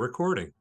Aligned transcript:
recording. 0.00 0.52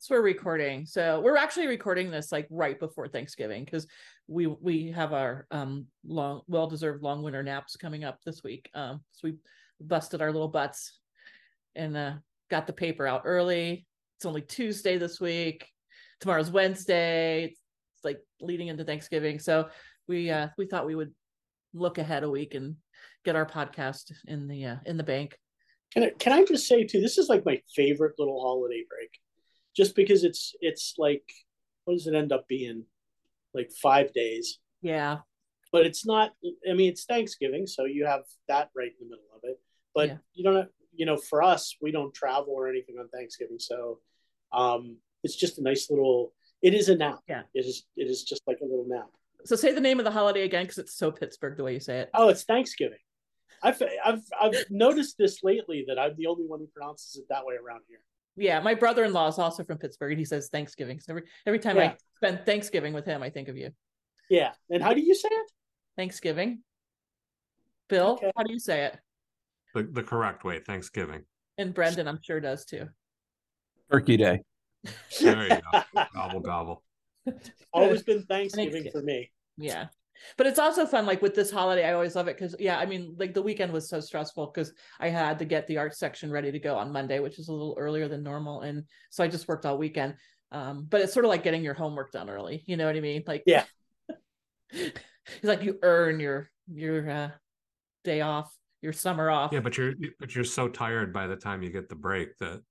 So 0.00 0.14
we're 0.14 0.22
recording. 0.22 0.86
So 0.86 1.20
we're 1.20 1.36
actually 1.36 1.66
recording 1.66 2.10
this 2.10 2.30
like 2.30 2.46
right 2.50 2.78
before 2.78 3.08
Thanksgiving 3.08 3.64
because 3.64 3.86
we 4.26 4.46
we 4.46 4.90
have 4.92 5.12
our 5.12 5.46
um 5.50 5.86
long 6.06 6.42
well 6.46 6.66
deserved 6.66 7.02
long 7.02 7.22
winter 7.22 7.42
naps 7.42 7.76
coming 7.76 8.04
up 8.04 8.18
this 8.24 8.42
week. 8.42 8.70
Um 8.74 9.00
so 9.12 9.28
we 9.28 9.34
busted 9.80 10.20
our 10.20 10.32
little 10.32 10.48
butts 10.48 10.98
and 11.74 11.96
uh 11.96 12.12
got 12.50 12.66
the 12.66 12.72
paper 12.72 13.06
out 13.06 13.22
early. 13.24 13.86
It's 14.16 14.26
only 14.26 14.42
Tuesday 14.42 14.98
this 14.98 15.20
week. 15.20 15.68
Tomorrow's 16.20 16.50
Wednesday. 16.50 17.44
It's, 17.44 17.60
it's 17.96 18.04
like 18.04 18.20
leading 18.40 18.68
into 18.68 18.84
Thanksgiving. 18.84 19.38
So 19.38 19.68
we 20.06 20.30
uh 20.30 20.48
we 20.58 20.66
thought 20.66 20.86
we 20.86 20.94
would 20.96 21.14
look 21.72 21.98
ahead 21.98 22.24
a 22.24 22.30
week 22.30 22.54
and 22.54 22.76
get 23.24 23.36
our 23.36 23.46
podcast 23.46 24.12
in 24.26 24.48
the 24.48 24.64
uh, 24.64 24.76
in 24.86 24.96
the 24.96 25.02
bank. 25.04 25.38
Can 25.92 26.02
I, 26.04 26.10
can 26.18 26.32
I 26.32 26.44
just 26.44 26.68
say 26.68 26.84
too, 26.84 27.00
this 27.00 27.18
is 27.18 27.28
like 27.28 27.46
my 27.46 27.60
favorite 27.74 28.14
little 28.18 28.40
holiday 28.40 28.84
break, 28.88 29.10
just 29.74 29.96
because 29.96 30.24
it's 30.24 30.54
it's 30.60 30.94
like 30.98 31.24
what 31.84 31.94
does 31.94 32.06
it 32.06 32.14
end 32.14 32.32
up 32.32 32.46
being, 32.46 32.84
like 33.54 33.70
five 33.82 34.12
days? 34.12 34.58
Yeah, 34.82 35.18
but 35.72 35.86
it's 35.86 36.04
not. 36.04 36.32
I 36.70 36.74
mean, 36.74 36.90
it's 36.90 37.04
Thanksgiving, 37.04 37.66
so 37.66 37.86
you 37.86 38.04
have 38.04 38.24
that 38.48 38.70
right 38.76 38.90
in 39.00 39.08
the 39.08 39.16
middle 39.16 39.30
of 39.34 39.40
it. 39.44 39.58
But 39.94 40.08
yeah. 40.08 40.16
you 40.34 40.44
don't, 40.44 40.56
Have, 40.56 40.68
you 40.94 41.06
know, 41.06 41.16
for 41.16 41.42
us, 41.42 41.74
we 41.80 41.90
don't 41.90 42.12
travel 42.12 42.52
or 42.52 42.68
anything 42.68 42.96
on 43.00 43.08
Thanksgiving, 43.08 43.58
so 43.58 44.00
um, 44.52 44.98
it's 45.24 45.36
just 45.36 45.58
a 45.58 45.62
nice 45.62 45.88
little. 45.88 46.34
It 46.60 46.74
is 46.74 46.88
a 46.90 46.96
nap. 46.96 47.20
Yeah, 47.26 47.42
it 47.54 47.64
is. 47.64 47.86
It 47.96 48.08
is 48.08 48.24
just 48.24 48.42
like 48.46 48.58
a 48.60 48.64
little 48.64 48.86
nap. 48.86 49.08
So 49.44 49.56
say 49.56 49.72
the 49.72 49.80
name 49.80 49.98
of 49.98 50.04
the 50.04 50.10
holiday 50.10 50.42
again, 50.42 50.64
because 50.64 50.78
it's 50.78 50.94
so 50.94 51.10
Pittsburgh 51.10 51.56
the 51.56 51.64
way 51.64 51.72
you 51.72 51.80
say 51.80 52.00
it. 52.00 52.10
Oh, 52.12 52.28
it's 52.28 52.44
Thanksgiving. 52.44 52.98
I've 53.62 53.82
I've 54.04 54.22
I've 54.40 54.64
noticed 54.70 55.16
this 55.18 55.42
lately 55.42 55.84
that 55.88 55.98
I'm 55.98 56.14
the 56.16 56.26
only 56.26 56.44
one 56.46 56.60
who 56.60 56.66
pronounces 56.66 57.16
it 57.16 57.24
that 57.28 57.44
way 57.44 57.54
around 57.54 57.82
here. 57.88 57.98
Yeah, 58.36 58.60
my 58.60 58.74
brother-in-law 58.74 59.28
is 59.28 59.38
also 59.38 59.64
from 59.64 59.78
Pittsburgh, 59.78 60.12
and 60.12 60.18
he 60.18 60.24
says 60.24 60.48
Thanksgiving. 60.48 61.00
So 61.00 61.12
every 61.12 61.22
every 61.46 61.58
time 61.58 61.76
yeah. 61.76 61.82
I 61.82 61.96
spend 62.16 62.46
Thanksgiving 62.46 62.94
with 62.94 63.04
him, 63.04 63.22
I 63.22 63.30
think 63.30 63.48
of 63.48 63.56
you. 63.56 63.70
Yeah, 64.30 64.52
and 64.70 64.82
how 64.82 64.94
do 64.94 65.00
you 65.00 65.14
say 65.14 65.28
it? 65.30 65.50
Thanksgiving. 65.96 66.60
Bill, 67.88 68.12
okay. 68.12 68.30
how 68.36 68.42
do 68.42 68.52
you 68.52 68.60
say 68.60 68.84
it? 68.84 68.98
The 69.74 69.82
the 69.84 70.02
correct 70.02 70.44
way, 70.44 70.60
Thanksgiving. 70.60 71.22
And 71.56 71.74
Brendan, 71.74 72.06
I'm 72.06 72.20
sure 72.22 72.40
does 72.40 72.64
too. 72.64 72.88
Turkey 73.90 74.16
Day. 74.16 74.42
There 75.20 75.42
you 75.42 75.60
go. 75.72 76.04
gobble 76.14 76.40
gobble. 76.40 76.84
Always 77.72 78.02
been 78.04 78.22
Thanksgiving, 78.22 78.70
Thanksgiving 78.72 78.92
for 78.92 79.02
me. 79.02 79.30
Yeah 79.56 79.86
but 80.36 80.46
it's 80.46 80.58
also 80.58 80.86
fun 80.86 81.06
like 81.06 81.22
with 81.22 81.34
this 81.34 81.50
holiday 81.50 81.84
i 81.84 81.92
always 81.92 82.14
love 82.14 82.28
it 82.28 82.36
because 82.36 82.54
yeah 82.58 82.78
i 82.78 82.86
mean 82.86 83.14
like 83.18 83.34
the 83.34 83.42
weekend 83.42 83.72
was 83.72 83.88
so 83.88 84.00
stressful 84.00 84.46
because 84.46 84.72
i 85.00 85.08
had 85.08 85.38
to 85.38 85.44
get 85.44 85.66
the 85.66 85.76
art 85.76 85.96
section 85.96 86.30
ready 86.30 86.50
to 86.50 86.58
go 86.58 86.76
on 86.76 86.92
monday 86.92 87.18
which 87.20 87.38
is 87.38 87.48
a 87.48 87.52
little 87.52 87.76
earlier 87.78 88.08
than 88.08 88.22
normal 88.22 88.62
and 88.62 88.84
so 89.10 89.22
i 89.22 89.28
just 89.28 89.48
worked 89.48 89.66
all 89.66 89.78
weekend. 89.78 90.14
Um, 90.50 90.86
but 90.88 91.02
it's 91.02 91.12
sort 91.12 91.26
of 91.26 91.28
like 91.28 91.42
getting 91.42 91.62
your 91.62 91.74
homework 91.74 92.10
done 92.10 92.30
early 92.30 92.62
you 92.66 92.78
know 92.78 92.86
what 92.86 92.96
i 92.96 93.00
mean? 93.00 93.22
Like 93.26 93.42
yeah. 93.44 93.64
it's 94.70 94.94
like 95.42 95.62
you 95.62 95.78
earn 95.82 96.20
your 96.20 96.50
your 96.72 97.08
uh, 97.08 97.30
day 98.02 98.22
off 98.22 98.50
your 98.80 98.94
summer 98.94 99.30
off. 99.30 99.52
Yeah 99.52 99.60
but 99.60 99.76
you're 99.76 99.92
but 100.18 100.34
you're 100.34 100.44
so 100.44 100.68
tired 100.68 101.12
by 101.12 101.26
the 101.26 101.36
time 101.36 101.62
you 101.62 101.70
get 101.70 101.90
the 101.90 101.96
break 101.96 102.38
that 102.38 102.62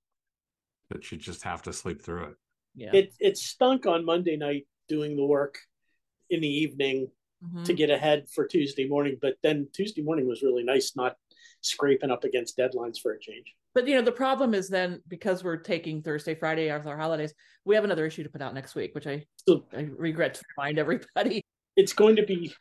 that 0.89 1.11
you 1.11 1.17
just 1.17 1.43
have 1.43 1.61
to 1.63 1.73
sleep 1.73 2.01
through 2.01 2.25
it. 2.25 2.35
Yeah. 2.75 2.89
It 2.93 3.13
it 3.19 3.37
stunk 3.37 3.85
on 3.85 4.05
monday 4.05 4.37
night 4.37 4.65
doing 4.87 5.15
the 5.15 5.25
work 5.25 5.59
in 6.29 6.41
the 6.41 6.47
evening 6.47 7.09
mm-hmm. 7.43 7.63
to 7.63 7.73
get 7.73 7.89
ahead 7.89 8.25
for 8.33 8.45
Tuesday 8.45 8.87
morning. 8.87 9.17
But 9.21 9.35
then 9.43 9.67
Tuesday 9.73 10.01
morning 10.01 10.27
was 10.27 10.41
really 10.41 10.63
nice, 10.63 10.93
not 10.95 11.15
scraping 11.61 12.11
up 12.11 12.23
against 12.23 12.57
deadlines 12.57 12.99
for 12.99 13.13
a 13.13 13.19
change. 13.19 13.53
But 13.73 13.87
you 13.87 13.95
know, 13.95 14.01
the 14.01 14.11
problem 14.11 14.53
is 14.53 14.69
then 14.69 15.01
because 15.07 15.43
we're 15.43 15.57
taking 15.57 16.01
Thursday, 16.01 16.35
Friday 16.35 16.69
after 16.69 16.89
our 16.89 16.97
holidays, 16.97 17.33
we 17.65 17.75
have 17.75 17.83
another 17.83 18.05
issue 18.05 18.23
to 18.23 18.29
put 18.29 18.41
out 18.41 18.53
next 18.53 18.75
week, 18.75 18.95
which 18.95 19.07
I 19.07 19.25
so, 19.47 19.65
I 19.75 19.87
regret 19.97 20.35
to 20.35 20.43
remind 20.57 20.79
everybody. 20.79 21.41
It's 21.75 21.93
going 21.93 22.15
to 22.15 22.25
be 22.25 22.53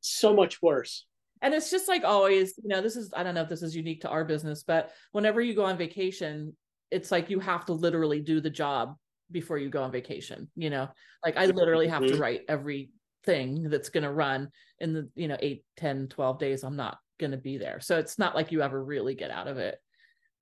so 0.00 0.34
much 0.34 0.60
worse. 0.60 1.06
And 1.40 1.54
it's 1.54 1.70
just 1.70 1.86
like 1.86 2.02
always, 2.02 2.54
you 2.60 2.68
know, 2.68 2.80
this 2.80 2.96
is 2.96 3.12
I 3.16 3.22
don't 3.22 3.34
know 3.34 3.42
if 3.42 3.48
this 3.48 3.62
is 3.62 3.76
unique 3.76 4.00
to 4.00 4.08
our 4.08 4.24
business, 4.24 4.64
but 4.64 4.90
whenever 5.12 5.40
you 5.40 5.54
go 5.54 5.64
on 5.64 5.78
vacation, 5.78 6.56
it's 6.90 7.12
like 7.12 7.30
you 7.30 7.38
have 7.38 7.66
to 7.66 7.72
literally 7.72 8.20
do 8.20 8.40
the 8.40 8.50
job 8.50 8.96
before 9.30 9.58
you 9.58 9.68
go 9.68 9.82
on 9.82 9.92
vacation 9.92 10.48
you 10.56 10.70
know 10.70 10.88
like 11.24 11.36
i 11.36 11.46
literally 11.46 11.88
have 11.88 12.02
to 12.02 12.12
mm-hmm. 12.12 12.22
write 12.22 12.40
every 12.48 12.90
thing 13.28 13.68
that's 13.68 13.90
going 13.90 14.04
to 14.04 14.10
run 14.10 14.48
in 14.78 14.94
the 14.94 15.08
you 15.14 15.28
know 15.28 15.36
8 15.38 15.62
10 15.76 16.08
12 16.08 16.38
days 16.38 16.64
i'm 16.64 16.76
not 16.76 16.96
going 17.18 17.32
to 17.32 17.36
be 17.36 17.58
there. 17.58 17.80
So 17.80 17.98
it's 17.98 18.18
not 18.18 18.34
like 18.34 18.52
you 18.52 18.62
ever 18.62 18.82
really 18.82 19.14
get 19.14 19.30
out 19.30 19.48
of 19.48 19.58
it 19.58 19.78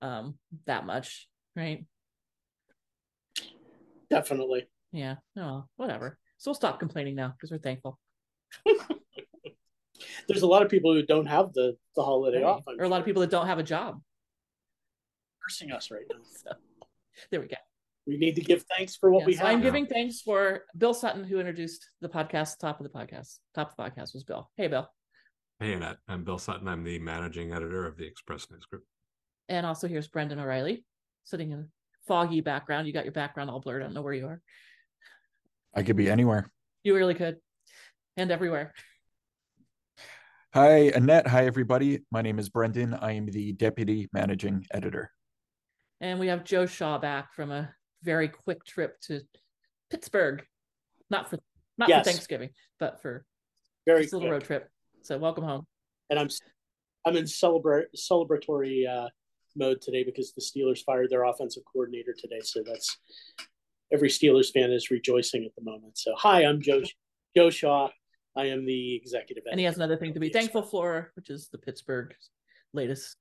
um 0.01 0.35
that 0.65 0.85
much 0.85 1.27
right? 1.55 1.85
Definitely. 4.09 4.67
Yeah. 4.91 5.15
No 5.35 5.67
whatever. 5.75 6.17
So 6.37 6.51
we'll 6.51 6.55
stop 6.55 6.79
complaining 6.79 7.15
now 7.15 7.33
because 7.35 7.51
we're 7.51 7.57
thankful. 7.57 7.99
There's 10.27 10.43
a 10.43 10.47
lot 10.47 10.61
of 10.61 10.69
people 10.69 10.93
who 10.93 11.03
don't 11.03 11.25
have 11.25 11.51
the 11.53 11.75
the 11.95 12.03
holiday 12.03 12.43
right. 12.43 12.45
off 12.45 12.63
I'm 12.67 12.79
or 12.79 12.83
a 12.83 12.89
lot 12.89 12.99
of 12.99 13.05
people 13.05 13.21
that 13.21 13.31
don't 13.31 13.47
have 13.47 13.59
a 13.59 13.63
job. 13.63 13.99
Cursing 15.43 15.71
us 15.71 15.91
right 15.91 16.05
now. 16.09 16.19
So, 16.43 16.51
there 17.31 17.41
we 17.41 17.47
go 17.47 17.66
we 18.07 18.17
need 18.17 18.35
to 18.35 18.41
give 18.41 18.63
thanks 18.75 18.95
for 18.95 19.11
what 19.11 19.19
yes, 19.19 19.27
we 19.27 19.35
have. 19.35 19.47
I'm 19.47 19.61
giving 19.61 19.85
thanks 19.85 20.21
for 20.21 20.63
Bill 20.77 20.93
Sutton, 20.93 21.25
who 21.25 21.39
introduced 21.39 21.85
the 21.99 22.07
podcast. 22.07 22.57
Top 22.57 22.79
of 22.79 22.85
the 22.85 22.97
podcast, 22.97 23.39
top 23.53 23.71
of 23.71 23.75
the 23.75 23.83
podcast 23.83 24.13
was 24.13 24.23
Bill. 24.23 24.49
Hey, 24.55 24.67
Bill. 24.67 24.89
Hey, 25.59 25.73
Annette. 25.73 25.97
I'm 26.07 26.23
Bill 26.23 26.37
Sutton. 26.37 26.69
I'm 26.69 26.85
the 26.85 26.99
managing 26.99 27.51
editor 27.51 27.85
of 27.85 27.97
the 27.97 28.05
Express 28.05 28.49
News 28.49 28.65
Group. 28.65 28.83
And 29.49 29.65
also 29.65 29.87
here's 29.87 30.07
Brendan 30.07 30.39
O'Reilly, 30.39 30.85
sitting 31.25 31.51
in 31.51 31.59
a 31.59 31.65
foggy 32.07 32.39
background. 32.39 32.87
You 32.87 32.93
got 32.93 33.03
your 33.03 33.11
background 33.11 33.49
all 33.49 33.59
blurred. 33.59 33.81
I 33.81 33.85
don't 33.85 33.93
know 33.93 34.01
where 34.01 34.13
you 34.13 34.27
are. 34.27 34.41
I 35.75 35.83
could 35.83 35.97
be 35.97 36.09
anywhere. 36.09 36.49
You 36.83 36.95
really 36.95 37.13
could, 37.13 37.37
and 38.15 38.31
everywhere. 38.31 38.73
Hi, 40.53 40.91
Annette. 40.95 41.27
Hi, 41.27 41.45
everybody. 41.45 41.99
My 42.09 42.21
name 42.21 42.39
is 42.39 42.47
Brendan. 42.47 42.93
I 42.93 43.11
am 43.11 43.25
the 43.25 43.51
deputy 43.51 44.07
managing 44.13 44.65
editor. 44.71 45.11
And 45.99 46.19
we 46.19 46.27
have 46.27 46.45
Joe 46.45 46.65
Shaw 46.65 46.97
back 46.99 47.33
from 47.33 47.51
a 47.51 47.73
very 48.03 48.27
quick 48.27 48.63
trip 48.65 48.99
to 49.01 49.21
Pittsburgh, 49.89 50.43
not 51.09 51.29
for 51.29 51.39
not 51.77 51.89
yes. 51.89 52.05
for 52.05 52.11
Thanksgiving, 52.11 52.49
but 52.79 53.01
for 53.01 53.25
very 53.85 54.03
this 54.03 54.13
little 54.13 54.29
road 54.29 54.43
trip. 54.43 54.69
So 55.03 55.17
welcome 55.17 55.43
home. 55.43 55.65
And 56.09 56.19
I'm 56.19 56.29
I'm 57.05 57.15
in 57.15 57.27
celebrate 57.27 57.87
celebratory 57.95 58.87
uh, 58.87 59.09
mode 59.55 59.81
today 59.81 60.03
because 60.03 60.33
the 60.33 60.41
Steelers 60.41 60.83
fired 60.83 61.09
their 61.09 61.23
offensive 61.23 61.63
coordinator 61.71 62.13
today. 62.17 62.41
So 62.43 62.63
that's 62.65 62.97
every 63.91 64.09
Steelers 64.09 64.51
fan 64.51 64.71
is 64.71 64.91
rejoicing 64.91 65.45
at 65.45 65.55
the 65.55 65.63
moment. 65.63 65.97
So 65.97 66.13
hi, 66.15 66.45
I'm 66.45 66.61
Joe 66.61 66.81
Joe 67.35 67.49
Shaw. 67.49 67.89
I 68.35 68.45
am 68.45 68.65
the 68.65 68.95
executive. 68.95 69.43
And 69.49 69.59
he 69.59 69.65
has 69.65 69.77
another 69.77 69.97
thing 69.97 70.13
to 70.13 70.19
be 70.19 70.29
thankful 70.29 70.61
for, 70.61 71.11
which 71.15 71.29
is 71.29 71.49
the 71.51 71.57
Pittsburgh 71.57 72.13
latest 72.73 73.15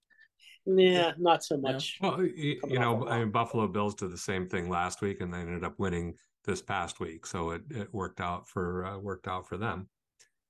yeah, 0.67 1.13
not 1.19 1.45
so 1.45 1.57
much. 1.57 1.99
Well, 2.01 2.23
you, 2.23 2.61
you 2.67 2.79
know, 2.79 3.07
I 3.07 3.21
mean, 3.21 3.31
Buffalo 3.31 3.69
Bills 3.69 3.95
did 3.95 4.13
the 4.13 4.19
same 4.19 4.49
thing 4.49 4.69
last 4.69 5.01
week, 5.01 5.21
and 5.21 5.33
they 5.33 5.39
ended 5.39 5.65
up 5.65 5.79
winning 5.79 6.15
this 6.45 6.63
past 6.63 7.01
week, 7.01 7.27
so 7.27 7.51
it, 7.51 7.63
it 7.71 7.93
worked 7.93 8.21
out 8.21 8.49
for 8.49 8.85
uh, 8.85 8.99
worked 8.99 9.29
out 9.29 9.49
for 9.49 9.57
them. 9.57 9.89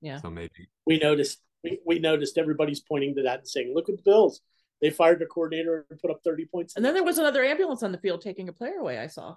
Yeah. 0.01 0.21
So 0.21 0.31
maybe 0.31 0.69
we 0.87 0.99
noticed 0.99 1.41
we, 1.65 1.81
we 1.87 1.99
noticed 1.99 2.39
everybody's 2.39 2.81
pointing 2.81 3.15
to 3.17 3.23
that 3.23 3.41
and 3.41 3.49
saying, 3.49 3.73
"Look 3.75 3.89
at 3.89 3.97
the 3.97 4.03
Bills! 4.03 4.41
They 4.81 4.91
fired 4.91 5.19
the 5.19 5.27
coordinator 5.27 5.87
and 5.91 5.99
put 5.99 6.11
up 6.11 6.21
thirty 6.23 6.47
points." 6.47 6.77
And 6.77 6.85
then 6.85 6.95
there 6.95 7.05
was 7.05 7.19
another 7.19 7.45
ambulance 7.45 7.83
on 7.83 7.93
the 7.93 7.99
field 7.99 8.21
taking 8.21 8.49
a 8.49 8.53
player 8.53 8.77
away. 8.77 8.99
I 8.99 9.07
saw. 9.07 9.37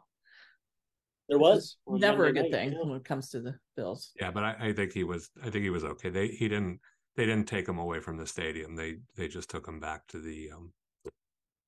There 1.30 1.38
was 1.38 1.78
never 1.88 2.24
Monday 2.24 2.40
a 2.40 2.44
good 2.44 2.52
night, 2.52 2.58
thing 2.58 2.72
yeah. 2.74 2.80
when 2.84 2.98
it 2.98 3.06
comes 3.06 3.30
to 3.30 3.40
the 3.40 3.56
Bills. 3.76 4.12
Yeah, 4.20 4.32
but 4.32 4.44
I, 4.44 4.56
I 4.60 4.74
think 4.74 4.94
he 4.94 5.04
was. 5.04 5.30
I 5.42 5.50
think 5.50 5.64
he 5.64 5.70
was 5.70 5.84
okay. 5.84 6.10
They 6.10 6.28
he 6.28 6.48
didn't 6.50 6.80
they 7.16 7.26
didn't 7.26 7.48
take 7.48 7.68
him 7.68 7.78
away 7.78 8.00
from 8.00 8.18
the 8.18 8.28
stadium. 8.28 8.76
They 8.76 8.98
they 9.16 9.28
just 9.28 9.50
took 9.50 9.68
him 9.68 9.80
back 9.80 10.08
to 10.08 10.20
the 10.20 10.52
um 10.52 10.74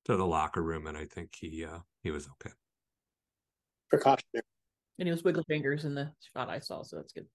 to 0.04 0.16
the 0.16 0.26
locker 0.26 0.62
room, 0.62 0.86
and 0.86 0.96
I 0.96 1.04
think 1.04 1.30
he 1.38 1.64
uh 1.64 1.80
he 2.02 2.10
was 2.10 2.28
okay. 2.28 2.54
Precautionary. 3.90 4.44
And 4.98 5.08
he 5.08 5.12
was 5.12 5.24
wiggling 5.24 5.44
fingers 5.48 5.84
in 5.84 5.94
the 5.94 6.12
shot 6.34 6.48
I 6.48 6.58
saw, 6.58 6.82
so 6.82 6.96
that's 6.96 7.12
good. 7.12 7.26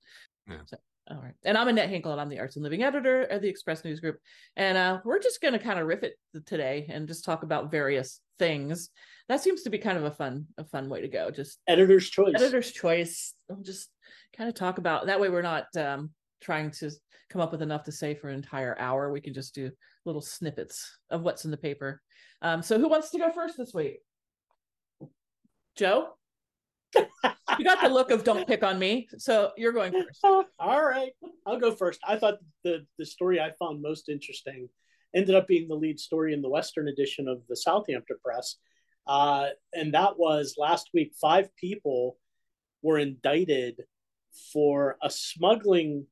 Yeah. 0.47 0.57
So, 0.65 0.77
all 1.09 1.17
right. 1.17 1.33
And 1.43 1.57
I'm 1.57 1.67
Annette 1.67 1.89
Hinkle, 1.89 2.11
and 2.11 2.21
I'm 2.21 2.29
the 2.29 2.39
Arts 2.39 2.55
and 2.55 2.63
Living 2.63 2.83
editor 2.83 3.29
at 3.31 3.41
the 3.41 3.49
Express 3.49 3.83
News 3.83 3.99
Group. 3.99 4.19
And 4.55 4.77
uh, 4.77 4.99
we're 5.03 5.19
just 5.19 5.41
going 5.41 5.53
to 5.53 5.59
kind 5.59 5.79
of 5.79 5.87
riff 5.87 6.03
it 6.03 6.13
today 6.45 6.85
and 6.89 7.07
just 7.07 7.25
talk 7.25 7.43
about 7.43 7.71
various 7.71 8.21
things. 8.39 8.89
That 9.27 9.41
seems 9.41 9.63
to 9.63 9.69
be 9.69 9.77
kind 9.77 9.97
of 9.97 10.05
a 10.05 10.11
fun 10.11 10.45
a 10.57 10.63
fun 10.65 10.89
way 10.89 11.01
to 11.01 11.07
go. 11.07 11.31
Just 11.31 11.59
editor's 11.67 12.09
choice. 12.09 12.35
Editor's 12.35 12.71
choice. 12.71 13.33
We'll 13.49 13.63
just 13.63 13.89
kind 14.35 14.49
of 14.49 14.55
talk 14.55 14.77
about 14.77 15.07
that 15.07 15.19
way. 15.19 15.29
We're 15.29 15.41
not 15.41 15.65
um, 15.75 16.11
trying 16.41 16.71
to 16.71 16.91
come 17.29 17.41
up 17.41 17.51
with 17.51 17.61
enough 17.61 17.83
to 17.83 17.91
say 17.91 18.15
for 18.15 18.29
an 18.29 18.35
entire 18.35 18.77
hour. 18.79 19.11
We 19.11 19.21
can 19.21 19.33
just 19.33 19.53
do 19.53 19.71
little 20.05 20.21
snippets 20.21 20.97
of 21.09 21.21
what's 21.21 21.45
in 21.45 21.51
the 21.51 21.57
paper. 21.57 22.01
Um, 22.41 22.61
so 22.61 22.79
who 22.79 22.89
wants 22.89 23.09
to 23.11 23.17
go 23.17 23.31
first 23.31 23.57
this 23.57 23.73
week? 23.73 23.99
Joe? 25.75 26.09
you 26.95 27.65
got 27.65 27.81
the 27.81 27.89
look 27.89 28.11
of 28.11 28.23
don't 28.23 28.47
pick 28.47 28.63
on 28.63 28.79
me. 28.79 29.07
So 29.17 29.51
you're 29.57 29.73
going 29.73 29.91
first. 29.91 30.19
All 30.59 30.83
right. 30.83 31.11
I'll 31.45 31.59
go 31.59 31.71
first. 31.71 31.99
I 32.07 32.17
thought 32.17 32.35
the 32.63 32.85
the 32.97 33.05
story 33.05 33.39
I 33.39 33.51
found 33.59 33.81
most 33.81 34.09
interesting 34.09 34.69
ended 35.15 35.35
up 35.35 35.47
being 35.47 35.67
the 35.67 35.75
lead 35.75 35.99
story 35.99 36.33
in 36.33 36.41
the 36.41 36.49
Western 36.49 36.87
edition 36.87 37.27
of 37.27 37.41
the 37.47 37.55
Southampton 37.55 38.17
Press. 38.23 38.57
Uh, 39.05 39.49
and 39.73 39.93
that 39.93 40.17
was 40.17 40.55
last 40.57 40.89
week, 40.93 41.13
five 41.19 41.49
people 41.55 42.17
were 42.81 42.99
indicted 42.99 43.81
for 44.53 44.97
a 45.01 45.09
smuggling 45.09 46.05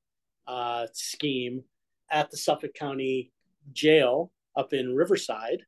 uh, 0.47 0.87
scheme 0.93 1.63
at 2.11 2.31
the 2.31 2.37
Suffolk 2.37 2.73
County 2.73 3.31
Jail 3.73 4.31
up 4.55 4.73
in 4.73 4.95
Riverside. 4.95 5.63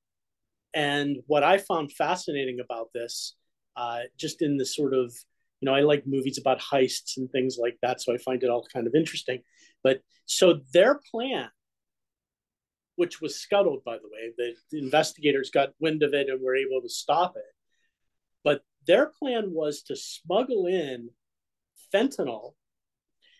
And 0.73 1.17
what 1.27 1.43
I 1.43 1.57
found 1.57 1.91
fascinating 1.91 2.59
about 2.59 2.89
this, 2.93 3.35
uh, 3.75 4.01
just 4.17 4.41
in 4.41 4.57
the 4.57 4.65
sort 4.65 4.93
of, 4.93 5.13
you 5.59 5.65
know, 5.65 5.73
I 5.73 5.81
like 5.81 6.05
movies 6.05 6.37
about 6.37 6.59
heists 6.59 7.17
and 7.17 7.29
things 7.31 7.57
like 7.59 7.77
that. 7.81 8.01
So 8.01 8.13
I 8.13 8.17
find 8.17 8.43
it 8.43 8.49
all 8.49 8.67
kind 8.71 8.85
of 8.85 8.93
interesting. 8.95 9.41
But 9.83 10.01
so 10.25 10.59
their 10.73 10.99
plan, 11.11 11.49
which 12.95 13.21
was 13.21 13.39
scuttled, 13.39 13.83
by 13.83 13.97
the 13.97 14.07
way, 14.11 14.33
the, 14.37 14.53
the 14.71 14.79
investigators 14.79 15.49
got 15.49 15.69
wind 15.79 16.03
of 16.03 16.13
it 16.13 16.29
and 16.29 16.41
were 16.41 16.55
able 16.55 16.81
to 16.81 16.89
stop 16.89 17.35
it. 17.37 17.43
But 18.43 18.61
their 18.85 19.11
plan 19.19 19.51
was 19.51 19.81
to 19.83 19.95
smuggle 19.95 20.67
in 20.67 21.09
fentanyl. 21.93 22.53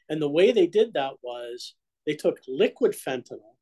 And 0.09 0.21
the 0.21 0.30
way 0.30 0.51
they 0.51 0.68
did 0.68 0.94
that 0.94 1.13
was 1.21 1.75
they 2.06 2.15
took 2.15 2.39
liquid 2.48 2.94
fentanyl 2.94 3.56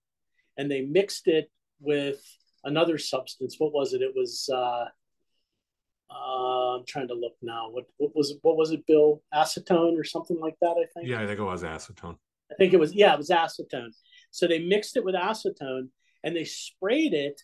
and 0.57 0.69
they 0.69 0.81
mixed 0.81 1.27
it 1.27 1.49
with 1.79 2.21
another 2.63 2.97
substance. 2.97 3.55
What 3.57 3.73
was 3.73 3.93
it? 3.93 4.01
It 4.01 4.13
was 4.15 4.49
uh, 4.53 4.85
uh, 6.11 6.77
I'm 6.77 6.85
trying 6.87 7.07
to 7.07 7.13
look 7.13 7.35
now. 7.41 7.69
What 7.71 7.85
what 7.97 8.15
was 8.15 8.31
it, 8.31 8.37
what 8.41 8.57
was 8.57 8.71
it, 8.71 8.85
Bill? 8.85 9.21
Acetone 9.33 9.97
or 9.97 10.03
something 10.03 10.39
like 10.39 10.55
that, 10.61 10.75
I 10.77 10.85
think. 10.93 11.09
Yeah, 11.09 11.21
I 11.21 11.25
think 11.25 11.39
it 11.39 11.43
was 11.43 11.63
acetone. 11.63 12.17
I 12.51 12.55
think 12.55 12.73
it 12.73 12.79
was 12.79 12.93
yeah, 12.93 13.13
it 13.13 13.17
was 13.17 13.29
acetone. 13.29 13.89
So 14.31 14.47
they 14.47 14.59
mixed 14.59 14.97
it 14.97 15.05
with 15.05 15.15
acetone 15.15 15.89
and 16.23 16.35
they 16.35 16.45
sprayed 16.45 17.13
it 17.13 17.41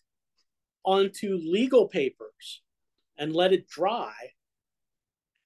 onto 0.83 1.37
legal 1.37 1.87
papers 1.87 2.61
and 3.17 3.33
let 3.33 3.53
it 3.53 3.67
dry. 3.67 4.13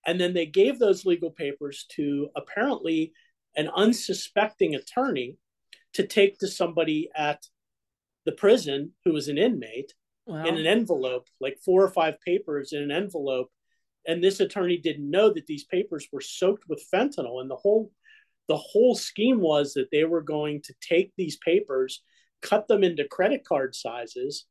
And 0.07 0.19
then 0.19 0.33
they 0.33 0.45
gave 0.45 0.77
those 0.77 1.05
legal 1.05 1.31
papers 1.31 1.85
to 1.95 2.29
apparently 2.35 3.13
an 3.55 3.69
unsuspecting 3.75 4.75
attorney 4.75 5.37
to 5.93 6.05
take 6.05 6.37
to 6.39 6.47
somebody 6.47 7.09
at 7.15 7.45
the 8.25 8.31
prison 8.31 8.91
who 9.05 9.13
was 9.13 9.27
an 9.27 9.37
inmate 9.37 9.93
wow. 10.25 10.43
in 10.45 10.57
an 10.57 10.65
envelope, 10.65 11.27
like 11.39 11.57
four 11.63 11.83
or 11.83 11.89
five 11.89 12.19
papers 12.21 12.73
in 12.73 12.81
an 12.81 12.91
envelope. 12.91 13.49
And 14.07 14.23
this 14.23 14.39
attorney 14.39 14.77
didn't 14.77 15.09
know 15.09 15.33
that 15.33 15.47
these 15.47 15.63
papers 15.63 16.07
were 16.11 16.21
soaked 16.21 16.63
with 16.67 16.85
fentanyl. 16.93 17.41
And 17.41 17.49
the 17.49 17.55
whole 17.55 17.91
the 18.47 18.57
whole 18.57 18.93
scheme 18.93 19.39
was 19.41 19.73
that 19.73 19.89
they 19.91 20.03
were 20.03 20.21
going 20.21 20.61
to 20.63 20.73
take 20.79 21.11
these 21.17 21.37
papers, 21.37 22.03
cut 22.43 22.67
them 22.67 22.83
into 22.83 23.07
credit 23.07 23.43
card 23.43 23.73
sizes, 23.73 24.45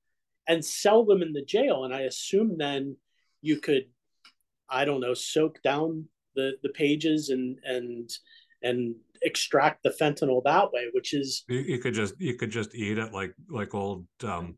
and 0.49 0.65
sell 0.65 1.05
them 1.05 1.23
in 1.23 1.33
the 1.33 1.45
jail. 1.45 1.85
And 1.85 1.95
I 1.95 2.01
assume 2.03 2.59
then 2.59 2.97
you 3.41 3.61
could, 3.61 3.85
I 4.69 4.85
don't 4.85 5.01
know, 5.01 5.15
soak 5.15 5.62
down 5.62 6.09
the 6.35 6.53
the 6.62 6.71
pages 6.71 7.29
and 7.29 7.59
and 7.65 8.11
and 8.64 8.96
extract 9.22 9.82
the 9.82 9.90
fentanyl 9.90 10.43
that 10.44 10.72
way, 10.72 10.87
which 10.93 11.14
is 11.14 11.44
you, 11.49 11.61
you 11.61 11.78
could 11.78 11.94
just 11.94 12.14
you 12.20 12.34
could 12.34 12.50
just 12.50 12.75
eat 12.75 12.99
it 12.99 13.12
like 13.12 13.34
like 13.49 13.75
old 13.75 14.06
um, 14.25 14.56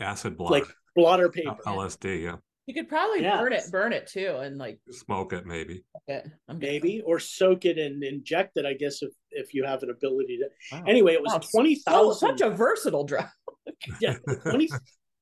acid 0.00 0.36
blotter, 0.36 0.54
like 0.54 0.66
blotter 0.96 1.28
paper, 1.28 1.56
LSD. 1.66 2.22
Yeah, 2.22 2.36
you 2.66 2.74
could 2.74 2.88
probably 2.88 3.22
yeah. 3.22 3.38
burn 3.38 3.52
it, 3.52 3.62
burn 3.70 3.92
it 3.92 4.06
too, 4.06 4.38
and 4.40 4.58
like 4.58 4.80
smoke 4.90 5.32
it 5.32 5.46
maybe. 5.46 5.84
Okay, 6.08 6.24
maybe 6.58 7.00
or 7.02 7.20
soak 7.20 7.64
it 7.64 7.78
and 7.78 8.02
inject 8.02 8.56
it. 8.56 8.66
I 8.66 8.74
guess 8.74 9.02
if 9.02 9.12
if 9.30 9.54
you 9.54 9.64
have 9.64 9.82
an 9.82 9.90
ability 9.90 10.38
to. 10.38 10.48
Wow. 10.76 10.84
Anyway, 10.86 11.12
it 11.12 11.22
was 11.22 11.32
wow. 11.32 11.40
twenty 11.52 11.76
thousand. 11.76 12.28
Such 12.28 12.40
a 12.40 12.50
versatile 12.50 13.04
drug. 13.04 13.26
yeah, 14.00 14.16
twenty 14.42 14.68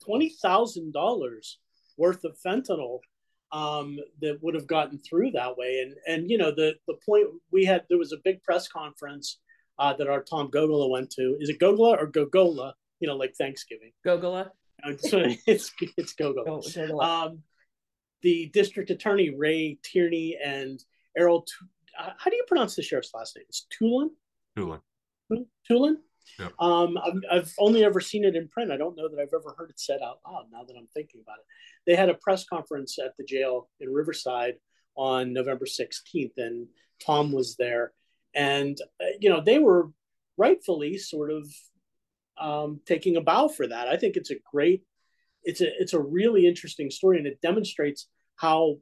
twenty 0.05 0.35
thousand 0.43 0.93
dollars 0.93 1.59
worth 1.97 2.25
of 2.25 2.37
fentanyl 2.45 2.99
um, 3.55 4.01
that 4.21 4.43
would 4.43 4.55
have 4.55 4.67
gotten 4.67 4.99
through 4.99 5.31
that 5.31 5.57
way. 5.57 5.81
And 5.81 5.95
and 6.07 6.31
you 6.31 6.37
know 6.37 6.51
the 6.51 6.75
the 6.89 6.97
point 7.07 7.29
we 7.53 7.65
had 7.65 7.85
there 7.89 7.99
was 7.99 8.13
a 8.13 8.19
big 8.25 8.43
press 8.43 8.69
conference 8.69 9.39
uh, 9.79 9.95
that 9.95 10.09
our 10.09 10.23
Tom 10.23 10.51
Gogola 10.51 10.91
went 10.91 11.11
to. 11.13 11.37
Is 11.41 11.49
it 11.49 11.61
Gogola 11.61 11.97
or 11.97 12.09
Gogola? 12.09 12.73
You 13.01 13.09
know, 13.09 13.17
like 13.17 13.35
Thanksgiving. 13.37 13.93
Gogola. 14.05 14.51
it's 15.47 15.73
it's 15.97 16.15
Gogola. 16.15 17.03
Um, 17.03 17.43
the 18.23 18.51
district 18.53 18.91
attorney 18.91 19.31
Ray 19.31 19.79
Tierney 19.83 20.37
and 20.45 20.83
Errol. 21.17 21.47
Uh, 21.99 22.11
how 22.19 22.31
do 22.31 22.37
you 22.37 22.45
pronounce 22.49 22.75
the 22.75 22.83
sheriff's 22.83 23.13
last 23.15 23.37
name? 23.37 23.45
It's 23.49 23.67
Toulon. 23.71 24.11
Toulon. 24.57 24.81
Toulon. 25.69 25.99
Um, 26.59 26.99
I've, 27.31 27.53
only 27.59 27.85
ever 27.85 28.01
seen 28.01 28.25
it 28.25 28.37
in 28.37 28.49
print. 28.49 28.73
I 28.73 28.77
don't 28.77 28.97
know 28.97 29.09
that 29.09 29.21
I've 29.21 29.35
ever 29.35 29.55
heard 29.57 29.71
it 29.71 29.79
said 29.79 30.01
out 30.03 30.21
loud. 30.27 30.47
Now 30.53 30.65
that 30.65 30.77
I'm 30.77 30.89
thinking 30.95 31.21
about 31.23 31.39
it, 31.39 31.45
they 31.87 31.97
had 31.97 32.09
a 32.09 32.15
press 32.15 32.45
conference 32.45 32.99
at 32.99 33.17
the 33.17 33.25
jail 33.25 33.69
in 33.81 33.93
Riverside 33.93 34.55
on 34.97 35.33
November 35.33 35.67
16th, 35.67 36.33
and 36.37 36.67
Tom 37.05 37.33
was 37.33 37.57
there, 37.57 37.93
and 38.35 38.79
uh, 39.01 39.17
you 39.21 39.31
know 39.31 39.41
they 39.41 39.59
were 39.59 39.91
rightfully 40.37 40.99
sort 40.99 41.31
of 41.31 41.47
um, 42.39 42.81
taking 42.87 43.17
a 43.17 43.21
bow 43.21 43.49
for 43.49 43.67
that. 43.67 43.89
I 43.89 43.97
think 43.97 44.17
it's 44.17 44.31
a 44.31 44.37
great, 44.51 44.83
it's 45.43 45.61
a 45.61 45.69
it's 45.81 45.93
a 45.93 46.01
really 46.01 46.47
interesting 46.47 46.91
story, 46.91 47.19
and 47.19 47.27
it 47.27 47.41
demonstrates 47.41 48.09
how 48.37 48.79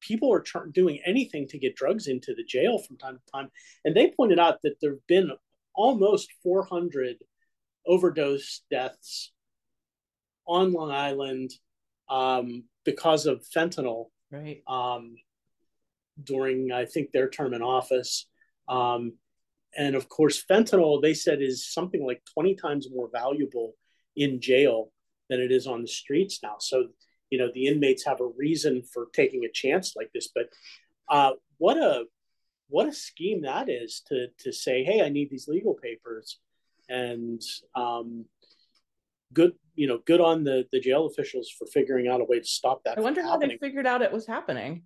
people 0.00 0.32
are 0.32 0.44
doing 0.72 1.00
anything 1.06 1.48
to 1.48 1.58
get 1.58 1.76
drugs 1.76 2.06
into 2.06 2.34
the 2.34 2.44
jail 2.44 2.78
from 2.78 2.96
time 2.98 3.16
to 3.16 3.32
time. 3.32 3.50
And 3.84 3.96
they 3.96 4.12
pointed 4.14 4.38
out 4.38 4.60
that 4.62 4.76
there 4.80 4.92
have 4.92 5.06
been 5.06 5.30
almost 5.74 6.28
400 6.42 7.16
overdose 7.86 8.62
deaths 8.70 9.32
on 10.46 10.72
Long 10.72 10.90
Island 10.90 11.50
um, 12.08 12.64
because 12.84 13.26
of 13.26 13.44
fentanyl. 13.54 14.06
Right. 14.30 14.62
Um, 14.66 15.16
during, 16.22 16.70
I 16.72 16.84
think, 16.84 17.10
their 17.10 17.28
term 17.28 17.54
in 17.54 17.62
office. 17.62 18.26
Um, 18.68 19.14
and 19.76 19.96
of 19.96 20.08
course, 20.08 20.44
fentanyl, 20.44 21.02
they 21.02 21.14
said, 21.14 21.42
is 21.42 21.72
something 21.72 22.04
like 22.04 22.22
20 22.34 22.54
times 22.54 22.88
more 22.90 23.10
valuable 23.12 23.74
in 24.16 24.40
jail 24.40 24.92
than 25.28 25.40
it 25.40 25.50
is 25.50 25.66
on 25.66 25.82
the 25.82 25.88
streets 25.88 26.40
now. 26.42 26.56
So, 26.60 26.88
you 27.30 27.38
know, 27.38 27.50
the 27.52 27.66
inmates 27.66 28.04
have 28.04 28.20
a 28.20 28.26
reason 28.26 28.82
for 28.92 29.08
taking 29.12 29.44
a 29.44 29.52
chance 29.52 29.94
like 29.96 30.10
this. 30.14 30.28
But 30.32 30.46
uh, 31.08 31.32
what 31.58 31.76
a 31.76 32.04
what 32.68 32.88
a 32.88 32.92
scheme 32.92 33.42
that 33.42 33.68
is 33.68 34.02
to 34.08 34.28
to 34.38 34.52
say, 34.52 34.84
hey, 34.84 35.02
I 35.02 35.08
need 35.08 35.30
these 35.30 35.48
legal 35.48 35.74
papers, 35.74 36.40
and 36.88 37.40
um, 37.74 38.24
good, 39.32 39.52
you 39.74 39.86
know, 39.86 40.00
good 40.06 40.20
on 40.20 40.44
the 40.44 40.64
the 40.72 40.80
jail 40.80 41.06
officials 41.06 41.50
for 41.50 41.66
figuring 41.66 42.08
out 42.08 42.20
a 42.20 42.24
way 42.24 42.40
to 42.40 42.46
stop 42.46 42.82
that. 42.84 42.98
I 42.98 43.00
wonder 43.00 43.22
how 43.22 43.32
happening. 43.32 43.58
they 43.60 43.66
figured 43.66 43.86
out 43.86 44.02
it 44.02 44.12
was 44.12 44.26
happening. 44.26 44.82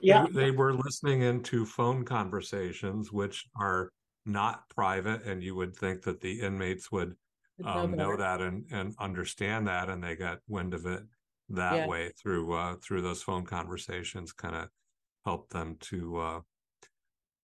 Yeah, 0.00 0.26
they, 0.32 0.44
they 0.44 0.50
were 0.50 0.74
listening 0.74 1.22
into 1.22 1.64
phone 1.64 2.04
conversations, 2.04 3.12
which 3.12 3.46
are 3.56 3.92
not 4.26 4.68
private, 4.68 5.24
and 5.24 5.42
you 5.42 5.54
would 5.54 5.74
think 5.74 6.02
that 6.02 6.20
the 6.20 6.40
inmates 6.40 6.92
would 6.92 7.14
um, 7.64 7.96
know 7.96 8.16
that 8.16 8.40
and 8.40 8.64
and 8.70 8.94
understand 8.98 9.66
that, 9.66 9.88
and 9.88 10.02
they 10.02 10.16
got 10.16 10.40
wind 10.48 10.74
of 10.74 10.86
it 10.86 11.02
that 11.50 11.74
yeah. 11.74 11.86
way 11.86 12.10
through 12.20 12.52
uh, 12.52 12.76
through 12.82 13.02
those 13.02 13.22
phone 13.22 13.44
conversations, 13.44 14.32
kind 14.32 14.54
of 14.54 14.68
helped 15.24 15.52
them 15.52 15.76
to 15.80 16.18
uh, 16.18 16.40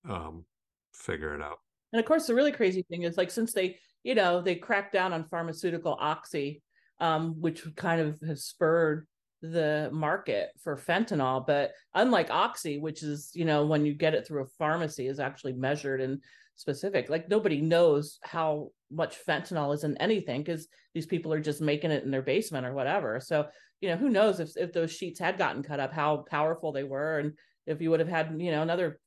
um, 0.09 0.45
figure 0.93 1.35
it 1.35 1.43
out. 1.43 1.59
And 1.93 2.01
of 2.01 2.07
course, 2.07 2.27
the 2.27 2.35
really 2.35 2.53
crazy 2.53 2.85
thing 2.89 3.03
is 3.03 3.17
like 3.17 3.31
since 3.31 3.53
they, 3.53 3.79
you 4.03 4.15
know, 4.15 4.41
they 4.41 4.57
cracked 4.57 4.93
down 4.93 5.13
on 5.13 5.25
pharmaceutical 5.25 5.97
oxy, 6.01 6.63
um, 7.01 7.41
which 7.41 7.63
kind 7.77 8.01
of 8.01 8.19
has 8.27 8.45
spurred 8.45 9.07
the 9.43 9.91
market 9.93 10.49
for 10.63 10.77
fentanyl. 10.77 11.47
But 11.47 11.73
unlike 11.95 12.31
oxy, 12.31 12.79
which 12.79 13.03
is, 13.03 13.31
you 13.35 13.45
know, 13.45 13.67
when 13.67 13.85
you 13.85 13.95
get 13.95 14.15
it 14.15 14.27
through 14.27 14.43
a 14.43 14.49
pharmacy, 14.59 15.07
is 15.07 15.21
actually 15.21 15.53
measured 15.53 16.01
and 16.01 16.21
specific. 16.57 17.09
Like 17.09 17.29
nobody 17.29 17.61
knows 17.61 18.19
how 18.23 18.71
much 18.91 19.19
fentanyl 19.27 19.75
is 19.75 19.85
in 19.85 19.97
anything 19.99 20.43
because 20.43 20.69
these 20.95 21.07
people 21.07 21.33
are 21.33 21.41
just 21.41 21.61
making 21.61 21.91
it 21.91 22.05
in 22.05 22.11
their 22.11 22.23
basement 22.23 22.67
or 22.67 22.75
whatever. 22.75 23.21
So, 23.21 23.47
you 23.81 23.89
know, 23.89 23.97
who 23.97 24.09
knows 24.09 24.41
if 24.41 24.57
if 24.57 24.73
those 24.73 24.93
sheets 24.93 25.19
had 25.19 25.39
gotten 25.39 25.63
cut 25.63 25.81
up, 25.81 25.93
how 25.93 26.25
powerful 26.31 26.73
they 26.73 26.85
were, 26.85 27.19
and 27.19 27.33
if 27.67 27.81
you 27.81 27.91
would 27.91 28.01
have 28.01 28.09
had, 28.09 28.35
you 28.39 28.51
know, 28.51 28.63
another 28.63 29.01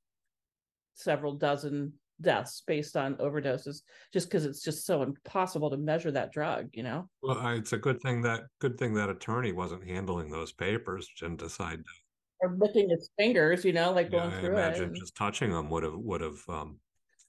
several 0.97 1.33
dozen 1.33 1.93
deaths 2.19 2.63
based 2.65 2.97
on 2.97 3.15
overdoses 3.15 3.81
just 4.11 4.27
because 4.27 4.45
it's 4.45 4.63
just 4.63 4.85
so 4.85 5.03
impossible 5.03 5.69
to 5.69 5.77
measure 5.77 6.09
that 6.11 6.31
drug 6.31 6.67
you 6.73 6.81
know 6.81 7.07
well 7.21 7.47
it's 7.49 7.73
a 7.73 7.77
good 7.77 8.01
thing 8.01 8.21
that 8.23 8.41
good 8.59 8.77
thing 8.77 8.93
that 8.93 9.09
attorney 9.09 9.51
wasn't 9.51 9.87
handling 9.87 10.29
those 10.29 10.51
papers 10.51 11.07
and 11.21 11.37
decide 11.37 11.77
to 11.77 11.91
or 12.39 12.55
licking 12.57 12.89
his 12.89 13.11
fingers 13.17 13.63
you 13.63 13.71
know 13.71 13.91
like 13.91 14.09
going 14.09 14.31
yeah, 14.31 14.39
through 14.39 14.57
I 14.57 14.65
imagine 14.65 14.83
it 14.83 14.87
and... 14.87 14.95
just 14.95 15.15
touching 15.15 15.51
them 15.51 15.69
would 15.69 15.83
have 15.83 15.93
would 15.93 16.21
have 16.21 16.39
um 16.49 16.79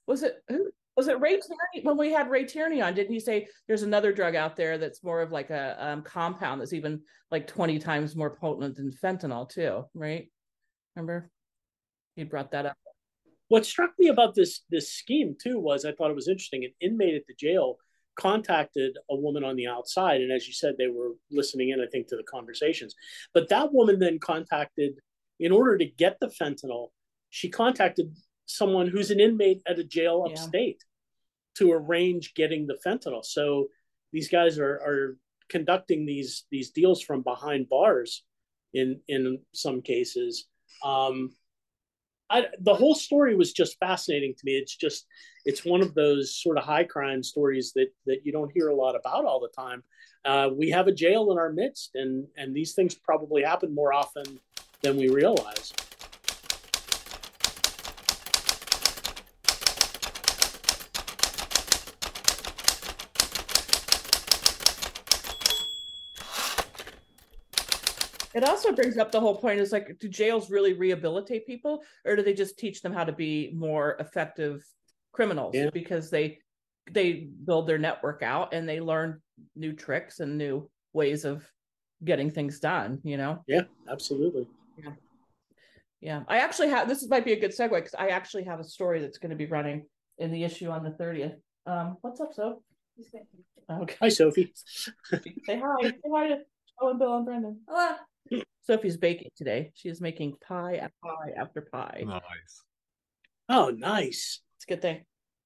was 0.07 0.23
it 0.23 0.43
who 0.47 0.71
was 0.99 1.07
it 1.07 1.21
Ray 1.21 1.39
Tierney 1.39 1.83
when 1.83 1.95
we 1.95 2.11
had 2.11 2.29
Ray 2.29 2.43
Tierney 2.43 2.81
on? 2.81 2.93
Didn't 2.93 3.13
he 3.13 3.21
say 3.21 3.47
there's 3.67 3.83
another 3.83 4.11
drug 4.11 4.35
out 4.35 4.57
there 4.57 4.77
that's 4.77 5.01
more 5.01 5.21
of 5.21 5.31
like 5.31 5.49
a 5.49 5.77
um, 5.79 6.01
compound 6.01 6.59
that's 6.59 6.73
even 6.73 6.99
like 7.31 7.47
20 7.47 7.79
times 7.79 8.17
more 8.17 8.35
potent 8.35 8.75
than 8.75 8.91
fentanyl 8.91 9.47
too, 9.47 9.85
right? 9.93 10.29
Remember? 10.97 11.31
He 12.17 12.25
brought 12.25 12.51
that 12.51 12.65
up. 12.65 12.75
What 13.49 13.65
struck 13.65 13.91
me 13.99 14.07
about 14.07 14.35
this 14.35 14.61
this 14.69 14.91
scheme 14.91 15.35
too 15.41 15.59
was 15.59 15.83
I 15.83 15.91
thought 15.91 16.11
it 16.11 16.15
was 16.15 16.29
interesting. 16.29 16.63
An 16.63 16.71
inmate 16.79 17.15
at 17.15 17.27
the 17.27 17.33
jail 17.33 17.77
contacted 18.17 18.97
a 19.09 19.15
woman 19.15 19.43
on 19.43 19.55
the 19.55 19.67
outside, 19.67 20.21
and 20.21 20.31
as 20.31 20.47
you 20.47 20.53
said, 20.53 20.75
they 20.77 20.87
were 20.87 21.13
listening 21.31 21.69
in, 21.69 21.81
I 21.81 21.87
think, 21.91 22.07
to 22.07 22.15
the 22.15 22.23
conversations. 22.23 22.95
But 23.33 23.49
that 23.49 23.73
woman 23.73 23.99
then 23.99 24.19
contacted, 24.19 24.93
in 25.39 25.51
order 25.51 25.77
to 25.77 25.85
get 25.85 26.17
the 26.19 26.27
fentanyl, 26.27 26.89
she 27.29 27.49
contacted 27.49 28.15
someone 28.45 28.87
who's 28.87 29.11
an 29.11 29.19
inmate 29.19 29.61
at 29.67 29.79
a 29.79 29.83
jail 29.83 30.25
upstate 30.27 30.83
to 31.55 31.71
arrange 31.71 32.33
getting 32.33 32.67
the 32.67 32.77
fentanyl. 32.85 33.23
So 33.23 33.67
these 34.11 34.29
guys 34.29 34.57
are 34.59 34.75
are 34.75 35.17
conducting 35.49 36.05
these 36.05 36.45
these 36.51 36.71
deals 36.71 37.01
from 37.01 37.21
behind 37.21 37.69
bars 37.69 38.23
in 38.73 38.99
in 39.07 39.39
some 39.53 39.81
cases. 39.81 40.47
Um, 40.83 41.31
I, 42.29 42.45
the 42.59 42.73
whole 42.73 42.95
story 42.95 43.35
was 43.35 43.53
just 43.53 43.77
fascinating 43.79 44.33
to 44.35 44.41
me. 44.43 44.53
It's 44.53 44.75
just 44.75 45.05
it's 45.45 45.65
one 45.65 45.81
of 45.81 45.95
those 45.95 46.35
sort 46.35 46.57
of 46.57 46.63
high 46.63 46.83
crime 46.83 47.23
stories 47.23 47.71
that 47.75 47.87
that 48.05 48.19
you 48.23 48.31
don't 48.31 48.51
hear 48.53 48.69
a 48.69 48.75
lot 48.75 48.95
about 48.95 49.25
all 49.25 49.39
the 49.39 49.49
time. 49.49 49.83
Uh, 50.25 50.49
we 50.53 50.69
have 50.69 50.87
a 50.87 50.91
jail 50.91 51.31
in 51.31 51.37
our 51.37 51.51
midst, 51.51 51.91
and 51.95 52.27
and 52.37 52.55
these 52.55 52.73
things 52.73 52.93
probably 52.95 53.43
happen 53.43 53.73
more 53.73 53.93
often 53.93 54.39
than 54.81 54.97
we 54.97 55.09
realize. 55.09 55.73
It 68.33 68.43
also 68.43 68.71
brings 68.71 68.97
up 68.97 69.11
the 69.11 69.19
whole 69.19 69.35
point 69.35 69.59
is 69.59 69.71
like, 69.71 69.97
do 69.99 70.07
jails 70.07 70.51
really 70.51 70.73
rehabilitate 70.73 71.47
people 71.47 71.81
or 72.05 72.15
do 72.15 72.21
they 72.21 72.33
just 72.33 72.59
teach 72.59 72.81
them 72.81 72.93
how 72.93 73.03
to 73.03 73.11
be 73.11 73.51
more 73.55 73.95
effective 73.99 74.63
criminals 75.11 75.55
Yeah. 75.55 75.69
because 75.73 76.09
they 76.09 76.39
they 76.91 77.27
build 77.45 77.67
their 77.67 77.77
network 77.77 78.23
out 78.23 78.51
and 78.53 78.67
they 78.67 78.79
learn 78.81 79.21
new 79.55 79.73
tricks 79.73 80.19
and 80.21 80.37
new 80.37 80.67
ways 80.93 81.23
of 81.23 81.45
getting 82.03 82.31
things 82.31 82.59
done, 82.59 82.99
you 83.03 83.15
know? 83.15 83.43
Yeah, 83.47 83.63
absolutely. 83.87 84.47
Yeah. 84.77 84.91
Yeah. 86.01 86.23
I 86.27 86.39
actually 86.39 86.69
have 86.69 86.87
this 86.87 87.07
might 87.07 87.25
be 87.25 87.33
a 87.33 87.39
good 87.39 87.51
segue 87.51 87.69
because 87.71 87.93
I 87.93 88.07
actually 88.07 88.43
have 88.45 88.59
a 88.59 88.63
story 88.63 89.01
that's 89.01 89.19
going 89.19 89.29
to 89.31 89.35
be 89.35 89.45
running 89.45 89.85
in 90.17 90.31
the 90.31 90.43
issue 90.43 90.69
on 90.69 90.83
the 90.83 90.91
30th. 90.91 91.35
Um, 91.67 91.97
what's 92.01 92.21
up, 92.21 92.33
so? 92.33 92.63
Okay. 93.69 93.95
Hi, 94.01 94.09
Sophie. 94.09 94.51
Say 94.55 95.19
hi. 95.47 95.81
Say 95.83 95.93
hi 96.11 96.27
to 96.29 96.37
Joe 96.79 96.89
and 96.89 96.99
Bill 96.99 97.17
and 97.17 97.25
Brendan. 97.25 97.59
Hello. 97.67 97.95
Sophie's 98.69 98.97
baking 98.97 99.31
today. 99.35 99.71
She 99.73 99.89
is 99.89 99.99
making 99.99 100.35
pie 100.47 100.75
after 100.75 100.93
pie 101.03 101.31
after 101.35 101.61
pie. 101.61 102.03
nice 102.05 102.21
Oh, 103.49 103.73
nice. 103.75 104.41
It's 104.57 104.65
a 104.65 104.73
good 104.73 104.81
thing. 104.83 105.01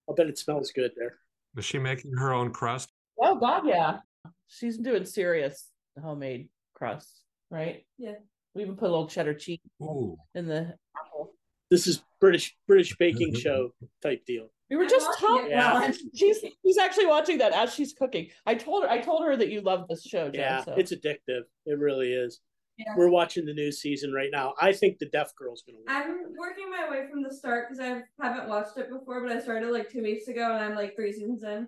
I'll 0.09 0.15
bet 0.15 0.27
it 0.27 0.37
smells 0.37 0.73
good 0.75 0.91
there. 0.97 1.13
is 1.57 1.63
she 1.63 1.79
making 1.79 2.11
her 2.17 2.33
own 2.33 2.51
crust 2.51 2.89
Oh 3.21 3.35
God, 3.35 3.65
yeah. 3.65 3.99
She's 4.47 4.77
doing 4.77 5.05
serious 5.05 5.69
homemade 6.01 6.49
crust, 6.73 7.21
right? 7.49 7.85
Yeah. 7.97 8.15
We 8.55 8.63
even 8.63 8.75
put 8.75 8.89
a 8.89 8.91
little 8.91 9.07
cheddar 9.07 9.35
cheese 9.35 9.59
Ooh. 9.81 10.17
in 10.35 10.45
the 10.45 10.73
apple. 10.97 11.31
This 11.71 11.87
is 11.87 12.03
British 12.19 12.57
British 12.67 12.93
baking 12.99 13.35
show 13.35 13.69
type 14.01 14.25
deal. 14.25 14.47
We 14.69 14.75
were 14.75 14.85
just 14.85 15.07
talking. 15.17 15.49
Yeah. 15.49 15.91
She's 16.13 16.43
she's 16.65 16.77
actually 16.77 17.05
watching 17.05 17.37
that 17.37 17.53
as 17.53 17.73
she's 17.73 17.93
cooking. 17.93 18.27
I 18.45 18.55
told 18.55 18.83
her 18.83 18.89
I 18.89 18.99
told 18.99 19.23
her 19.23 19.37
that 19.37 19.47
you 19.47 19.61
love 19.61 19.87
this 19.87 20.03
show, 20.03 20.29
Jen. 20.29 20.41
Yeah, 20.41 20.63
so. 20.65 20.73
it's 20.75 20.93
addictive. 20.93 21.43
It 21.65 21.79
really 21.79 22.11
is. 22.11 22.41
Yeah. 22.77 22.93
We're 22.97 23.09
watching 23.09 23.45
the 23.45 23.53
new 23.53 23.71
season 23.71 24.11
right 24.11 24.29
now. 24.31 24.53
I 24.59 24.73
think 24.73 24.97
the 24.97 25.09
Deaf 25.09 25.35
Girl's 25.35 25.61
gonna 25.61 25.77
win. 25.85 25.95
I'm 25.95 26.35
working 26.37 26.71
my 26.71 26.89
way 26.89 27.07
from 27.09 27.21
the 27.21 27.33
start 27.33 27.67
because 27.69 27.79
I 27.79 28.01
haven't 28.19 28.49
watched 28.49 28.77
it 28.77 28.89
before, 28.89 29.21
but 29.21 29.31
I 29.31 29.39
started 29.39 29.71
like 29.71 29.91
two 29.91 30.01
weeks 30.01 30.27
ago 30.27 30.53
and 30.55 30.63
I'm 30.63 30.75
like 30.75 30.95
three 30.95 31.11
seasons 31.11 31.43
in. 31.43 31.67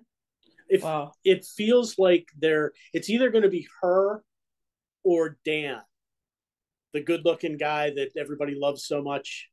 If 0.68 0.82
wow. 0.82 1.12
it 1.24 1.44
feels 1.44 1.96
like 1.96 2.26
they're, 2.36 2.72
it's 2.92 3.08
either 3.08 3.30
going 3.30 3.44
to 3.44 3.48
be 3.48 3.68
her 3.82 4.24
or 5.04 5.38
Dan, 5.44 5.78
the 6.92 7.00
good-looking 7.00 7.56
guy 7.56 7.90
that 7.90 8.10
everybody 8.18 8.56
loves 8.56 8.84
so 8.84 9.00
much. 9.00 9.48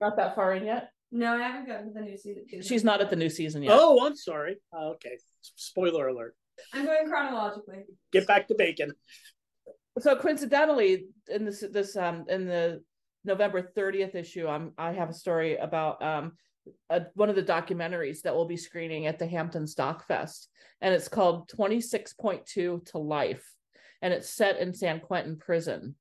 Not 0.00 0.16
that 0.16 0.36
far 0.36 0.54
in 0.54 0.64
yet. 0.64 0.90
No, 1.10 1.34
I 1.34 1.42
haven't 1.42 1.66
gotten 1.66 1.88
to 1.88 1.94
the 1.94 2.02
new 2.02 2.16
season. 2.16 2.44
She's 2.62 2.84
not 2.84 3.00
at 3.00 3.10
the 3.10 3.16
new 3.16 3.30
season 3.30 3.64
yet. 3.64 3.72
Oh, 3.74 4.06
I'm 4.06 4.14
sorry. 4.14 4.58
Oh, 4.72 4.90
okay, 4.90 5.18
spoiler 5.42 6.06
alert. 6.06 6.36
I'm 6.72 6.84
going 6.84 7.08
chronologically. 7.08 7.84
Get 8.12 8.28
back 8.28 8.46
to 8.46 8.54
bacon. 8.56 8.92
So 10.00 10.16
coincidentally 10.16 11.06
in 11.28 11.44
this 11.44 11.64
this 11.72 11.96
um 11.96 12.24
in 12.28 12.46
the 12.46 12.82
november 13.24 13.62
30th 13.76 14.14
issue 14.14 14.46
i'm 14.46 14.72
i 14.76 14.92
have 14.92 15.08
a 15.08 15.14
story 15.14 15.56
about 15.56 16.02
um 16.02 16.32
a, 16.90 17.02
one 17.14 17.30
of 17.30 17.36
the 17.36 17.42
documentaries 17.42 18.20
that 18.22 18.34
we'll 18.34 18.46
be 18.46 18.56
screening 18.56 19.06
at 19.06 19.18
the 19.18 19.26
hamptons 19.26 19.74
doc 19.74 20.06
fest 20.06 20.48
and 20.80 20.94
it's 20.94 21.08
called 21.08 21.48
26.2 21.48 22.44
to 22.84 22.98
life 22.98 23.50
and 24.02 24.12
it's 24.12 24.28
set 24.28 24.58
in 24.58 24.74
san 24.74 25.00
quentin 25.00 25.36
prison 25.36 25.94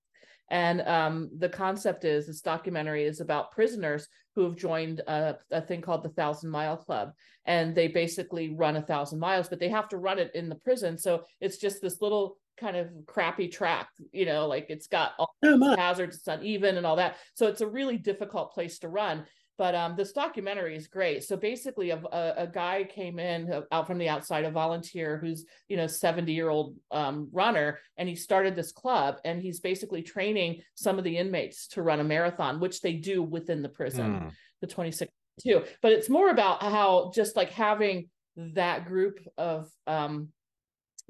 and 0.49 0.81
um, 0.81 1.29
the 1.39 1.49
concept 1.49 2.05
is 2.05 2.27
this 2.27 2.41
documentary 2.41 3.05
is 3.05 3.21
about 3.21 3.51
prisoners 3.51 4.07
who 4.35 4.43
have 4.43 4.55
joined 4.55 4.99
a, 5.07 5.37
a 5.51 5.61
thing 5.61 5.81
called 5.81 6.03
the 6.03 6.09
Thousand 6.09 6.49
Mile 6.49 6.77
Club, 6.77 7.13
and 7.45 7.73
they 7.73 7.87
basically 7.87 8.53
run 8.53 8.75
a 8.75 8.81
thousand 8.81 9.19
miles, 9.19 9.47
but 9.47 9.59
they 9.59 9.69
have 9.69 9.87
to 9.89 9.97
run 9.97 10.19
it 10.19 10.31
in 10.35 10.49
the 10.49 10.55
prison. 10.55 10.97
So 10.97 11.23
it's 11.39 11.57
just 11.57 11.81
this 11.81 12.01
little 12.01 12.37
kind 12.57 12.75
of 12.77 12.87
crappy 13.05 13.47
track, 13.47 13.89
you 14.11 14.25
know, 14.25 14.47
like 14.47 14.67
it's 14.69 14.87
got 14.87 15.13
all 15.17 15.35
Oh, 15.43 15.75
hazards, 15.75 16.17
it's 16.17 16.27
uneven 16.27 16.77
and 16.77 16.85
all 16.85 16.95
that. 16.97 17.17
So 17.35 17.47
it's 17.47 17.61
a 17.61 17.67
really 17.67 17.97
difficult 17.97 18.53
place 18.53 18.79
to 18.79 18.87
run. 18.89 19.25
But 19.57 19.75
um, 19.75 19.95
this 19.95 20.13
documentary 20.13 20.75
is 20.75 20.87
great. 20.87 21.23
So 21.23 21.37
basically, 21.37 21.91
a, 21.91 21.97
a, 22.11 22.33
a 22.37 22.47
guy 22.47 22.85
came 22.85 23.19
in 23.19 23.51
uh, 23.53 23.61
out 23.71 23.85
from 23.85 23.99
the 23.99 24.09
outside, 24.09 24.45
a 24.45 24.51
volunteer 24.51 25.19
who's 25.19 25.45
you 25.67 25.77
know 25.77 25.85
seventy 25.85 26.33
year 26.33 26.49
old 26.49 26.75
um, 26.89 27.29
runner, 27.31 27.77
and 27.97 28.09
he 28.09 28.15
started 28.15 28.55
this 28.55 28.71
club, 28.71 29.17
and 29.23 29.41
he's 29.43 29.59
basically 29.59 30.01
training 30.01 30.61
some 30.73 30.97
of 30.97 31.03
the 31.03 31.17
inmates 31.17 31.67
to 31.67 31.83
run 31.83 31.99
a 31.99 32.03
marathon, 32.03 32.59
which 32.59 32.81
they 32.81 32.93
do 32.93 33.21
within 33.21 33.61
the 33.61 33.69
prison, 33.69 34.17
Hmm. 34.21 34.27
the 34.61 34.67
twenty 34.67 34.91
six 34.91 35.11
two. 35.43 35.63
But 35.83 35.91
it's 35.91 36.09
more 36.09 36.29
about 36.29 36.63
how 36.63 37.11
just 37.13 37.35
like 37.35 37.51
having 37.51 38.09
that 38.35 38.85
group 38.85 39.19
of 39.37 39.69
um, 39.85 40.29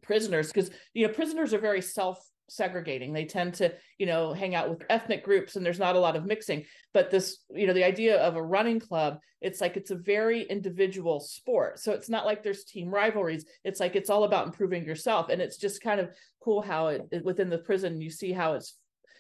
prisoners, 0.04 0.52
because 0.52 0.70
you 0.94 1.08
know 1.08 1.14
prisoners 1.14 1.54
are 1.54 1.60
very 1.60 1.82
self 1.82 2.20
segregating 2.50 3.14
they 3.14 3.24
tend 3.26 3.54
to 3.54 3.74
you 3.98 4.06
know 4.06 4.34
hang 4.34 4.54
out 4.54 4.70
with 4.70 4.84
ethnic 4.90 5.24
groups 5.24 5.56
and 5.56 5.66
there's 5.66 5.80
not 5.80 5.96
a 5.96 6.00
lot 6.00 6.16
of 6.16 6.26
mixing. 6.26 6.64
But 6.94 7.10
this 7.10 7.40
you 7.50 7.68
know 7.68 7.74
the 7.74 7.84
idea 7.84 8.18
of 8.22 8.36
a 8.36 8.44
running 8.44 8.80
club 8.80 9.20
it's 9.44 9.60
like 9.60 9.76
it's 9.76 9.92
a 9.92 9.96
very 9.96 10.44
individual 10.44 11.20
sport. 11.20 11.78
So 11.78 11.92
it's 11.92 12.10
not 12.10 12.26
like 12.26 12.42
there's 12.42 12.64
team 12.64 12.90
rivalries. 12.90 13.46
It's 13.66 13.82
like 13.82 13.96
it's 13.96 14.10
all 14.10 14.24
about 14.24 14.48
improving 14.48 14.86
yourself. 14.86 15.28
And 15.30 15.42
it's 15.42 15.58
just 15.58 15.84
kind 15.84 16.00
of 16.00 16.12
cool 16.42 16.62
how 16.62 16.88
it, 16.88 17.02
it 17.12 17.26
within 17.26 17.50
the 17.50 17.58
prison 17.58 18.02
you 18.02 18.10
see 18.10 18.32
how 18.32 18.54
it's 18.54 18.78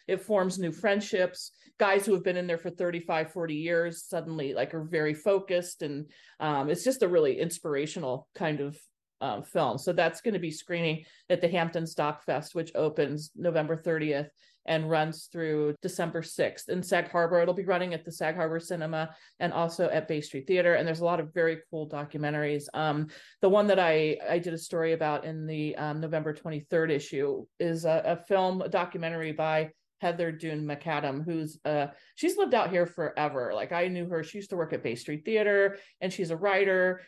it 0.08 0.22
forms 0.22 0.58
new 0.58 0.72
friendships. 0.72 1.52
Guys 1.78 2.06
who 2.06 2.14
have 2.14 2.24
been 2.24 2.38
in 2.38 2.48
there 2.48 2.58
for 2.58 2.70
35 2.70 3.32
40 3.32 3.54
years 3.54 4.04
suddenly 4.04 4.54
like 4.54 4.74
are 4.74 4.84
very 4.84 5.14
focused 5.14 5.82
and 5.82 6.10
um, 6.40 6.70
it's 6.70 6.84
just 6.84 7.04
a 7.04 7.08
really 7.08 7.40
inspirational 7.40 8.28
kind 8.34 8.62
of 8.62 8.78
um, 9.24 9.42
film. 9.42 9.78
So 9.78 9.94
that's 9.94 10.22
going 10.22 10.34
to 10.34 10.40
be 10.40 10.52
screening 10.52 11.06
at 11.30 11.42
the 11.42 11.48
Hamptons 11.48 11.96
Doc 11.96 12.24
Fest, 12.24 12.54
which 12.54 12.72
opens 12.76 13.32
November 13.36 13.78
30th 13.78 14.28
and 14.66 14.90
runs 14.90 15.26
through 15.32 15.76
December 15.82 16.22
6th 16.22 16.70
in 16.70 16.84
Sag 16.84 17.10
Harbor. 17.10 17.42
It'll 17.42 17.54
be 17.54 17.66
running 17.66 17.94
at 17.94 18.06
the 18.06 18.12
Sag 18.12 18.36
Harbor 18.36 18.60
Cinema 18.60 19.16
and 19.40 19.52
also 19.54 19.90
at 19.90 20.08
Bay 20.08 20.22
Street 20.22 20.48
Theater. 20.48 20.76
And 20.76 20.88
there's 20.88 21.02
a 21.02 21.06
lot 21.06 21.20
of 21.20 21.34
very 21.34 21.60
cool 21.70 21.90
documentaries. 21.90 22.66
Um, 22.74 23.08
the 23.42 23.50
one 23.50 23.68
that 23.68 23.80
I 23.80 24.18
I 24.30 24.40
did 24.40 24.54
a 24.54 24.58
story 24.58 24.94
about 24.94 25.26
in 25.26 25.48
the 25.48 25.76
um, 25.76 26.00
November 26.00 26.34
23rd 26.34 26.92
issue 26.92 27.46
is 27.60 27.86
a, 27.86 28.02
a 28.06 28.16
film 28.18 28.62
a 28.62 28.70
documentary 28.70 29.32
by 29.32 29.72
Heather 30.00 30.34
Dune 30.34 30.66
Macadam, 30.66 31.24
who's 31.24 31.58
uh 31.64 31.88
she's 32.16 32.38
lived 32.38 32.54
out 32.54 32.70
here 32.70 32.86
forever. 32.86 33.52
Like 33.54 33.72
I 33.72 33.88
knew 33.88 34.08
her, 34.10 34.22
she 34.22 34.38
used 34.38 34.50
to 34.50 34.58
work 34.58 34.74
at 34.74 34.84
Bay 34.84 34.96
Street 34.96 35.24
Theater 35.24 35.78
and 36.02 36.12
she's 36.12 36.32
a 36.32 36.38
writer 36.38 37.02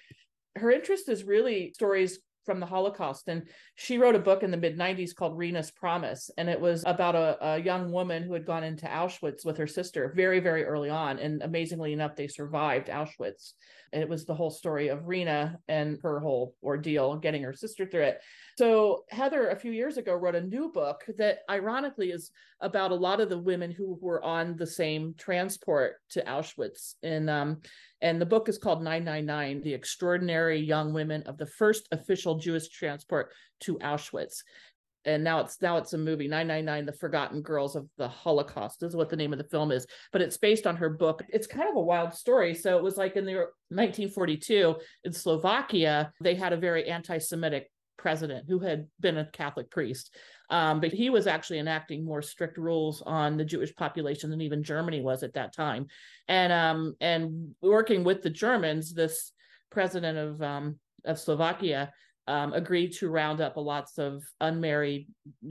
her 0.55 0.71
interest 0.71 1.09
is 1.09 1.23
really 1.23 1.73
stories 1.73 2.19
from 2.45 2.59
the 2.59 2.65
Holocaust. 2.65 3.27
And 3.27 3.43
she 3.75 3.97
wrote 3.97 4.15
a 4.15 4.19
book 4.19 4.43
in 4.43 4.51
the 4.51 4.57
mid 4.57 4.77
90s 4.77 5.15
called 5.15 5.37
Rena's 5.37 5.71
Promise. 5.71 6.29
And 6.37 6.49
it 6.49 6.59
was 6.59 6.83
about 6.85 7.15
a, 7.15 7.37
a, 7.45 7.57
young 7.59 7.91
woman 7.91 8.23
who 8.23 8.33
had 8.33 8.45
gone 8.45 8.63
into 8.63 8.85
Auschwitz 8.85 9.45
with 9.45 9.57
her 9.57 9.67
sister 9.67 10.13
very, 10.15 10.39
very 10.39 10.63
early 10.63 10.89
on. 10.89 11.19
And 11.19 11.41
amazingly 11.41 11.93
enough, 11.93 12.15
they 12.15 12.27
survived 12.27 12.87
Auschwitz. 12.87 13.53
It 13.91 14.09
was 14.09 14.25
the 14.25 14.35
whole 14.35 14.51
story 14.51 14.89
of 14.89 15.07
Rena 15.07 15.57
and 15.67 15.97
her 16.03 16.19
whole 16.19 16.53
ordeal 16.61 17.15
getting 17.15 17.43
her 17.43 17.53
sister 17.53 17.85
through 17.85 18.03
it. 18.03 18.21
So 18.57 19.05
Heather, 19.09 19.49
a 19.49 19.55
few 19.55 19.71
years 19.71 19.97
ago, 19.97 20.13
wrote 20.13 20.35
a 20.35 20.41
new 20.41 20.69
book 20.69 21.05
that 21.17 21.39
ironically 21.49 22.11
is 22.11 22.31
about 22.61 22.91
a 22.91 22.95
lot 22.95 23.21
of 23.21 23.29
the 23.29 23.37
women 23.37 23.71
who 23.71 23.97
were 24.01 24.23
on 24.23 24.55
the 24.57 24.67
same 24.67 25.13
transport 25.17 25.95
to 26.09 26.23
Auschwitz. 26.23 26.95
And 27.03 27.29
um, 27.29 27.61
and 28.01 28.21
the 28.21 28.25
book 28.25 28.49
is 28.49 28.57
called 28.57 28.83
999: 28.83 29.61
The 29.61 29.73
Extraordinary 29.73 30.59
Young 30.59 30.93
Women 30.93 31.23
of 31.23 31.37
the 31.37 31.45
First 31.45 31.87
Official 31.91 32.34
Jewish 32.39 32.69
Transport 32.69 33.31
to 33.61 33.77
Auschwitz. 33.79 34.43
And 35.05 35.23
now 35.23 35.39
it's 35.41 35.61
now 35.61 35.77
it's 35.77 35.93
a 35.93 35.99
movie 35.99 36.27
999 36.27 36.85
The 36.87 36.93
Forgotten 36.93 37.41
Girls 37.43 37.75
of 37.75 37.87
the 37.97 38.07
Holocaust 38.07 38.81
is 38.81 38.95
what 38.95 39.09
the 39.09 39.15
name 39.15 39.33
of 39.33 39.37
the 39.37 39.47
film 39.49 39.71
is 39.71 39.85
but 40.11 40.19
it's 40.19 40.37
based 40.37 40.65
on 40.65 40.75
her 40.77 40.89
book 40.89 41.21
it's 41.29 41.45
kind 41.45 41.69
of 41.69 41.75
a 41.75 41.79
wild 41.79 42.11
story 42.11 42.55
so 42.55 42.75
it 42.75 42.83
was 42.83 42.97
like 42.97 43.15
in 43.15 43.23
the 43.23 43.35
1942 43.69 44.75
in 45.03 45.13
Slovakia 45.13 46.11
they 46.21 46.33
had 46.33 46.53
a 46.53 46.57
very 46.57 46.89
anti-semitic 46.89 47.69
president 48.05 48.45
who 48.47 48.59
had 48.59 48.87
been 48.99 49.17
a 49.17 49.25
Catholic 49.25 49.71
priest. 49.71 50.15
Um, 50.51 50.79
but 50.79 50.91
he 50.91 51.09
was 51.09 51.25
actually 51.25 51.57
enacting 51.57 52.05
more 52.05 52.21
strict 52.21 52.57
rules 52.57 53.01
on 53.01 53.35
the 53.35 53.43
Jewish 53.43 53.75
population 53.75 54.29
than 54.29 54.41
even 54.41 54.63
Germany 54.63 55.01
was 55.01 55.23
at 55.23 55.33
that 55.33 55.55
time. 55.55 55.87
And 56.27 56.53
um, 56.53 56.95
and 57.01 57.55
working 57.63 58.03
with 58.03 58.21
the 58.21 58.29
Germans, 58.29 58.93
this 58.93 59.31
president 59.71 60.17
of 60.19 60.41
um, 60.41 60.79
of 61.03 61.19
Slovakia 61.19 61.91
um, 62.27 62.53
agreed 62.53 62.93
to 62.93 63.09
round 63.09 63.41
up 63.41 63.57
lots 63.57 63.97
of 63.97 64.23
unmarried 64.41 65.07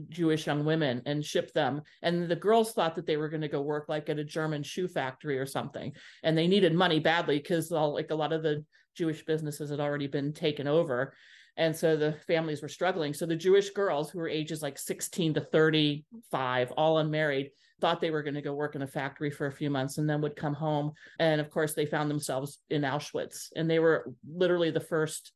Jewish 0.09 0.45
young 0.45 0.65
women 0.65 1.01
and 1.05 1.23
ship 1.23 1.53
them. 1.53 1.81
And 2.01 2.27
the 2.27 2.35
girls 2.35 2.73
thought 2.73 2.95
that 2.95 3.05
they 3.05 3.17
were 3.17 3.29
going 3.29 3.41
to 3.41 3.47
go 3.47 3.61
work 3.61 3.85
like 3.87 4.09
at 4.09 4.19
a 4.19 4.23
German 4.23 4.63
shoe 4.63 4.87
factory 4.87 5.37
or 5.37 5.45
something. 5.45 5.93
And 6.23 6.37
they 6.37 6.47
needed 6.47 6.73
money 6.73 6.99
badly 6.99 7.37
because 7.37 7.71
like 7.71 8.11
a 8.11 8.15
lot 8.15 8.33
of 8.33 8.43
the 8.43 8.65
Jewish 8.95 9.25
businesses 9.25 9.69
had 9.69 9.79
already 9.79 10.07
been 10.07 10.33
taken 10.33 10.67
over 10.67 11.13
and 11.57 11.75
so 11.75 11.95
the 11.95 12.13
families 12.27 12.61
were 12.61 12.67
struggling 12.67 13.13
so 13.13 13.25
the 13.25 13.35
jewish 13.35 13.69
girls 13.71 14.09
who 14.09 14.19
were 14.19 14.29
ages 14.29 14.61
like 14.61 14.77
16 14.77 15.35
to 15.35 15.41
35 15.41 16.71
all 16.71 16.97
unmarried 16.97 17.51
thought 17.81 18.01
they 18.01 18.11
were 18.11 18.23
going 18.23 18.35
to 18.35 18.41
go 18.41 18.53
work 18.53 18.75
in 18.75 18.81
a 18.81 18.87
factory 18.87 19.29
for 19.29 19.47
a 19.47 19.51
few 19.51 19.69
months 19.69 19.97
and 19.97 20.09
then 20.09 20.21
would 20.21 20.35
come 20.35 20.53
home 20.53 20.91
and 21.19 21.41
of 21.41 21.49
course 21.49 21.73
they 21.73 21.85
found 21.85 22.09
themselves 22.09 22.59
in 22.69 22.81
auschwitz 22.83 23.47
and 23.55 23.69
they 23.69 23.79
were 23.79 24.11
literally 24.27 24.71
the 24.71 24.79
first 24.79 25.31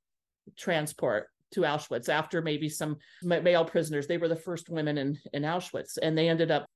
transport 0.58 1.27
to 1.51 1.62
auschwitz 1.62 2.10
after 2.10 2.41
maybe 2.41 2.70
some 2.70 2.98
male 3.24 3.65
prisoners. 3.65 4.08
They 4.08 4.18
were 4.18 4.27
the 4.27 4.36
first 4.36 4.70
women 4.70 4.98
in 4.98 5.18
in 5.34 5.44
auschwitz 5.44 5.98
and 6.01 6.18
they 6.18 6.29
ended 6.29 6.51
up 6.51 6.68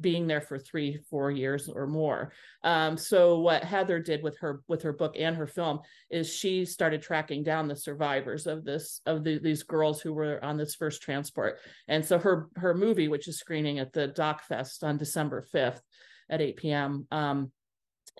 being 0.00 0.26
there 0.26 0.42
for 0.42 0.58
three 0.58 0.98
four 1.08 1.30
years 1.30 1.68
or 1.68 1.86
more. 1.86 2.32
Um, 2.62 2.96
so 2.96 3.38
what 3.38 3.64
heather 3.64 3.98
did 3.98 4.22
with 4.22 4.38
her 4.38 4.62
with 4.68 4.82
her 4.82 4.92
book 4.92 5.16
and 5.18 5.36
her 5.36 5.46
film 5.46 5.80
is 6.10 6.32
she 6.32 6.64
started 6.64 7.02
tracking 7.02 7.42
down 7.42 7.68
the 7.68 7.76
survivors 7.76 8.46
of 8.46 8.64
this 8.64 9.00
of 9.06 9.24
the, 9.24 9.38
these 9.38 9.62
girls 9.62 10.00
who 10.00 10.12
were 10.12 10.42
on 10.44 10.56
this 10.56 10.74
first 10.74 11.02
transport. 11.02 11.58
And 11.88 12.04
so 12.04 12.18
her 12.18 12.48
her 12.56 12.74
movie 12.74 13.08
which 13.08 13.28
is 13.28 13.38
screening 13.38 13.78
at 13.78 13.92
the 13.92 14.08
doc 14.08 14.44
fest 14.44 14.84
on 14.84 14.98
december 14.98 15.46
5th 15.54 15.80
at 16.28 16.40
8 16.40 16.56
p.m 16.56 17.06
um, 17.10 17.52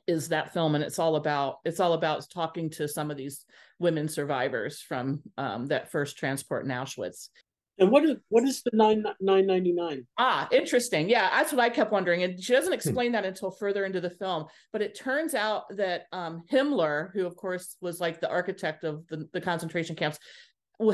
is 0.06 0.28
that 0.28 0.52
film 0.52 0.74
and 0.74 0.84
it's 0.84 0.98
all 0.98 1.16
about 1.16 1.58
it's 1.64 1.80
all 1.80 1.94
about 1.94 2.28
talking 2.30 2.70
to 2.70 2.88
some 2.88 3.10
of 3.10 3.16
these 3.16 3.44
women 3.78 4.08
survivors 4.08 4.80
from 4.80 5.22
um, 5.36 5.66
that 5.66 5.90
first 5.90 6.16
transport 6.16 6.64
in 6.64 6.70
auschwitz 6.70 7.28
and 7.78 7.90
what 7.90 8.04
is 8.04 8.16
what 8.28 8.44
is 8.44 8.62
the 8.62 8.70
nine 8.72 9.04
nine 9.20 9.46
ninety 9.46 9.72
nine? 9.72 10.06
Ah, 10.16 10.48
interesting. 10.50 11.08
Yeah, 11.10 11.28
that's 11.30 11.52
what 11.52 11.60
I 11.60 11.68
kept 11.68 11.92
wondering. 11.92 12.22
And 12.22 12.42
she 12.42 12.52
doesn't 12.52 12.72
hmm. 12.72 12.74
explain 12.74 13.12
that 13.12 13.26
until 13.26 13.50
further 13.50 13.84
into 13.84 14.00
the 14.00 14.10
film. 14.10 14.46
But 14.72 14.82
it 14.82 14.98
turns 14.98 15.34
out 15.34 15.64
that 15.76 16.04
um, 16.12 16.42
Himmler, 16.50 17.12
who 17.12 17.26
of 17.26 17.36
course 17.36 17.76
was 17.80 18.00
like 18.00 18.20
the 18.20 18.30
architect 18.30 18.84
of 18.84 19.06
the, 19.08 19.28
the 19.32 19.40
concentration 19.40 19.94
camps, 19.94 20.18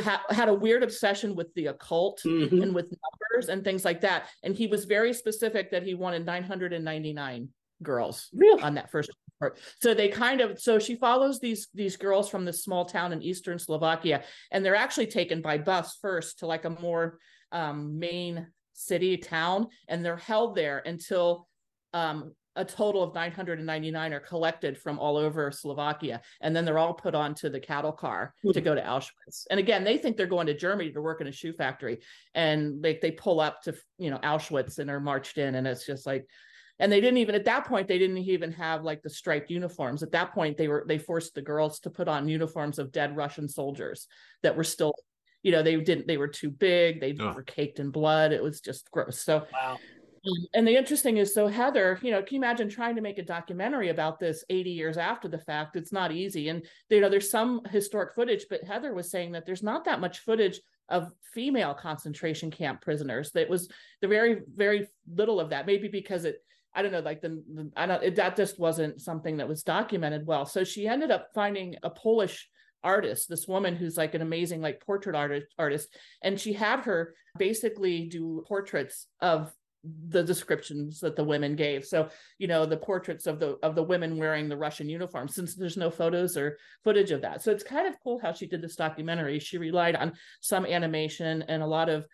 had 0.03 0.49
a 0.49 0.55
weird 0.55 0.83
obsession 0.83 1.37
with 1.37 1.53
the 1.55 1.67
occult 1.67 2.21
mm-hmm. 2.25 2.63
and 2.63 2.75
with 2.75 2.93
numbers 3.33 3.49
and 3.49 3.65
things 3.65 3.85
like 3.85 4.01
that. 4.01 4.27
And 4.43 4.55
he 4.55 4.67
was 4.67 4.85
very 4.85 5.13
specific 5.13 5.71
that 5.71 5.83
he 5.83 5.95
wanted 5.95 6.27
999 6.27 7.49
girls 7.83 8.29
really? 8.33 8.63
on 8.63 8.75
that 8.75 8.91
first 8.91 9.11
part. 9.39 9.59
So 9.81 9.95
they 9.95 10.09
kind 10.09 10.41
of 10.41 10.61
so 10.61 10.79
she 10.79 10.97
follows 10.97 11.41
these 11.41 11.69
these 11.75 11.97
girls 11.97 12.29
from 12.29 12.45
this 12.45 12.63
small 12.63 12.85
town 12.85 13.13
in 13.13 13.23
eastern 13.23 13.59
Slovakia, 13.59 14.23
and 14.51 14.65
they're 14.65 14.77
actually 14.77 15.09
taken 15.09 15.43
by 15.43 15.59
bus 15.59 15.99
first 16.01 16.39
to 16.41 16.47
like 16.47 16.65
a 16.65 16.71
more 16.71 17.19
um, 17.51 17.99
main 17.99 18.47
city 18.73 19.17
town, 19.17 19.69
and 19.89 20.05
they're 20.05 20.17
held 20.17 20.55
there 20.55 20.83
until 20.85 21.49
um, 21.93 22.33
a 22.57 22.65
total 22.65 23.03
of 23.03 23.15
999 23.15 24.13
are 24.13 24.21
collected 24.21 24.77
from 24.77 24.99
all 24.99 25.17
over 25.17 25.51
Slovakia, 25.51 26.21
and 26.41 26.55
then 26.55 26.65
they're 26.65 26.79
all 26.79 26.95
put 26.95 27.15
onto 27.15 27.49
the 27.49 27.61
cattle 27.61 27.93
car 27.93 28.35
to 28.53 28.61
go 28.61 28.75
to 28.75 28.83
Auschwitz. 28.83 29.47
And 29.51 29.59
again, 29.59 29.85
they 29.85 29.97
think 29.97 30.17
they're 30.17 30.27
going 30.27 30.47
to 30.47 30.55
Germany 30.55 30.93
to 30.93 31.01
work 31.01 31.21
in 31.21 31.27
a 31.27 31.33
shoe 31.33 31.53
factory, 31.53 32.01
and 32.35 32.83
they 32.83 32.99
they 33.01 33.11
pull 33.11 33.41
up 33.41 33.63
to 33.63 33.75
you 33.99 34.11
know 34.11 34.19
Auschwitz 34.19 34.79
and 34.79 34.91
are 34.91 35.01
marched 35.01 35.39
in, 35.39 35.55
and 35.55 35.67
it's 35.67 35.87
just 35.87 36.07
like 36.07 36.27
and 36.79 36.91
they 36.91 37.01
didn't 37.01 37.19
even 37.19 37.35
at 37.35 37.45
that 37.45 37.67
point 37.67 37.89
they 37.89 37.99
didn't 37.99 38.19
even 38.19 38.53
have 38.53 38.83
like 38.83 39.03
the 39.03 39.11
striped 39.11 39.51
uniforms. 39.51 40.03
At 40.03 40.13
that 40.13 40.33
point 40.33 40.57
they 40.57 40.69
were 40.69 40.85
they 40.87 40.99
forced 40.99 41.35
the 41.35 41.43
girls 41.43 41.81
to 41.81 41.91
put 41.91 42.09
on 42.09 42.29
uniforms 42.29 42.79
of 42.79 42.93
dead 42.93 43.17
russian 43.17 43.49
soldiers 43.49 44.07
that 44.43 44.57
were 44.57 44.65
still 44.65 44.95
you 45.43 45.53
know 45.53 45.63
they 45.63 45.77
didn't 45.77 46.07
they 46.07 46.17
were 46.17 46.29
too 46.29 46.51
big. 46.51 47.01
They 47.01 47.15
oh. 47.21 47.33
were 47.33 47.43
caked 47.43 47.79
in 47.79 47.91
blood. 47.91 48.33
It 48.33 48.43
was 48.43 48.61
just 48.61 48.91
gross. 48.91 49.21
So 49.21 49.47
wow. 49.53 49.79
um, 50.27 50.47
and 50.55 50.67
the 50.67 50.77
interesting 50.77 51.19
is 51.19 51.35
so 51.35 51.47
heather 51.47 51.99
you 52.03 52.11
know 52.11 52.23
can 52.23 52.37
you 52.37 52.41
imagine 52.41 52.69
trying 52.69 52.97
to 52.97 53.03
make 53.03 53.19
a 53.19 53.25
documentary 53.25 53.91
about 53.91 54.19
this 54.19 54.45
80 54.49 54.71
years 54.71 54.97
after 54.97 55.29
the 55.29 55.39
fact? 55.39 55.77
It's 55.77 55.93
not 55.93 56.13
easy. 56.13 56.49
And 56.49 56.65
you 56.91 57.01
know 57.01 57.09
there's 57.09 57.31
some 57.31 57.61
historic 57.71 58.15
footage 58.15 58.47
but 58.49 58.65
heather 58.65 58.95
was 58.95 59.11
saying 59.11 59.33
that 59.33 59.47
there's 59.47 59.63
not 59.63 59.85
that 59.85 60.01
much 60.01 60.21
footage 60.21 60.61
of 60.89 61.11
female 61.33 61.75
concentration 61.75 62.51
camp 62.51 62.81
prisoners. 62.83 63.31
That 63.33 63.49
was 63.49 63.69
the 64.01 64.09
very 64.09 64.41
very 64.55 64.89
little 65.13 65.41
of 65.41 65.51
that. 65.51 65.67
Maybe 65.67 65.89
because 65.89 66.25
it 66.25 66.37
I 66.75 66.83
don't 66.83 66.93
know, 66.93 67.01
like 67.01 67.21
the, 67.21 67.43
the 67.55 67.71
I 67.77 67.87
don't 67.87 68.03
it, 68.03 68.17
that 68.17 68.37
just 68.37 68.59
wasn't 68.59 69.01
something 69.01 69.37
that 69.39 69.49
was 69.49 69.63
documented 69.63 70.27
well. 70.27 70.47
So 70.47 70.65
she 70.65 70.89
ended 70.89 71.11
up 71.11 71.29
finding 71.35 71.77
a 71.83 71.91
Polish 71.91 72.49
artist, 72.85 73.29
this 73.29 73.47
woman 73.47 73.77
who's 73.77 73.97
like 73.97 74.15
an 74.15 74.23
amazing 74.23 74.61
like 74.61 74.85
portrait 74.85 75.15
artist 75.15 75.47
artist, 75.59 75.89
and 76.23 76.41
she 76.41 76.53
had 76.53 76.81
her 76.81 77.15
basically 77.39 78.07
do 78.07 78.45
portraits 78.47 79.07
of 79.21 79.53
the 80.09 80.23
descriptions 80.23 81.01
that 81.01 81.17
the 81.17 81.25
women 81.25 81.57
gave. 81.57 81.85
So 81.85 82.09
you 82.39 82.47
know 82.47 82.65
the 82.65 82.77
portraits 82.77 83.27
of 83.27 83.39
the 83.39 83.59
of 83.63 83.75
the 83.75 83.83
women 83.83 84.17
wearing 84.17 84.49
the 84.49 84.57
russian 84.57 84.89
uniform 84.89 85.27
since 85.29 85.57
there's 85.57 85.77
no 85.77 85.91
photos 85.91 86.37
or 86.37 86.57
footage 86.85 87.11
of 87.11 87.23
that. 87.23 87.43
So 87.43 87.51
it's 87.51 87.65
kind 87.65 87.87
of 87.87 88.01
cool 88.03 88.21
how 88.23 88.33
she 88.33 88.47
did 88.47 88.63
this 88.63 88.77
documentary. 88.77 89.39
She 89.41 89.59
relied 89.59 89.97
on 89.97 90.13
some 90.41 90.65
animation 90.65 91.43
and 91.49 91.63
a 91.63 91.67
lot 91.67 91.89
of 91.89 92.07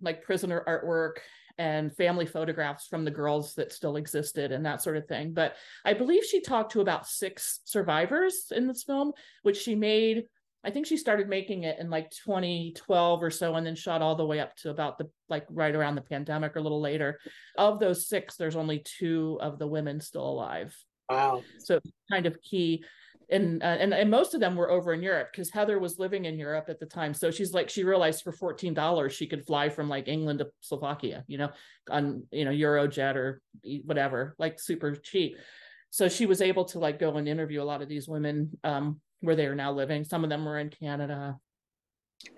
like 0.00 0.22
prisoner 0.22 0.62
artwork 0.68 1.22
and 1.58 1.94
family 1.96 2.26
photographs 2.26 2.86
from 2.86 3.04
the 3.04 3.10
girls 3.10 3.54
that 3.54 3.72
still 3.72 3.96
existed 3.96 4.52
and 4.52 4.64
that 4.66 4.82
sort 4.82 4.96
of 4.96 5.06
thing. 5.06 5.32
But 5.32 5.56
I 5.84 5.94
believe 5.94 6.24
she 6.24 6.40
talked 6.40 6.72
to 6.72 6.80
about 6.80 7.06
six 7.06 7.60
survivors 7.64 8.46
in 8.50 8.66
this 8.66 8.82
film, 8.82 9.12
which 9.42 9.56
she 9.56 9.74
made. 9.74 10.24
I 10.64 10.70
think 10.70 10.86
she 10.86 10.96
started 10.96 11.28
making 11.28 11.62
it 11.62 11.78
in 11.78 11.90
like 11.90 12.10
2012 12.10 13.22
or 13.22 13.30
so, 13.30 13.54
and 13.54 13.66
then 13.66 13.76
shot 13.76 14.02
all 14.02 14.16
the 14.16 14.26
way 14.26 14.40
up 14.40 14.56
to 14.56 14.70
about 14.70 14.98
the 14.98 15.08
like 15.28 15.46
right 15.48 15.74
around 15.74 15.94
the 15.94 16.00
pandemic 16.02 16.56
or 16.56 16.58
a 16.58 16.62
little 16.62 16.80
later. 16.80 17.20
Of 17.56 17.78
those 17.78 18.08
six, 18.08 18.36
there's 18.36 18.56
only 18.56 18.82
two 18.84 19.38
of 19.40 19.58
the 19.58 19.66
women 19.66 20.00
still 20.00 20.28
alive. 20.28 20.76
Wow. 21.08 21.42
So 21.58 21.80
kind 22.10 22.26
of 22.26 22.42
key 22.42 22.84
and 23.28 23.62
uh, 23.62 23.66
and 23.66 23.92
and 23.92 24.10
most 24.10 24.34
of 24.34 24.40
them 24.40 24.54
were 24.54 24.70
over 24.70 24.92
in 24.92 25.02
Europe 25.02 25.28
because 25.32 25.50
Heather 25.50 25.78
was 25.78 25.98
living 25.98 26.26
in 26.26 26.38
Europe 26.38 26.66
at 26.68 26.78
the 26.78 26.86
time. 26.86 27.12
So 27.12 27.30
she's 27.30 27.52
like 27.52 27.68
she 27.68 27.82
realized 27.82 28.22
for 28.22 28.32
fourteen 28.32 28.74
dollars 28.74 29.14
she 29.14 29.26
could 29.26 29.44
fly 29.44 29.68
from 29.68 29.88
like 29.88 30.08
England 30.08 30.38
to 30.38 30.48
Slovakia, 30.60 31.24
you 31.26 31.38
know, 31.38 31.50
on 31.90 32.24
you 32.30 32.44
know 32.44 32.52
Eurojet 32.52 33.16
or 33.16 33.42
whatever, 33.84 34.36
like 34.38 34.60
super 34.60 34.94
cheap. 34.94 35.36
So 35.90 36.08
she 36.08 36.26
was 36.26 36.40
able 36.40 36.66
to 36.66 36.78
like 36.78 36.98
go 36.98 37.16
and 37.16 37.28
interview 37.28 37.62
a 37.62 37.64
lot 37.64 37.82
of 37.82 37.88
these 37.88 38.08
women 38.08 38.50
um, 38.62 39.00
where 39.20 39.34
they 39.34 39.46
are 39.46 39.54
now 39.54 39.72
living. 39.72 40.04
Some 40.04 40.22
of 40.22 40.30
them 40.30 40.44
were 40.44 40.58
in 40.58 40.70
Canada. 40.70 41.36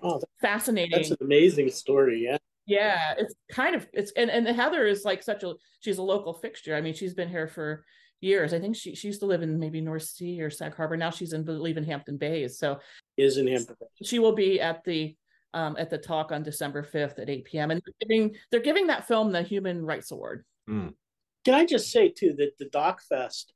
Oh, 0.01 0.19
fascinating! 0.41 0.91
That's 0.91 1.11
an 1.11 1.17
amazing 1.21 1.69
story. 1.69 2.23
Yeah. 2.23 2.37
Yeah, 2.65 3.15
it's 3.17 3.33
kind 3.51 3.75
of 3.75 3.87
it's 3.93 4.11
and 4.11 4.29
and 4.29 4.47
Heather 4.47 4.85
is 4.85 5.03
like 5.03 5.23
such 5.23 5.43
a 5.43 5.55
she's 5.79 5.97
a 5.97 6.03
local 6.03 6.33
fixture. 6.33 6.75
I 6.75 6.81
mean, 6.81 6.93
she's 6.93 7.15
been 7.15 7.29
here 7.29 7.47
for 7.47 7.83
years. 8.21 8.53
I 8.53 8.59
think 8.59 8.75
she 8.75 8.95
she 8.95 9.07
used 9.07 9.21
to 9.21 9.25
live 9.25 9.41
in 9.41 9.59
maybe 9.59 9.81
North 9.81 10.03
Sea 10.03 10.41
or 10.41 10.49
Sag 10.49 10.75
Harbor. 10.75 10.97
Now 10.97 11.09
she's 11.09 11.33
in 11.33 11.43
believe 11.43 11.77
in 11.77 11.83
Hampton 11.83 12.17
Bays. 12.17 12.57
So 12.57 12.79
is 13.17 13.37
in 13.37 13.47
Hampton. 13.47 13.75
She 14.03 14.19
will 14.19 14.33
be 14.33 14.61
at 14.61 14.83
the 14.83 15.15
um, 15.53 15.75
at 15.79 15.89
the 15.89 15.97
talk 15.97 16.31
on 16.31 16.43
December 16.43 16.83
fifth 16.83 17.19
at 17.19 17.29
eight 17.29 17.45
p.m. 17.45 17.71
and 17.71 17.81
they're 17.83 18.07
giving 18.07 18.35
they're 18.51 18.59
giving 18.59 18.87
that 18.87 19.07
film 19.07 19.31
the 19.31 19.41
Human 19.41 19.85
Rights 19.85 20.11
Award. 20.11 20.45
Mm. 20.69 20.93
Can 21.45 21.53
I 21.53 21.65
just 21.65 21.91
say 21.91 22.09
too 22.09 22.33
that 22.37 22.57
the 22.59 22.65
Doc 22.65 23.01
Fest 23.01 23.53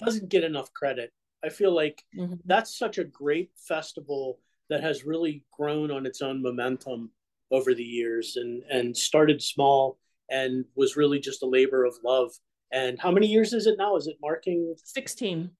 doesn't 0.00 0.28
get 0.28 0.44
enough 0.44 0.72
credit. 0.72 1.12
I 1.44 1.48
feel 1.48 1.72
like 1.72 2.02
mm-hmm. 2.16 2.34
that's 2.44 2.76
such 2.76 2.98
a 2.98 3.04
great 3.04 3.50
festival 3.56 4.40
that 4.68 4.82
has 4.82 5.04
really 5.04 5.44
grown 5.52 5.90
on 5.90 6.06
its 6.06 6.22
own 6.22 6.42
momentum 6.42 7.10
over 7.50 7.74
the 7.74 7.84
years 7.84 8.36
and 8.36 8.62
and 8.70 8.96
started 8.96 9.42
small 9.42 9.98
and 10.30 10.64
was 10.76 10.96
really 10.96 11.18
just 11.18 11.42
a 11.42 11.46
labor 11.46 11.84
of 11.84 11.94
love. 12.04 12.30
And 12.72 12.98
how 13.00 13.10
many 13.10 13.26
years 13.26 13.52
is 13.52 13.66
it 13.66 13.76
now? 13.78 13.96
Is 13.96 14.06
it 14.06 14.16
marking 14.20 14.74
16 14.82 15.50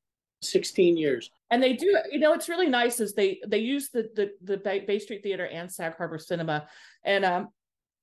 16 0.42 0.96
years? 0.96 1.30
And 1.50 1.62
they 1.62 1.74
do 1.74 1.98
you 2.10 2.18
know 2.18 2.32
it's 2.32 2.48
really 2.48 2.68
nice 2.68 3.00
is 3.00 3.14
they 3.14 3.40
they 3.46 3.58
use 3.58 3.90
the 3.90 4.08
the 4.14 4.30
the 4.42 4.56
bay 4.56 4.98
street 4.98 5.22
theater 5.22 5.46
and 5.46 5.70
sag 5.70 5.96
harbor 5.96 6.18
cinema. 6.18 6.68
And 7.04 7.24
um 7.24 7.48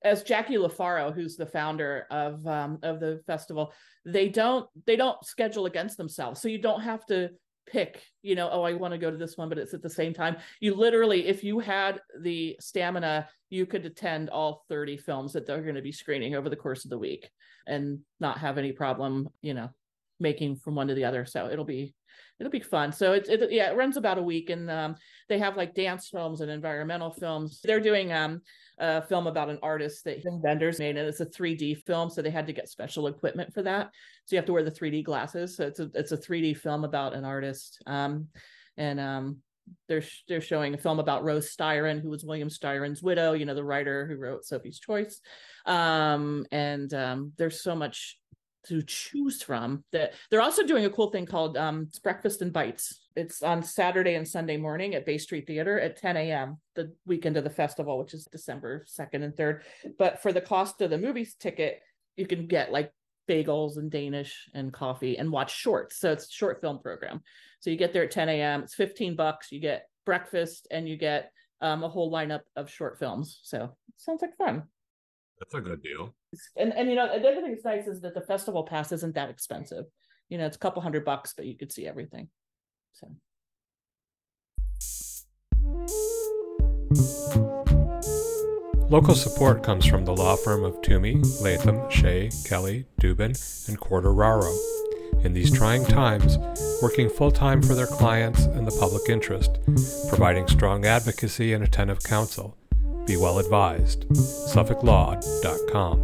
as 0.03 0.23
jacqui 0.23 0.57
lofaro 0.57 1.13
who's 1.13 1.35
the 1.35 1.45
founder 1.45 2.05
of 2.11 2.45
um 2.45 2.79
of 2.83 2.99
the 2.99 3.21
festival 3.25 3.73
they 4.05 4.29
don't 4.29 4.69
they 4.85 4.95
don't 4.95 5.23
schedule 5.25 5.65
against 5.65 5.97
themselves. 5.97 6.41
So 6.41 6.47
you 6.47 6.61
don't 6.61 6.81
have 6.81 7.05
to 7.07 7.29
pick 7.67 8.01
you 8.21 8.35
know 8.35 8.49
oh 8.51 8.63
i 8.63 8.73
want 8.73 8.93
to 8.93 8.97
go 8.97 9.11
to 9.11 9.17
this 9.17 9.37
one 9.37 9.49
but 9.49 9.57
it's 9.57 9.73
at 9.73 9.81
the 9.81 9.89
same 9.89 10.13
time 10.13 10.37
you 10.59 10.73
literally 10.73 11.27
if 11.27 11.43
you 11.43 11.59
had 11.59 12.01
the 12.21 12.55
stamina 12.59 13.27
you 13.49 13.65
could 13.65 13.85
attend 13.85 14.29
all 14.29 14.65
30 14.69 14.97
films 14.97 15.33
that 15.33 15.45
they're 15.45 15.61
going 15.61 15.75
to 15.75 15.81
be 15.81 15.91
screening 15.91 16.35
over 16.35 16.49
the 16.49 16.55
course 16.55 16.85
of 16.85 16.89
the 16.89 16.97
week 16.97 17.29
and 17.65 17.99
not 18.19 18.37
have 18.37 18.57
any 18.57 18.71
problem 18.71 19.27
you 19.41 19.53
know 19.53 19.69
making 20.19 20.55
from 20.55 20.75
one 20.75 20.87
to 20.87 20.95
the 20.95 21.05
other 21.05 21.25
so 21.25 21.49
it'll 21.49 21.65
be 21.65 21.93
it'll 22.39 22.51
be 22.51 22.59
fun. 22.59 22.91
So 22.91 23.13
it's 23.13 23.29
it, 23.29 23.51
yeah, 23.51 23.71
it 23.71 23.77
runs 23.77 23.97
about 23.97 24.17
a 24.17 24.23
week, 24.23 24.49
and 24.49 24.69
um, 24.69 24.95
they 25.29 25.39
have 25.39 25.57
like 25.57 25.73
dance 25.73 26.09
films 26.09 26.41
and 26.41 26.51
environmental 26.51 27.11
films. 27.11 27.59
They're 27.63 27.79
doing 27.79 28.11
um, 28.11 28.41
a 28.79 29.01
film 29.01 29.27
about 29.27 29.49
an 29.49 29.59
artist 29.63 30.03
that 30.05 30.21
Wenders 30.23 30.79
made, 30.79 30.97
and 30.97 31.07
it's 31.07 31.19
a 31.19 31.25
3D 31.25 31.83
film, 31.85 32.09
so 32.09 32.21
they 32.21 32.29
had 32.29 32.47
to 32.47 32.53
get 32.53 32.69
special 32.69 33.07
equipment 33.07 33.53
for 33.53 33.63
that. 33.63 33.91
So 34.25 34.35
you 34.35 34.37
have 34.37 34.45
to 34.45 34.53
wear 34.53 34.63
the 34.63 34.71
3D 34.71 35.03
glasses. 35.03 35.57
So 35.57 35.67
it's 35.67 35.79
a 35.79 35.89
it's 35.93 36.11
a 36.11 36.17
3D 36.17 36.57
film 36.57 36.83
about 36.83 37.13
an 37.13 37.25
artist. 37.25 37.81
Um, 37.87 38.27
and 38.77 38.99
um, 38.99 39.37
they're 39.87 40.03
they're 40.27 40.41
showing 40.41 40.73
a 40.73 40.77
film 40.77 40.99
about 40.99 41.23
Rose 41.23 41.55
Styron, 41.55 42.01
who 42.01 42.09
was 42.09 42.23
William 42.23 42.49
Styron's 42.49 43.01
widow, 43.01 43.33
you 43.33 43.45
know, 43.45 43.55
the 43.55 43.63
writer 43.63 44.05
who 44.05 44.15
wrote 44.15 44.45
Sophie's 44.45 44.79
Choice. 44.79 45.21
Um, 45.65 46.45
and 46.51 46.93
um, 46.93 47.33
there's 47.37 47.61
so 47.61 47.75
much 47.75 48.17
to 48.67 48.81
choose 48.81 49.41
from 49.41 49.83
that 49.91 50.13
they're 50.29 50.41
also 50.41 50.65
doing 50.65 50.85
a 50.85 50.89
cool 50.89 51.09
thing 51.09 51.25
called 51.25 51.57
um, 51.57 51.89
breakfast 52.03 52.41
and 52.41 52.53
bites. 52.53 53.01
It's 53.15 53.41
on 53.41 53.63
saturday 53.63 54.15
and 54.15 54.27
sunday 54.27 54.57
morning 54.57 54.95
at 54.95 55.05
bay 55.05 55.17
street 55.17 55.47
theater 55.47 55.79
at 55.79 55.97
10 55.97 56.17
a.m 56.17 56.57
the 56.75 56.93
weekend 57.05 57.37
of 57.37 57.43
the 57.43 57.49
festival 57.49 57.97
which 57.97 58.13
is 58.13 58.25
december 58.31 58.85
2nd 58.87 59.23
and 59.23 59.33
3rd 59.33 59.61
but 59.97 60.21
for 60.21 60.31
the 60.31 60.41
cost 60.41 60.81
of 60.81 60.89
the 60.89 60.97
movie 60.97 61.27
ticket 61.39 61.81
you 62.15 62.27
can 62.27 62.47
get 62.47 62.71
like 62.71 62.91
bagels 63.27 63.77
and 63.77 63.91
danish 63.91 64.49
and 64.53 64.71
coffee 64.71 65.17
and 65.17 65.31
watch 65.31 65.53
shorts. 65.53 65.99
So 65.99 66.11
it's 66.11 66.27
a 66.27 66.31
short 66.31 66.61
film 66.61 66.79
program. 66.79 67.21
So 67.59 67.69
you 67.69 67.75
get 67.75 67.91
there 67.91 68.03
at 68.03 68.11
10 68.11 68.29
a.m 68.29 68.63
it's 68.63 68.75
15 68.75 69.15
bucks 69.15 69.51
you 69.51 69.59
get 69.59 69.87
breakfast 70.05 70.67
and 70.71 70.87
you 70.87 70.95
get 70.97 71.31
um, 71.61 71.83
a 71.83 71.89
whole 71.89 72.11
lineup 72.11 72.41
of 72.55 72.69
short 72.69 72.99
films. 72.99 73.39
So 73.43 73.75
sounds 73.97 74.21
like 74.21 74.37
fun. 74.37 74.63
That's 75.39 75.53
a 75.53 75.61
good 75.61 75.83
deal. 75.83 76.15
And 76.55 76.73
and 76.73 76.89
you 76.89 76.95
know 76.95 77.07
the 77.07 77.27
other 77.27 77.41
thing 77.41 77.51
that's 77.51 77.65
nice 77.65 77.87
is 77.87 78.01
that 78.01 78.13
the 78.13 78.21
festival 78.21 78.63
pass 78.63 78.91
isn't 78.91 79.15
that 79.15 79.29
expensive. 79.29 79.85
You 80.29 80.37
know, 80.37 80.45
it's 80.45 80.57
a 80.57 80.59
couple 80.59 80.81
hundred 80.81 81.05
bucks, 81.05 81.33
but 81.35 81.45
you 81.45 81.57
could 81.57 81.71
see 81.71 81.87
everything. 81.87 82.29
So. 82.93 83.09
Local 88.89 89.15
support 89.15 89.63
comes 89.63 89.85
from 89.85 90.05
the 90.05 90.15
law 90.15 90.37
firm 90.37 90.63
of 90.63 90.81
Twomey, 90.81 91.21
Latham, 91.41 91.89
Shea, 91.89 92.29
Kelley, 92.45 92.85
Dubin, 93.01 93.67
and 93.67 93.79
Quartararo. 93.79 94.55
In 95.25 95.33
these 95.33 95.51
trying 95.51 95.85
times, 95.85 96.37
working 96.81 97.09
full 97.09 97.31
time 97.31 97.61
for 97.61 97.75
their 97.75 97.87
clients 97.87 98.45
and 98.45 98.65
the 98.65 98.77
public 98.79 99.09
interest, 99.09 99.59
providing 100.07 100.47
strong 100.47 100.85
advocacy 100.85 101.53
and 101.53 101.63
attentive 101.63 102.01
counsel 102.03 102.57
be 103.07 103.17
well 103.17 103.39
advised. 103.39 104.07
SuffolkLaw.com. 104.09 106.03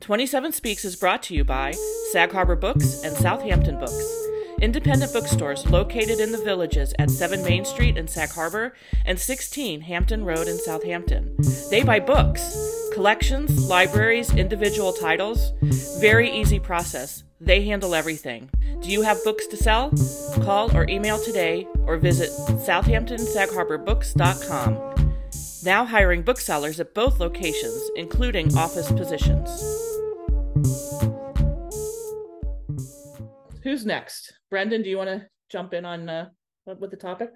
27 0.00 0.52
Speaks 0.52 0.84
is 0.84 0.94
brought 0.94 1.22
to 1.24 1.34
you 1.34 1.42
by 1.42 1.72
Sag 2.12 2.30
Harbor 2.32 2.54
Books 2.54 3.02
and 3.02 3.16
Southampton 3.16 3.78
Books. 3.78 4.25
Independent 4.62 5.12
bookstores 5.12 5.66
located 5.66 6.18
in 6.18 6.32
the 6.32 6.38
villages 6.38 6.94
at 6.98 7.10
7 7.10 7.44
Main 7.44 7.66
Street 7.66 7.98
in 7.98 8.08
Sag 8.08 8.30
Harbor 8.30 8.72
and 9.04 9.18
16 9.18 9.82
Hampton 9.82 10.24
Road 10.24 10.48
in 10.48 10.56
Southampton. 10.58 11.36
They 11.68 11.82
buy 11.82 12.00
books, 12.00 12.88
collections, 12.94 13.68
libraries, 13.68 14.34
individual 14.34 14.94
titles. 14.94 15.52
Very 16.00 16.30
easy 16.30 16.58
process. 16.58 17.22
They 17.38 17.66
handle 17.66 17.94
everything. 17.94 18.48
Do 18.80 18.90
you 18.90 19.02
have 19.02 19.22
books 19.24 19.46
to 19.48 19.58
sell? 19.58 19.90
Call 20.42 20.74
or 20.74 20.88
email 20.88 21.22
today 21.22 21.68
or 21.84 21.98
visit 21.98 22.30
southamptonsagharbourbooks.com. 22.30 24.94
Now 25.64 25.84
hiring 25.84 26.22
booksellers 26.22 26.80
at 26.80 26.94
both 26.94 27.20
locations, 27.20 27.90
including 27.94 28.56
office 28.56 28.90
positions. 28.90 29.50
Who's 33.62 33.84
next? 33.84 34.35
Brendan, 34.50 34.82
do 34.82 34.90
you 34.90 34.98
want 34.98 35.10
to 35.10 35.26
jump 35.50 35.74
in 35.74 35.84
on 35.84 36.08
uh, 36.08 36.28
with 36.66 36.90
the 36.90 36.96
topic? 36.96 37.30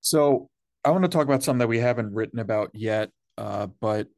So 0.00 0.48
I 0.84 0.90
want 0.90 1.04
to 1.04 1.08
talk 1.08 1.24
about 1.24 1.42
something 1.42 1.60
that 1.60 1.68
we 1.68 1.78
haven't 1.78 2.12
written 2.12 2.38
about 2.38 2.70
yet, 2.74 3.10
uh, 3.38 3.68
but 3.80 4.08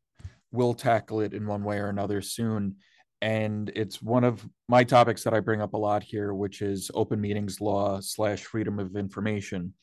we'll 0.51 0.75
tackle 0.75 1.21
it 1.21 1.35
in 1.35 1.47
one 1.47 1.63
way 1.63 1.79
or 1.79 1.89
another 1.89 2.23
soon 2.23 2.77
and 3.21 3.71
it's 3.75 4.01
one 4.01 4.25
of 4.25 4.49
my 4.69 4.85
topics 4.85 5.25
that 5.25 5.35
I 5.35 5.41
bring 5.41 5.61
up 5.61 5.75
a 5.75 5.79
lot 5.79 6.03
here, 6.03 6.35
which 6.35 6.63
is 6.63 6.91
open 6.95 7.21
meetings 7.21 7.61
law 7.61 8.01
slash 8.01 8.45
freedom 8.45 8.79
of 8.79 8.97
information. 8.97 9.75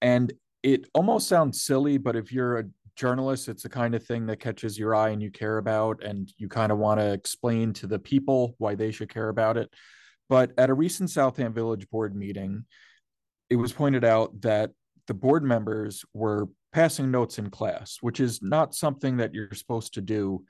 And 0.00 0.32
it 0.62 0.86
almost 0.94 1.28
sounds 1.28 1.64
silly, 1.64 1.98
but 1.98 2.16
if 2.16 2.32
you're 2.32 2.58
a 2.58 2.64
journalist, 2.94 3.48
it's 3.48 3.64
the 3.64 3.68
kind 3.68 3.94
of 3.94 4.04
thing 4.04 4.26
that 4.26 4.40
catches 4.40 4.78
your 4.78 4.94
eye 4.94 5.08
and 5.08 5.22
you 5.22 5.30
care 5.30 5.58
about, 5.58 6.02
and 6.04 6.32
you 6.36 6.48
kind 6.48 6.70
of 6.70 6.78
want 6.78 7.00
to 7.00 7.12
explain 7.12 7.72
to 7.74 7.86
the 7.86 7.98
people 7.98 8.54
why 8.58 8.74
they 8.74 8.92
should 8.92 9.08
care 9.08 9.30
about 9.30 9.56
it. 9.56 9.72
But 10.30 10.52
at 10.56 10.70
a 10.70 10.74
recent 10.74 11.10
Southampton 11.10 11.52
Village 11.52 11.90
board 11.90 12.14
meeting, 12.14 12.64
it 13.50 13.56
was 13.56 13.72
pointed 13.72 14.04
out 14.04 14.40
that 14.42 14.70
the 15.08 15.14
board 15.14 15.42
members 15.42 16.04
were 16.14 16.48
passing 16.72 17.10
notes 17.10 17.40
in 17.40 17.50
class, 17.50 17.98
which 18.00 18.20
is 18.20 18.40
not 18.40 18.72
something 18.72 19.16
that 19.16 19.34
you're 19.34 19.52
supposed 19.52 19.94
to 19.94 20.00
do 20.00 20.44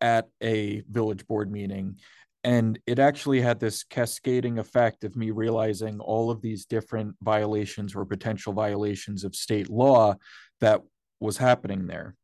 at 0.00 0.28
a 0.42 0.82
village 0.90 1.26
board 1.26 1.52
meeting. 1.52 1.98
And 2.44 2.78
it 2.86 2.98
actually 2.98 3.42
had 3.42 3.60
this 3.60 3.84
cascading 3.84 4.58
effect 4.58 5.04
of 5.04 5.14
me 5.14 5.32
realizing 5.32 6.00
all 6.00 6.30
of 6.30 6.40
these 6.40 6.64
different 6.64 7.14
violations 7.20 7.94
or 7.94 8.06
potential 8.06 8.54
violations 8.54 9.24
of 9.24 9.36
state 9.36 9.68
law 9.68 10.14
that 10.62 10.80
was 11.20 11.36
happening 11.36 11.86
there. 11.86 12.14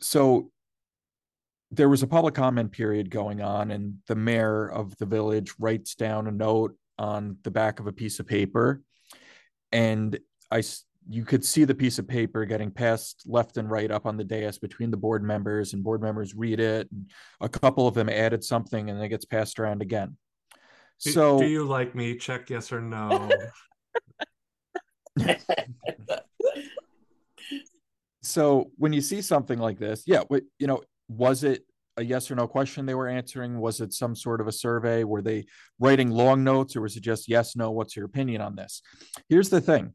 So 0.00 0.52
there 1.70 1.88
was 1.88 2.02
a 2.02 2.06
public 2.06 2.34
comment 2.34 2.72
period 2.72 3.10
going 3.10 3.40
on 3.40 3.70
and 3.70 3.98
the 4.08 4.16
mayor 4.16 4.66
of 4.66 4.96
the 4.98 5.06
village 5.06 5.52
writes 5.58 5.94
down 5.94 6.26
a 6.26 6.32
note 6.32 6.76
on 6.98 7.36
the 7.44 7.50
back 7.50 7.80
of 7.80 7.86
a 7.86 7.92
piece 7.92 8.18
of 8.20 8.26
paper. 8.26 8.82
And 9.72 10.18
i 10.50 10.62
you 11.08 11.24
could 11.24 11.44
see 11.44 11.64
the 11.64 11.74
piece 11.74 11.98
of 11.98 12.06
paper 12.06 12.44
getting 12.44 12.70
passed 12.70 13.22
left 13.26 13.56
and 13.56 13.70
right 13.70 13.90
up 13.90 14.04
on 14.04 14.16
the 14.16 14.24
dais 14.24 14.58
between 14.58 14.90
the 14.90 14.96
board 14.96 15.24
members 15.24 15.72
and 15.72 15.82
board 15.82 16.02
members 16.02 16.34
read 16.34 16.60
it 16.60 16.88
and 16.92 17.10
a 17.40 17.48
couple 17.48 17.88
of 17.88 17.94
them 17.94 18.08
added 18.08 18.44
something 18.44 18.90
and 18.90 19.02
it 19.02 19.08
gets 19.08 19.24
passed 19.24 19.58
around 19.58 19.80
again. 19.80 20.16
So 20.98 21.38
do 21.38 21.46
you 21.46 21.64
like 21.64 21.94
me? 21.94 22.16
Check 22.16 22.50
yes 22.50 22.72
or 22.72 22.80
no. 22.80 23.30
So 28.22 28.70
when 28.76 28.92
you 28.92 29.00
see 29.00 29.22
something 29.22 29.58
like 29.58 29.78
this 29.78 30.04
yeah 30.06 30.22
you 30.58 30.66
know 30.66 30.82
was 31.10 31.42
it 31.42 31.64
a 31.96 32.04
yes 32.04 32.30
or 32.30 32.36
no 32.36 32.46
question 32.46 32.86
they 32.86 32.94
were 32.94 33.08
answering? 33.08 33.58
Was 33.58 33.80
it 33.80 33.92
some 33.92 34.14
sort 34.14 34.40
of 34.40 34.46
a 34.46 34.52
survey? 34.52 35.02
Were 35.02 35.22
they 35.22 35.44
writing 35.80 36.10
long 36.10 36.44
notes 36.44 36.76
or 36.76 36.82
was 36.82 36.96
it 36.96 37.02
just 37.02 37.28
yes 37.28 37.56
no? 37.56 37.72
What's 37.72 37.96
your 37.96 38.06
opinion 38.06 38.40
on 38.40 38.54
this? 38.54 38.80
Here's 39.28 39.50
the 39.50 39.60
thing. 39.60 39.94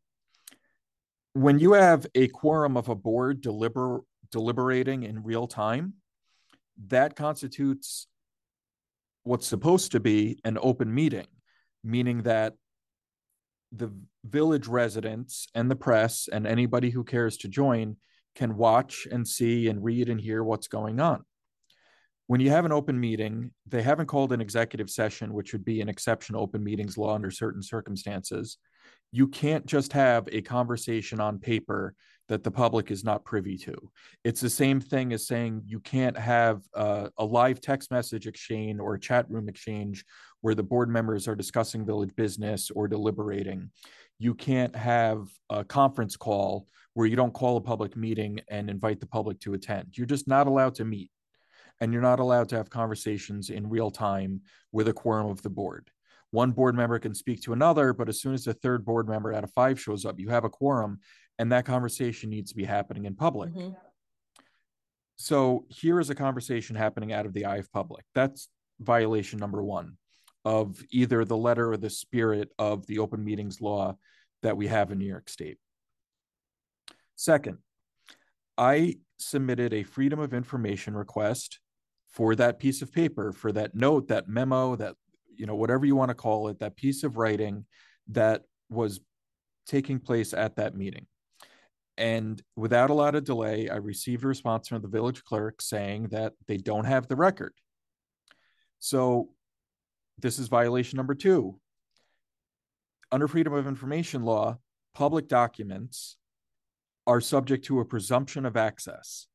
When 1.33 1.57
you 1.57 1.73
have 1.73 2.05
a 2.15 2.27
quorum 2.27 2.75
of 2.75 2.89
a 2.89 2.95
board 2.95 3.41
deliber- 3.41 4.01
deliberating 4.29 5.03
in 5.03 5.23
real 5.23 5.47
time, 5.47 5.93
that 6.87 7.15
constitutes 7.15 8.07
what's 9.23 9.47
supposed 9.47 9.93
to 9.93 10.01
be 10.01 10.37
an 10.43 10.57
open 10.61 10.93
meeting, 10.93 11.27
meaning 11.83 12.23
that 12.23 12.53
the 13.71 13.91
village 14.25 14.67
residents 14.67 15.47
and 15.55 15.71
the 15.71 15.75
press 15.75 16.27
and 16.31 16.45
anybody 16.45 16.89
who 16.89 17.03
cares 17.05 17.37
to 17.37 17.47
join 17.47 17.95
can 18.35 18.57
watch 18.57 19.07
and 19.11 19.27
see 19.27 19.67
and 19.67 19.83
read 19.83 20.09
and 20.09 20.19
hear 20.19 20.43
what's 20.43 20.67
going 20.67 20.99
on. 20.99 21.23
When 22.27 22.41
you 22.41 22.49
have 22.49 22.65
an 22.65 22.71
open 22.71 22.99
meeting, 22.99 23.51
they 23.67 23.81
haven't 23.81 24.07
called 24.07 24.31
an 24.31 24.41
executive 24.41 24.89
session, 24.89 25.33
which 25.33 25.53
would 25.53 25.63
be 25.63 25.81
an 25.81 25.89
exception 25.89 26.35
open 26.35 26.63
meetings 26.63 26.97
law 26.97 27.15
under 27.15 27.31
certain 27.31 27.61
circumstances 27.61 28.57
you 29.15 29.27
can't 29.27 29.65
just 29.65 29.93
have 29.93 30.27
a 30.31 30.41
conversation 30.41 31.21
on 31.21 31.39
paper 31.39 31.95
that 32.27 32.43
the 32.43 32.51
public 32.51 32.91
is 32.91 33.03
not 33.03 33.23
privy 33.23 33.57
to. 33.57 33.73
It's 34.25 34.41
the 34.41 34.49
same 34.49 34.81
thing 34.81 35.13
as 35.13 35.25
saying 35.25 35.61
you 35.67 35.79
can't 35.79 36.17
have 36.17 36.61
a 36.75 37.09
live 37.19 37.61
text 37.61 37.91
message 37.91 38.27
exchange 38.27 38.79
or 38.81 38.95
a 38.95 38.99
chat 38.99 39.25
room 39.29 39.47
exchange 39.47 40.03
where 40.41 40.53
the 40.53 40.63
board 40.63 40.89
members 40.89 41.29
are 41.29 41.35
discussing 41.35 41.85
village 41.85 42.13
business 42.17 42.71
or 42.71 42.89
deliberating. 42.89 43.71
You 44.19 44.33
can't 44.33 44.75
have 44.75 45.27
a 45.49 45.63
conference 45.63 46.15
call 46.15 46.67
where 46.93 47.07
you 47.07 47.15
don't 47.15 47.33
call 47.33 47.57
a 47.57 47.61
public 47.61 47.97
meeting 47.97 48.39
and 48.49 48.69
invite 48.69 48.99
the 48.99 49.05
public 49.05 49.39
to 49.41 49.53
attend. 49.53 49.97
You're 49.97 50.07
just 50.07 50.27
not 50.27 50.47
allowed 50.47 50.75
to 50.75 50.85
meet 50.85 51.11
and 51.81 51.91
you're 51.91 52.01
not 52.01 52.19
allowed 52.19 52.49
to 52.49 52.55
have 52.55 52.69
conversations 52.69 53.49
in 53.49 53.69
real 53.69 53.91
time 53.91 54.41
with 54.71 54.87
a 54.87 54.93
quorum 54.93 55.27
of 55.27 55.41
the 55.41 55.49
board. 55.49 55.89
One 56.31 56.51
board 56.51 56.75
member 56.75 56.97
can 56.99 57.13
speak 57.13 57.41
to 57.43 57.53
another, 57.53 57.93
but 57.93 58.07
as 58.07 58.21
soon 58.21 58.33
as 58.33 58.45
the 58.45 58.53
third 58.53 58.85
board 58.85 59.09
member 59.09 59.33
out 59.33 59.43
of 59.43 59.51
five 59.51 59.79
shows 59.79 60.05
up, 60.05 60.19
you 60.19 60.29
have 60.29 60.45
a 60.45 60.49
quorum 60.49 60.99
and 61.37 61.51
that 61.51 61.65
conversation 61.65 62.29
needs 62.29 62.51
to 62.51 62.55
be 62.55 62.63
happening 62.63 63.05
in 63.05 63.15
public. 63.15 63.51
Mm-hmm. 63.51 63.73
So 65.17 65.65
here 65.69 65.99
is 65.99 66.09
a 66.09 66.15
conversation 66.15 66.75
happening 66.75 67.11
out 67.11 67.25
of 67.25 67.33
the 67.33 67.45
eye 67.45 67.57
of 67.57 67.71
public. 67.71 68.05
That's 68.13 68.47
violation 68.79 69.39
number 69.39 69.63
one 69.63 69.97
of 70.45 70.81
either 70.91 71.25
the 71.25 71.35
letter 71.35 71.71
or 71.71 71.77
the 71.77 71.89
spirit 71.89 72.49
of 72.57 72.85
the 72.85 72.99
open 72.99 73.23
meetings 73.23 73.59
law 73.59 73.97
that 74.43 74.55
we 74.55 74.67
have 74.67 74.91
in 74.91 74.99
New 74.99 75.05
York 75.05 75.27
State. 75.27 75.57
Second, 77.15 77.57
I 78.57 78.97
submitted 79.17 79.73
a 79.73 79.83
freedom 79.83 80.19
of 80.19 80.33
information 80.33 80.95
request 80.95 81.59
for 82.09 82.35
that 82.35 82.59
piece 82.59 82.81
of 82.81 82.93
paper, 82.93 83.33
for 83.33 83.51
that 83.51 83.75
note, 83.75 84.07
that 84.07 84.29
memo, 84.29 84.75
that, 84.75 84.95
you 85.35 85.45
know, 85.45 85.55
whatever 85.55 85.85
you 85.85 85.95
want 85.95 86.09
to 86.09 86.15
call 86.15 86.47
it, 86.47 86.59
that 86.59 86.77
piece 86.77 87.03
of 87.03 87.17
writing 87.17 87.65
that 88.09 88.43
was 88.69 88.99
taking 89.67 89.99
place 89.99 90.33
at 90.33 90.55
that 90.57 90.75
meeting. 90.75 91.07
And 91.97 92.41
without 92.55 92.89
a 92.89 92.93
lot 92.93 93.15
of 93.15 93.23
delay, 93.23 93.69
I 93.69 93.77
received 93.77 94.23
a 94.23 94.27
response 94.27 94.67
from 94.67 94.81
the 94.81 94.87
village 94.87 95.23
clerk 95.23 95.61
saying 95.61 96.09
that 96.09 96.33
they 96.47 96.57
don't 96.57 96.85
have 96.85 97.07
the 97.07 97.15
record. 97.15 97.53
So 98.79 99.29
this 100.19 100.39
is 100.39 100.47
violation 100.47 100.97
number 100.97 101.15
two. 101.15 101.59
Under 103.11 103.27
Freedom 103.27 103.53
of 103.53 103.67
Information 103.67 104.23
law, 104.23 104.57
public 104.93 105.27
documents 105.27 106.17
are 107.07 107.21
subject 107.21 107.65
to 107.65 107.79
a 107.79 107.85
presumption 107.85 108.45
of 108.45 108.57
access. 108.57 109.27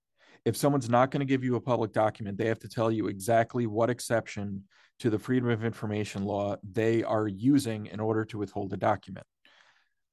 If 0.44 0.56
someone's 0.56 0.88
not 0.88 1.10
going 1.10 1.20
to 1.20 1.26
give 1.26 1.44
you 1.44 1.56
a 1.56 1.60
public 1.60 1.92
document, 1.92 2.38
they 2.38 2.48
have 2.48 2.58
to 2.60 2.68
tell 2.68 2.90
you 2.90 3.06
exactly 3.06 3.66
what 3.66 3.90
exception 3.90 4.64
to 5.00 5.10
the 5.10 5.18
Freedom 5.18 5.50
of 5.50 5.64
Information 5.64 6.24
law 6.24 6.56
they 6.62 7.02
are 7.02 7.28
using 7.28 7.86
in 7.86 8.00
order 8.00 8.24
to 8.26 8.38
withhold 8.38 8.72
a 8.72 8.76
document. 8.76 9.26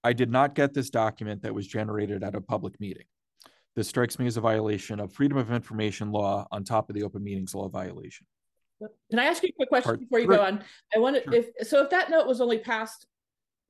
I 0.04 0.14
did 0.14 0.30
not 0.30 0.56
get 0.56 0.74
this 0.74 0.90
document 0.90 1.42
that 1.42 1.54
was 1.54 1.68
generated 1.68 2.24
at 2.24 2.36
a 2.36 2.42
public 2.42 2.80
meeting. 2.80 3.06
This 3.76 3.88
strikes 3.88 4.20
me 4.20 4.28
as 4.28 4.38
a 4.38 4.42
violation 4.42 5.00
of 5.00 5.14
Freedom 5.14 5.38
of 5.38 5.52
Information 5.52 6.12
law 6.12 6.48
on 6.52 6.64
top 6.64 6.90
of 6.90 6.96
the 6.96 7.04
Open 7.04 7.24
Meetings 7.24 7.54
Law 7.56 7.68
violation. 7.70 8.26
Can 9.10 9.20
I 9.20 9.26
ask 9.26 9.42
you 9.44 9.50
a 9.50 9.54
quick 9.54 9.70
question 9.70 9.90
Part 9.90 10.00
before 10.00 10.20
you 10.20 10.26
three. 10.28 10.36
go 10.36 10.44
on? 10.44 10.64
I 10.96 11.00
wanted 11.00 11.24
Sure. 11.24 11.34
if 11.34 11.68
so 11.68 11.84
if 11.84 11.90
that 11.90 12.10
note 12.10 12.28
was 12.28 12.42
only 12.42 12.60
passed 12.60 13.06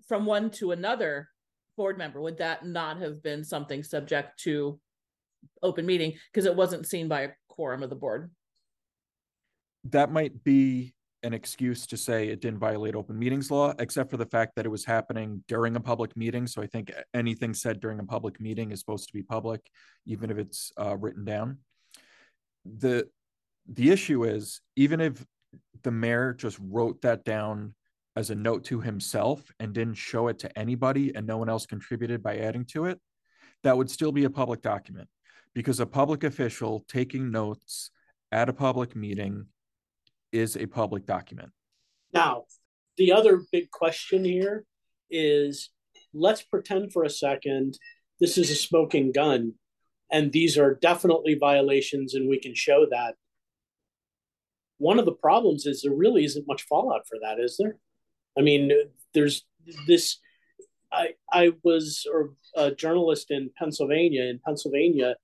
from 0.08 0.26
one 0.26 0.50
to 0.52 0.72
another 0.72 1.30
board 1.78 1.98
member, 1.98 2.20
would 2.22 2.38
that 2.40 2.66
not 2.66 2.98
have 3.00 3.22
been 3.24 3.44
something 3.44 3.84
subject 3.84 4.40
to 4.42 4.80
open 5.64 5.86
meeting 5.86 6.14
because 6.32 6.46
it 6.46 6.56
wasn't 6.56 6.88
seen 6.88 7.08
by 7.08 7.22
a 7.22 7.30
quorum 7.48 7.84
of 7.84 7.90
the 7.90 7.96
board? 7.96 8.32
That 9.86 10.12
might 10.12 10.44
be 10.44 10.94
an 11.24 11.34
excuse 11.34 11.88
to 11.88 11.98
say 11.98 12.28
it 12.28 12.42
didn't 12.42 12.60
violate 12.60 12.96
open 12.96 13.18
meetings 13.18 13.50
law, 13.50 13.74
except 13.80 14.12
for 14.12 14.18
the 14.18 14.26
fact 14.26 14.54
that 14.56 14.66
it 14.66 14.70
was 14.70 14.86
happening 14.86 15.44
during 15.48 15.76
a 15.76 15.80
public 15.80 16.16
meeting. 16.16 16.46
So 16.48 16.62
I 16.62 16.68
think 16.68 16.92
anything 17.14 17.54
said 17.54 17.80
during 17.80 18.00
a 18.00 18.04
public 18.04 18.40
meeting 18.40 18.72
is 18.72 18.80
supposed 18.80 19.08
to 19.08 19.14
be 19.14 19.24
public, 19.24 19.62
even 20.06 20.30
if 20.30 20.38
it's 20.38 20.72
uh, 20.80 20.96
written 20.98 21.26
down. 21.26 21.58
The 22.66 23.08
the 23.72 23.92
issue 23.92 24.24
is 24.24 24.62
even 24.76 25.02
if 25.02 25.26
the 25.84 25.92
mayor 25.92 26.34
just 26.34 26.58
wrote 26.62 27.02
that 27.02 27.24
down 27.24 27.74
as 28.16 28.30
a 28.30 28.36
note 28.36 28.64
to 28.66 28.82
himself 28.82 29.44
and 29.60 29.74
didn't 29.74 29.94
show 29.96 30.28
it 30.28 30.40
to 30.40 30.58
anybody 30.58 31.14
and 31.14 31.28
no 31.28 31.38
one 31.38 31.50
else 31.50 31.66
contributed 31.66 32.24
by 32.24 32.38
adding 32.38 32.66
to 32.66 32.86
it, 32.86 33.00
that 33.64 33.78
would 33.78 33.90
still 33.90 34.12
be 34.12 34.24
a 34.24 34.30
public 34.30 34.62
document 34.62 35.08
because 35.54 35.80
a 35.80 35.86
public 35.86 36.24
official 36.24 36.84
taking 36.88 37.32
notes 37.32 37.92
at 38.32 38.50
a 38.50 38.54
public 38.54 38.96
meeting 38.96 39.46
is 40.32 40.58
a 40.58 40.66
public 40.66 41.06
document. 41.06 41.52
Now, 42.14 42.46
the 42.98 43.12
other 43.12 43.42
big 43.52 43.70
question 43.72 44.26
here 44.26 44.66
is 45.10 45.70
let's 46.14 46.42
pretend 46.42 46.92
for 46.92 47.04
a 47.04 47.10
second 47.10 47.78
this 48.20 48.38
is 48.38 48.50
a 48.50 48.56
smoking 48.56 49.12
gun 49.12 49.54
and 50.12 50.32
these 50.32 50.58
are 50.58 50.76
definitely 50.76 51.36
violations 51.36 52.16
and 52.16 52.30
we 52.30 52.40
can 52.40 52.56
show 52.56 52.88
that. 52.90 53.16
One 54.78 55.00
of 55.00 55.06
the 55.06 55.14
problems 55.14 55.66
is 55.66 55.82
there 55.82 55.94
really 55.94 56.24
isn't 56.26 56.48
much 56.48 56.64
fallout 56.64 57.08
for 57.08 57.18
that, 57.22 57.40
is 57.40 57.58
there? 57.58 57.78
I 58.38 58.42
mean, 58.42 58.72
there's 59.14 59.44
this. 59.88 60.20
I 60.92 61.16
I 61.32 61.54
was 61.64 62.06
a 62.56 62.72
journalist 62.72 63.32
in 63.32 63.50
Pennsylvania. 63.58 64.24
In 64.24 64.40
Pennsylvania, 64.46 65.16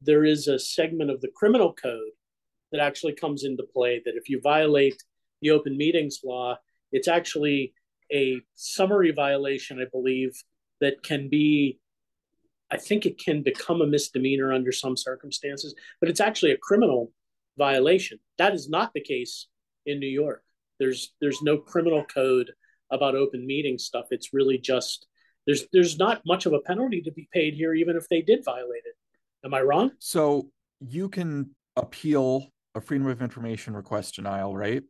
there 0.00 0.24
is 0.24 0.48
a 0.48 0.58
segment 0.58 1.10
of 1.10 1.20
the 1.20 1.30
criminal 1.34 1.72
code 1.72 2.12
that 2.72 2.80
actually 2.80 3.14
comes 3.14 3.44
into 3.44 3.64
play 3.64 4.00
that 4.04 4.14
if 4.14 4.28
you 4.28 4.40
violate 4.40 5.02
the 5.42 5.50
open 5.50 5.76
meetings 5.76 6.20
law, 6.24 6.56
it's 6.92 7.08
actually 7.08 7.74
a 8.12 8.40
summary 8.54 9.12
violation, 9.12 9.80
I 9.80 9.86
believe, 9.90 10.32
that 10.80 11.02
can 11.02 11.28
be, 11.28 11.78
I 12.70 12.76
think 12.76 13.06
it 13.06 13.18
can 13.18 13.42
become 13.42 13.82
a 13.82 13.86
misdemeanor 13.86 14.52
under 14.52 14.72
some 14.72 14.96
circumstances, 14.96 15.74
but 16.00 16.08
it's 16.08 16.20
actually 16.20 16.52
a 16.52 16.58
criminal 16.58 17.12
violation. 17.56 18.18
That 18.38 18.54
is 18.54 18.68
not 18.68 18.92
the 18.94 19.00
case 19.00 19.48
in 19.86 20.00
New 20.00 20.08
York. 20.08 20.42
There's 20.78 21.12
there's 21.20 21.42
no 21.42 21.58
criminal 21.58 22.04
code 22.04 22.50
about 22.90 23.14
open 23.14 23.46
meeting 23.46 23.78
stuff. 23.78 24.06
It's 24.10 24.32
really 24.32 24.58
just 24.58 25.06
there's 25.46 25.64
there's 25.72 25.98
not 25.98 26.22
much 26.26 26.46
of 26.46 26.52
a 26.52 26.60
penalty 26.60 27.02
to 27.02 27.12
be 27.12 27.28
paid 27.32 27.54
here, 27.54 27.74
even 27.74 27.96
if 27.96 28.08
they 28.08 28.22
did 28.22 28.44
violate 28.44 28.82
it. 28.84 28.94
Am 29.44 29.54
I 29.54 29.62
wrong? 29.62 29.92
So 29.98 30.50
you 30.80 31.08
can 31.08 31.54
appeal 31.76 32.46
a 32.74 32.80
freedom 32.80 33.06
of 33.06 33.22
information 33.22 33.74
request 33.74 34.16
denial, 34.16 34.56
right? 34.56 34.82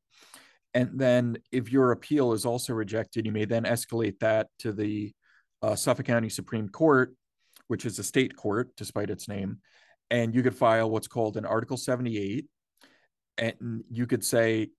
And 0.75 0.99
then 0.99 1.39
if 1.51 1.73
your 1.73 1.93
appeal 1.93 2.33
is 2.33 2.47
also 2.47 2.73
rejected, 2.75 3.27
you 3.27 3.33
may 3.33 3.45
then 3.45 3.65
escalate 3.65 4.19
that 4.21 4.49
to 4.61 4.73
the 4.73 5.13
uh, 5.63 5.75
Suffolk 5.75 6.07
County 6.07 6.29
Supreme 6.29 6.69
Court, 6.69 7.15
which 7.69 7.85
is 7.85 7.99
a 7.99 8.05
state 8.05 8.37
court 8.37 8.71
despite 8.77 9.11
its 9.11 9.29
name. 9.29 9.59
And 10.11 10.35
you 10.35 10.43
could 10.43 10.57
file 10.57 10.91
what's 10.91 11.09
called 11.09 11.37
an 11.37 11.47
Article 11.47 11.77
78. 11.77 12.47
And 13.39 13.85
you 13.91 14.07
could 14.07 14.25
say, 14.25 14.71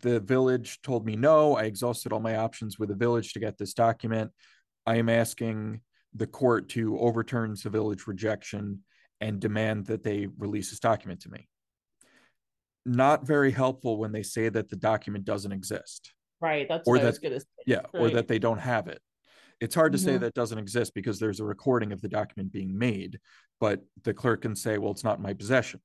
the 0.00 0.20
village 0.20 0.80
told 0.82 1.04
me 1.04 1.14
no. 1.16 1.56
I 1.56 1.64
exhausted 1.64 2.12
all 2.12 2.20
my 2.20 2.36
options 2.36 2.78
with 2.78 2.88
the 2.88 2.94
village 2.94 3.32
to 3.34 3.40
get 3.40 3.58
this 3.58 3.74
document. 3.74 4.30
I 4.86 4.96
am 4.96 5.08
asking 5.08 5.80
the 6.14 6.26
court 6.26 6.68
to 6.70 6.98
overturn 6.98 7.54
the 7.62 7.70
village 7.70 8.06
rejection 8.06 8.82
and 9.20 9.40
demand 9.40 9.86
that 9.86 10.02
they 10.02 10.28
release 10.38 10.70
this 10.70 10.80
document 10.80 11.20
to 11.20 11.30
me. 11.30 11.48
Not 12.86 13.26
very 13.26 13.50
helpful 13.50 13.98
when 13.98 14.12
they 14.12 14.22
say 14.22 14.48
that 14.48 14.68
the 14.68 14.76
document 14.76 15.24
doesn't 15.24 15.52
exist. 15.52 16.12
Right. 16.40 16.66
That's 16.68 16.86
Or 16.86 16.94
what 16.94 17.02
I 17.02 17.06
was 17.06 17.18
gonna 17.18 17.40
say. 17.40 17.46
Yeah, 17.66 17.82
or 17.92 18.10
that 18.10 18.28
they 18.28 18.38
don't 18.38 18.58
have 18.58 18.88
it. 18.88 19.00
It's 19.60 19.74
hard 19.74 19.92
to 19.92 19.98
say 19.98 20.16
Mhm. 20.16 20.20
that 20.20 20.34
doesn't 20.34 20.58
exist 20.58 20.94
because 20.94 21.18
there's 21.18 21.40
a 21.40 21.44
recording 21.44 21.92
of 21.92 22.00
the 22.00 22.08
document 22.08 22.52
being 22.52 22.76
made, 22.76 23.18
but 23.60 23.84
the 24.02 24.14
clerk 24.14 24.42
can 24.42 24.56
say, 24.56 24.78
well, 24.78 24.92
it's 24.92 25.04
not 25.04 25.18
in 25.18 25.22
my 25.22 25.34
possession. 25.34 25.80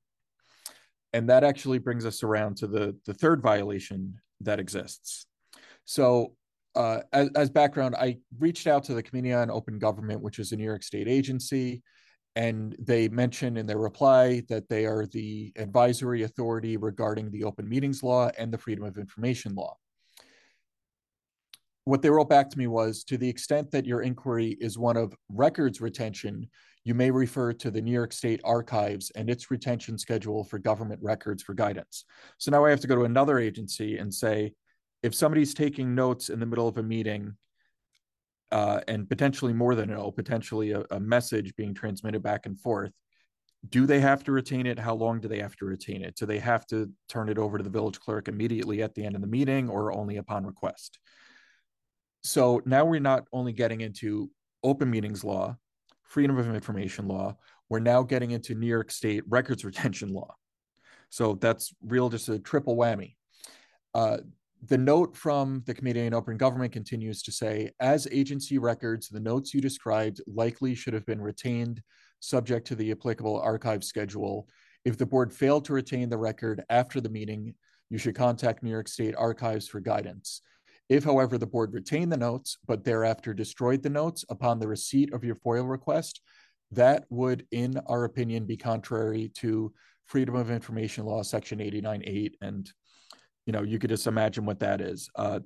And 1.14 1.30
that 1.30 1.44
actually 1.44 1.80
brings 1.80 2.06
us 2.06 2.24
around 2.24 2.58
to 2.58 2.68
the, 2.68 2.96
the 3.06 3.14
third 3.14 3.42
violation 3.42 4.20
that 4.42 4.60
exists. 4.60 5.26
So 5.86 6.36
uh, 6.76 7.02
as, 7.12 7.30
as 7.36 7.50
background, 7.50 7.96
I 7.96 8.20
reached 8.38 8.68
out 8.68 8.84
to 8.86 8.94
the 8.94 9.02
Committee 9.02 9.34
on 9.34 9.50
Open 9.50 9.80
Government, 9.80 10.22
which 10.22 10.38
is 10.38 10.52
a 10.52 10.56
New 10.56 10.64
York 10.64 10.84
State 10.84 11.08
agency, 11.08 11.82
and 12.36 12.76
they 12.80 13.10
mentioned 13.10 13.58
in 13.58 13.66
their 13.66 13.80
reply 13.80 14.44
that 14.50 14.70
they 14.70 14.86
are 14.86 15.08
the 15.08 15.52
advisory 15.56 16.22
authority 16.24 16.78
regarding 16.78 17.32
the 17.32 17.44
open 17.44 17.68
meetings 17.68 18.04
law 18.04 18.30
and 18.38 18.54
the 18.54 18.58
freedom 18.58 18.86
of 18.86 18.98
information 18.98 19.56
law. 19.56 19.76
What 21.90 22.04
they 22.04 22.12
wrote 22.12 22.30
back 22.30 22.52
to 22.52 22.58
me 22.60 22.68
was 22.68 23.04
to 23.06 23.18
the 23.18 23.28
extent 23.28 23.72
that 23.72 23.88
your 23.88 24.04
inquiry 24.04 24.56
is 24.62 24.78
one 24.78 24.96
of 24.96 25.16
records 25.28 25.82
retention, 25.82 26.48
you 26.84 26.94
may 26.94 27.10
refer 27.10 27.52
to 27.54 27.72
the 27.72 27.82
New 27.82 27.92
York 27.92 28.14
State 28.14 28.42
Archives 28.44 29.12
and 29.16 29.28
its 29.28 29.50
retention 29.50 29.98
schedule 29.98 30.44
for 30.44 30.60
government 30.60 31.02
records 31.02 31.42
for 31.42 31.56
guidance. 31.56 32.06
So 32.38 32.52
now 32.52 32.64
I 32.64 32.70
have 32.70 32.80
to 32.82 32.88
go 32.88 32.94
to 32.94 33.06
another 33.06 33.40
agency 33.40 33.98
and 33.98 34.14
say, 34.14 34.54
if 35.02 35.16
somebody's 35.16 35.56
taking 35.56 35.96
notes 35.96 36.30
in 36.30 36.40
the 36.40 36.46
middle 36.46 36.68
of 36.68 36.78
a 36.78 36.84
meeting, 36.84 37.34
uh, 38.52 38.82
and 38.88 39.10
potentially 39.10 39.54
more 39.54 39.74
than 39.74 39.92
a 39.92 40.12
potentially 40.12 40.74
a, 40.74 40.84
a 40.92 41.00
message 41.00 41.56
being 41.56 41.74
transmitted 41.74 42.22
back 42.22 42.46
and 42.46 42.60
forth, 42.60 42.92
do 43.68 43.88
they 43.88 44.00
have 44.00 44.24
to 44.26 44.32
retain 44.32 44.68
it? 44.68 44.78
How 44.78 44.94
long 44.94 45.22
do 45.22 45.28
they 45.28 45.40
have 45.40 45.56
to 45.56 45.66
retain 45.66 46.04
it? 46.04 46.16
Do 46.18 46.28
they 46.28 46.38
have 46.38 46.68
to 46.68 46.92
turn 47.08 47.30
it 47.30 47.40
over 47.40 47.58
to 47.58 47.64
the 47.64 47.70
village 47.72 48.00
clerk 48.00 48.28
immediately 48.28 48.84
at 48.84 48.94
the 48.94 49.04
end 49.04 49.16
of 49.16 49.22
the 49.22 49.28
meeting 49.28 49.70
or 49.70 49.92
only 49.92 50.18
upon 50.18 50.46
request? 50.46 51.00
So 52.24 52.62
now 52.66 52.86
we're 52.86 53.00
not 53.00 53.26
only 53.32 53.54
getting 53.54 53.82
into 53.82 54.30
open 54.64 54.90
meetings 54.90 55.24
law, 55.24 55.58
freedom 56.04 56.38
of 56.38 56.54
information 56.54 57.08
law, 57.08 57.38
we're 57.70 57.80
now 57.80 58.04
getting 58.04 58.32
into 58.32 58.56
New 58.56 58.68
York 58.68 58.92
State 58.92 59.24
records 59.28 59.64
retention 59.66 60.14
law. 60.14 60.36
So 61.10 61.36
that's 61.36 61.74
real, 61.84 62.10
just 62.10 62.30
a 62.30 62.40
triple 62.40 62.76
whammy. 62.76 63.16
Uh, 63.94 64.18
the 64.68 64.78
note 64.78 65.16
from 65.16 65.64
the 65.66 65.74
Committee 65.74 66.06
on 66.06 66.14
Open 66.14 66.38
Government 66.38 66.74
continues 66.74 67.24
to 67.24 67.32
say, 67.32 67.72
as 67.80 68.08
agency 68.12 68.58
records, 68.58 69.08
the 69.08 69.20
notes 69.20 69.54
you 69.54 69.62
described 69.62 70.22
likely 70.28 70.76
should 70.76 70.94
have 70.94 71.06
been 71.06 71.22
retained 71.22 71.82
subject 72.20 72.68
to 72.68 72.76
the 72.76 72.92
applicable 72.92 73.40
archive 73.40 73.84
schedule. 73.84 74.48
If 74.84 74.98
the 74.98 75.06
board 75.06 75.34
failed 75.34 75.66
to 75.66 75.74
retain 75.74 76.10
the 76.10 76.18
record 76.18 76.64
after 76.70 77.00
the 77.00 77.10
meeting, 77.10 77.56
you 77.90 77.98
should 77.98 78.16
contact 78.16 78.62
New 78.62 78.70
York 78.70 78.88
State 78.88 79.16
Archives 79.18 79.68
for 79.68 79.80
guidance. 79.80 80.42
If, 80.90 81.04
however, 81.04 81.38
the 81.38 81.46
board 81.46 81.74
retained 81.74 82.12
the 82.12 82.18
notes, 82.18 82.58
but 82.68 82.84
thereafter 82.84 83.34
destroyed 83.34 83.84
the 83.84 83.90
notes 83.90 84.26
upon 84.30 84.60
the 84.60 84.68
receipt 84.68 85.14
of 85.14 85.24
your 85.24 85.36
FOIL 85.36 85.68
request, 85.68 86.22
that 86.72 87.06
would, 87.10 87.46
in 87.52 87.80
our 87.88 88.04
opinion, 88.04 88.46
be 88.46 88.58
contrary 88.58 89.32
to 89.36 89.72
Freedom 90.06 90.36
of 90.36 90.50
Information 90.50 91.06
Law, 91.06 91.22
Section 91.22 91.60
89.8. 91.60 92.34
And, 92.42 92.72
you 93.46 93.54
know, 93.54 93.62
you 93.62 93.78
could 93.78 93.92
just 93.92 94.08
imagine 94.08 94.46
what 94.46 94.60
that 94.60 94.82
is. 94.82 95.10
Uh, 95.16 95.40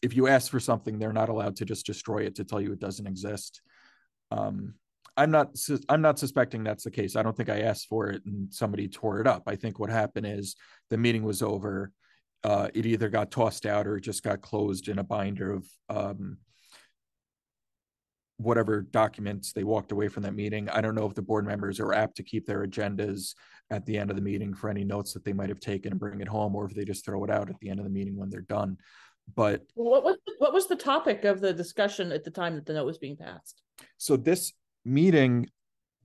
if 0.00 0.16
you 0.16 0.28
ask 0.28 0.50
for 0.50 0.60
something, 0.60 0.98
they're 0.98 1.12
not 1.12 1.28
allowed 1.28 1.56
to 1.56 1.64
just 1.64 1.86
destroy 1.86 2.24
it 2.24 2.34
to 2.36 2.44
tell 2.44 2.60
you 2.60 2.72
it 2.72 2.80
doesn't 2.80 3.06
exist. 3.06 3.60
Um, 4.30 4.74
I'm 5.16 5.30
not 5.30 5.56
I'm 5.88 6.02
not 6.02 6.18
suspecting 6.18 6.62
that's 6.62 6.84
the 6.84 6.90
case. 6.90 7.16
I 7.16 7.22
don't 7.22 7.36
think 7.36 7.48
I 7.48 7.62
asked 7.62 7.88
for 7.88 8.08
it 8.10 8.22
and 8.26 8.52
somebody 8.52 8.86
tore 8.86 9.20
it 9.20 9.26
up. 9.26 9.44
I 9.46 9.56
think 9.56 9.78
what 9.78 9.88
happened 9.88 10.26
is 10.26 10.56
the 10.90 10.98
meeting 10.98 11.22
was 11.22 11.42
over. 11.42 11.90
Uh, 12.46 12.68
it 12.74 12.86
either 12.86 13.08
got 13.08 13.32
tossed 13.32 13.66
out 13.66 13.88
or 13.88 13.96
it 13.96 14.02
just 14.02 14.22
got 14.22 14.40
closed 14.40 14.86
in 14.86 15.00
a 15.00 15.02
binder 15.02 15.50
of 15.50 15.66
um, 15.88 16.38
whatever 18.36 18.82
documents 18.82 19.52
they 19.52 19.64
walked 19.64 19.90
away 19.90 20.06
from 20.06 20.22
that 20.22 20.36
meeting. 20.36 20.68
I 20.68 20.80
don't 20.80 20.94
know 20.94 21.06
if 21.06 21.14
the 21.14 21.22
board 21.22 21.44
members 21.44 21.80
are 21.80 21.92
apt 21.92 22.16
to 22.18 22.22
keep 22.22 22.46
their 22.46 22.64
agendas 22.64 23.34
at 23.70 23.84
the 23.84 23.98
end 23.98 24.10
of 24.10 24.16
the 24.16 24.22
meeting 24.22 24.54
for 24.54 24.70
any 24.70 24.84
notes 24.84 25.12
that 25.14 25.24
they 25.24 25.32
might 25.32 25.48
have 25.48 25.58
taken 25.58 25.90
and 25.90 25.98
bring 25.98 26.20
it 26.20 26.28
home, 26.28 26.54
or 26.54 26.66
if 26.66 26.72
they 26.72 26.84
just 26.84 27.04
throw 27.04 27.24
it 27.24 27.30
out 27.30 27.50
at 27.50 27.58
the 27.58 27.68
end 27.68 27.80
of 27.80 27.84
the 27.84 27.90
meeting 27.90 28.16
when 28.16 28.30
they're 28.30 28.42
done. 28.42 28.76
But 29.34 29.62
what 29.74 30.04
was 30.04 30.16
what 30.38 30.52
was 30.52 30.68
the 30.68 30.76
topic 30.76 31.24
of 31.24 31.40
the 31.40 31.52
discussion 31.52 32.12
at 32.12 32.22
the 32.22 32.30
time 32.30 32.54
that 32.54 32.64
the 32.64 32.74
note 32.74 32.86
was 32.86 32.98
being 32.98 33.16
passed? 33.16 33.60
So 33.98 34.16
this 34.16 34.52
meeting 34.84 35.48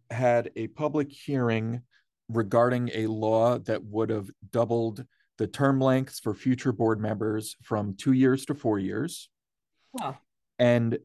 had 0.09 0.49
a 0.55 0.65
public 0.69 1.11
hearing 1.11 1.83
regarding 2.29 2.89
a 2.95 3.05
law 3.05 3.59
that 3.59 3.83
would 3.83 4.09
have 4.09 4.27
doubled 4.51 5.05
the 5.41 5.47
term 5.47 5.79
lengths 5.81 6.19
for 6.19 6.35
future 6.35 6.71
board 6.71 7.01
members 7.01 7.55
from 7.63 7.95
two 7.95 8.11
years 8.11 8.45
to 8.45 8.53
four 8.53 8.77
years. 8.77 9.27
Wow. 9.91 10.19
And 10.59 10.99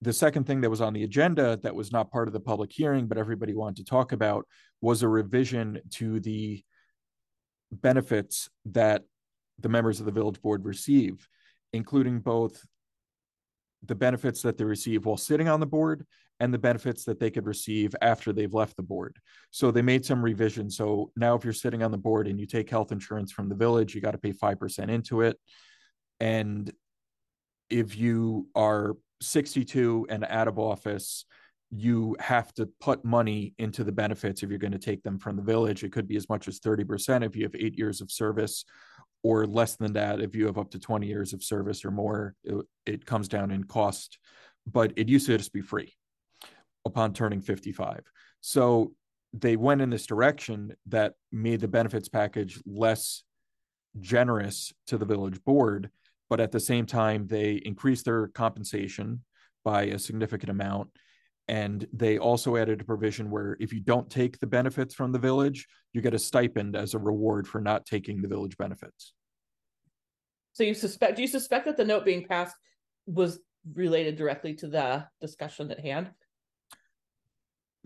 the 0.00 0.14
second 0.14 0.46
thing 0.46 0.62
that 0.62 0.70
was 0.70 0.80
on 0.80 0.94
the 0.94 1.04
agenda 1.04 1.58
that 1.62 1.74
was 1.74 1.92
not 1.92 2.10
part 2.10 2.28
of 2.28 2.32
the 2.32 2.40
public 2.40 2.72
hearing, 2.72 3.06
but 3.06 3.18
everybody 3.18 3.52
wanted 3.52 3.76
to 3.76 3.84
talk 3.84 4.12
about 4.12 4.46
was 4.80 5.02
a 5.02 5.08
revision 5.08 5.82
to 5.90 6.18
the 6.20 6.64
benefits 7.70 8.48
that 8.64 9.02
the 9.58 9.68
members 9.68 10.00
of 10.00 10.06
the 10.06 10.12
village 10.12 10.40
board 10.40 10.64
receive, 10.64 11.28
including 11.74 12.20
both 12.20 12.64
the 13.84 13.94
benefits 13.94 14.40
that 14.40 14.56
they 14.56 14.64
receive 14.64 15.04
while 15.04 15.18
sitting 15.18 15.46
on 15.46 15.60
the 15.60 15.66
board 15.66 16.06
and 16.40 16.52
the 16.52 16.58
benefits 16.58 17.04
that 17.04 17.18
they 17.18 17.30
could 17.30 17.46
receive 17.46 17.94
after 18.02 18.32
they've 18.32 18.52
left 18.52 18.76
the 18.76 18.82
board. 18.82 19.16
So 19.50 19.70
they 19.70 19.82
made 19.82 20.04
some 20.04 20.22
revisions. 20.22 20.76
So 20.76 21.10
now, 21.16 21.34
if 21.34 21.44
you're 21.44 21.52
sitting 21.52 21.82
on 21.82 21.90
the 21.90 21.98
board 21.98 22.28
and 22.28 22.38
you 22.38 22.46
take 22.46 22.68
health 22.68 22.92
insurance 22.92 23.32
from 23.32 23.48
the 23.48 23.54
village, 23.54 23.94
you 23.94 24.00
got 24.00 24.12
to 24.12 24.18
pay 24.18 24.32
5% 24.32 24.90
into 24.90 25.22
it. 25.22 25.38
And 26.20 26.70
if 27.70 27.96
you 27.96 28.48
are 28.54 28.96
62 29.22 30.06
and 30.10 30.24
out 30.28 30.48
of 30.48 30.58
office, 30.58 31.24
you 31.70 32.16
have 32.20 32.52
to 32.54 32.68
put 32.80 33.04
money 33.04 33.54
into 33.58 33.82
the 33.82 33.92
benefits 33.92 34.42
if 34.42 34.50
you're 34.50 34.58
going 34.58 34.72
to 34.72 34.78
take 34.78 35.02
them 35.02 35.18
from 35.18 35.36
the 35.36 35.42
village. 35.42 35.82
It 35.82 35.92
could 35.92 36.06
be 36.06 36.16
as 36.16 36.28
much 36.28 36.48
as 36.48 36.60
30% 36.60 37.24
if 37.24 37.34
you 37.34 37.42
have 37.44 37.56
eight 37.56 37.76
years 37.76 38.00
of 38.00 38.12
service, 38.12 38.64
or 39.22 39.46
less 39.46 39.74
than 39.76 39.94
that 39.94 40.20
if 40.20 40.36
you 40.36 40.46
have 40.46 40.58
up 40.58 40.70
to 40.70 40.78
20 40.78 41.06
years 41.06 41.32
of 41.32 41.42
service 41.42 41.84
or 41.84 41.90
more. 41.90 42.34
It, 42.44 42.66
it 42.84 43.06
comes 43.06 43.26
down 43.26 43.50
in 43.50 43.64
cost, 43.64 44.18
but 44.70 44.92
it 44.96 45.08
used 45.08 45.26
to 45.26 45.36
just 45.36 45.52
be 45.52 45.62
free 45.62 45.94
upon 46.86 47.12
turning 47.12 47.40
55. 47.40 48.00
So 48.40 48.92
they 49.32 49.56
went 49.56 49.82
in 49.82 49.90
this 49.90 50.06
direction 50.06 50.74
that 50.86 51.14
made 51.30 51.60
the 51.60 51.68
benefits 51.68 52.08
package 52.08 52.60
less 52.64 53.22
generous 54.00 54.72
to 54.86 54.98
the 54.98 55.04
village 55.04 55.42
board, 55.44 55.90
but 56.28 56.40
at 56.40 56.52
the 56.52 56.60
same 56.60 56.86
time, 56.86 57.26
they 57.26 57.54
increased 57.64 58.04
their 58.04 58.28
compensation 58.28 59.22
by 59.64 59.84
a 59.84 59.98
significant 59.98 60.50
amount. 60.50 60.90
And 61.48 61.86
they 61.92 62.18
also 62.18 62.56
added 62.56 62.80
a 62.80 62.84
provision 62.84 63.30
where 63.30 63.56
if 63.60 63.72
you 63.72 63.80
don't 63.80 64.10
take 64.10 64.38
the 64.38 64.46
benefits 64.46 64.94
from 64.94 65.12
the 65.12 65.18
village, 65.18 65.66
you 65.92 66.00
get 66.00 66.14
a 66.14 66.18
stipend 66.18 66.74
as 66.74 66.94
a 66.94 66.98
reward 66.98 67.46
for 67.46 67.60
not 67.60 67.86
taking 67.86 68.20
the 68.20 68.28
village 68.28 68.56
benefits. 68.56 69.12
So 70.54 70.64
you 70.64 70.74
suspect? 70.74 71.16
Do 71.16 71.22
you 71.22 71.28
suspect 71.28 71.66
that 71.66 71.76
the 71.76 71.84
note 71.84 72.04
being 72.04 72.26
passed 72.26 72.56
was 73.06 73.38
related 73.74 74.16
directly 74.16 74.54
to 74.54 74.68
the 74.68 75.06
discussion 75.20 75.70
at 75.70 75.80
hand? 75.80 76.10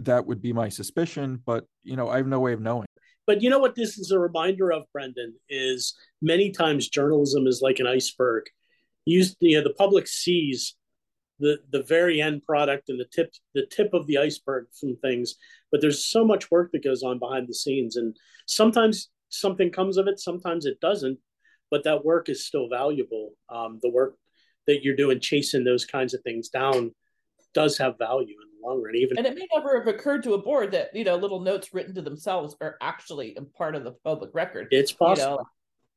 That 0.05 0.27
would 0.27 0.43
be 0.43 0.53
my 0.53 0.69
suspicion, 0.69 1.43
but 1.45 1.67
you 1.83 1.97
know, 1.97 2.09
I 2.09 2.17
have 2.17 2.27
no 2.27 2.41
way 2.41 2.53
of 2.53 2.61
knowing. 2.61 2.87
But 3.27 3.43
you 3.43 3.51
know 3.51 3.59
what 3.59 3.75
this 3.75 3.99
is 3.99 4.11
a 4.11 4.19
reminder 4.19 4.73
of, 4.73 4.85
Brendan, 4.93 5.35
is 5.49 5.95
many 6.21 6.51
times 6.51 6.89
journalism 6.89 7.47
is 7.47 7.61
like 7.63 7.79
an 7.79 7.87
iceberg. 7.87 8.45
You, 9.05 9.25
you 9.41 9.59
know, 9.59 9.65
the 9.65 9.75
public 9.75 10.09
sees 10.09 10.75
the 11.39 11.59
the 11.71 11.83
very 11.83 12.21
end 12.21 12.43
product 12.43 12.89
and 12.89 12.99
the 12.99 13.07
tip 13.13 13.33
the 13.55 13.67
tip 13.67 13.95
of 13.95 14.07
the 14.07 14.19
iceberg 14.19 14.67
from 14.79 14.97
things, 14.97 15.37
but 15.71 15.81
there's 15.81 16.05
so 16.05 16.25
much 16.25 16.51
work 16.51 16.73
that 16.73 16.85
goes 16.85 17.03
on 17.03 17.19
behind 17.19 17.49
the 17.49 17.55
scenes, 17.55 17.97
and 17.97 18.17
sometimes 18.47 19.11
something 19.29 19.71
comes 19.71 19.97
of 19.97 20.09
it, 20.09 20.19
sometimes 20.19 20.67
it 20.67 20.81
doesn't, 20.81 21.19
but 21.71 21.85
that 21.85 22.05
work 22.05 22.29
is 22.29 22.47
still 22.47 22.69
valuable. 22.69 23.33
Um, 23.49 23.79
the 23.83 23.91
work 23.91 24.17
that 24.67 24.83
you're 24.83 24.97
doing, 24.97 25.21
chasing 25.21 25.65
those 25.65 25.85
kinds 25.85 26.15
of 26.15 26.23
things 26.23 26.49
down, 26.49 26.95
does 27.55 27.79
have 27.79 27.99
value 27.99 28.37
long 28.63 28.83
run. 28.83 28.95
Even 28.95 29.19
and 29.19 29.27
it 29.27 29.35
may 29.35 29.47
never 29.55 29.79
have 29.79 29.89
occurred 29.89 30.23
to 30.25 30.35
a 30.35 30.39
board 30.39 30.73
that 30.73 30.95
you 30.95 31.05
know 31.05 31.17
little 31.17 31.41
notes 31.41 31.73
written 31.73 31.95
to 31.95 32.03
themselves 32.03 32.57
are 32.61 32.77
actually 32.81 33.35
a 33.37 33.43
part 33.43 33.75
of 33.75 33.85
the 33.85 33.93
public 34.05 34.31
record. 34.35 34.69
It's 34.71 34.93
possible. 34.93 35.31
You 35.31 35.37
know, 35.37 35.45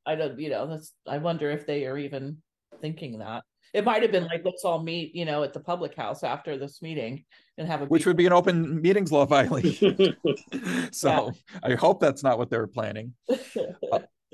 I 0.05 0.15
don't. 0.15 0.39
You 0.39 0.49
know, 0.49 0.67
that's. 0.67 0.93
I 1.07 1.17
wonder 1.17 1.49
if 1.51 1.65
they 1.65 1.85
are 1.85 1.97
even 1.97 2.37
thinking 2.81 3.19
that. 3.19 3.43
It 3.73 3.83
might 3.83 4.03
have 4.03 4.11
been 4.11 4.25
like, 4.25 4.43
let's 4.45 4.63
all 4.63 4.83
meet, 4.83 5.15
you 5.15 5.25
know, 5.25 5.41
at 5.41 5.51
the 5.51 5.59
public 5.59 5.95
house 5.95 6.23
after 6.23 6.59
this 6.59 6.83
meeting 6.83 7.25
and 7.57 7.67
have 7.67 7.81
a 7.81 7.85
which 7.85 8.05
would 8.05 8.17
be 8.17 8.27
an 8.27 8.33
open 8.33 8.79
meetings 8.81 9.11
law 9.11 9.25
violation. 9.37 10.15
so 10.91 11.31
I 11.63 11.73
hope 11.73 11.99
that's 11.99 12.21
not 12.21 12.37
what 12.37 12.49
they 12.49 12.57
were 12.57 12.67
planning. 12.67 13.13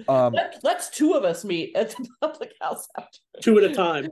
Uh, 0.08 0.28
um, 0.28 0.32
Let, 0.32 0.62
let's 0.63 0.89
two 0.89 1.12
of 1.12 1.26
us 1.26 1.44
meet 1.44 1.76
at 1.76 1.89
the 1.89 2.08
public 2.22 2.54
house 2.62 2.88
after. 2.98 3.18
Two 3.42 3.58
at 3.58 3.70
a 3.70 3.74
time 3.74 4.08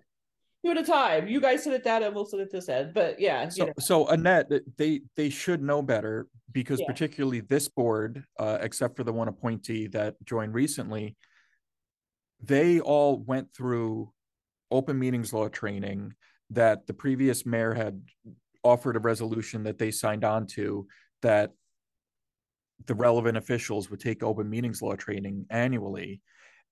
two 0.65 0.71
at 0.71 0.77
a 0.77 0.83
time. 0.83 1.27
You 1.27 1.39
guys 1.39 1.63
sit 1.63 1.73
at 1.73 1.83
that 1.83 2.03
and 2.03 2.13
we'll 2.13 2.25
sit 2.25 2.39
at 2.39 2.51
this 2.51 2.69
end. 2.69 2.93
But 2.93 3.19
yeah. 3.19 3.49
So, 3.49 3.71
so 3.79 4.07
Annette, 4.07 4.51
they 4.77 5.01
they 5.15 5.29
should 5.29 5.61
know 5.61 5.81
better 5.81 6.27
because 6.51 6.79
yeah. 6.79 6.87
particularly 6.87 7.41
this 7.41 7.67
board, 7.67 8.23
uh, 8.39 8.57
except 8.61 8.97
for 8.97 9.03
the 9.03 9.13
one 9.13 9.27
appointee 9.27 9.87
that 9.87 10.15
joined 10.25 10.53
recently, 10.53 11.15
they 12.41 12.79
all 12.79 13.17
went 13.17 13.53
through 13.53 14.11
open 14.71 14.99
meetings 14.99 15.33
law 15.33 15.47
training 15.47 16.13
that 16.51 16.87
the 16.87 16.93
previous 16.93 17.45
mayor 17.45 17.73
had 17.73 18.01
offered 18.63 18.95
a 18.95 18.99
resolution 18.99 19.63
that 19.63 19.77
they 19.77 19.91
signed 19.91 20.23
on 20.23 20.45
to 20.45 20.87
that 21.21 21.51
the 22.85 22.95
relevant 22.95 23.37
officials 23.37 23.89
would 23.89 23.99
take 23.99 24.23
open 24.23 24.49
meetings 24.49 24.81
law 24.81 24.95
training 24.95 25.45
annually 25.49 26.21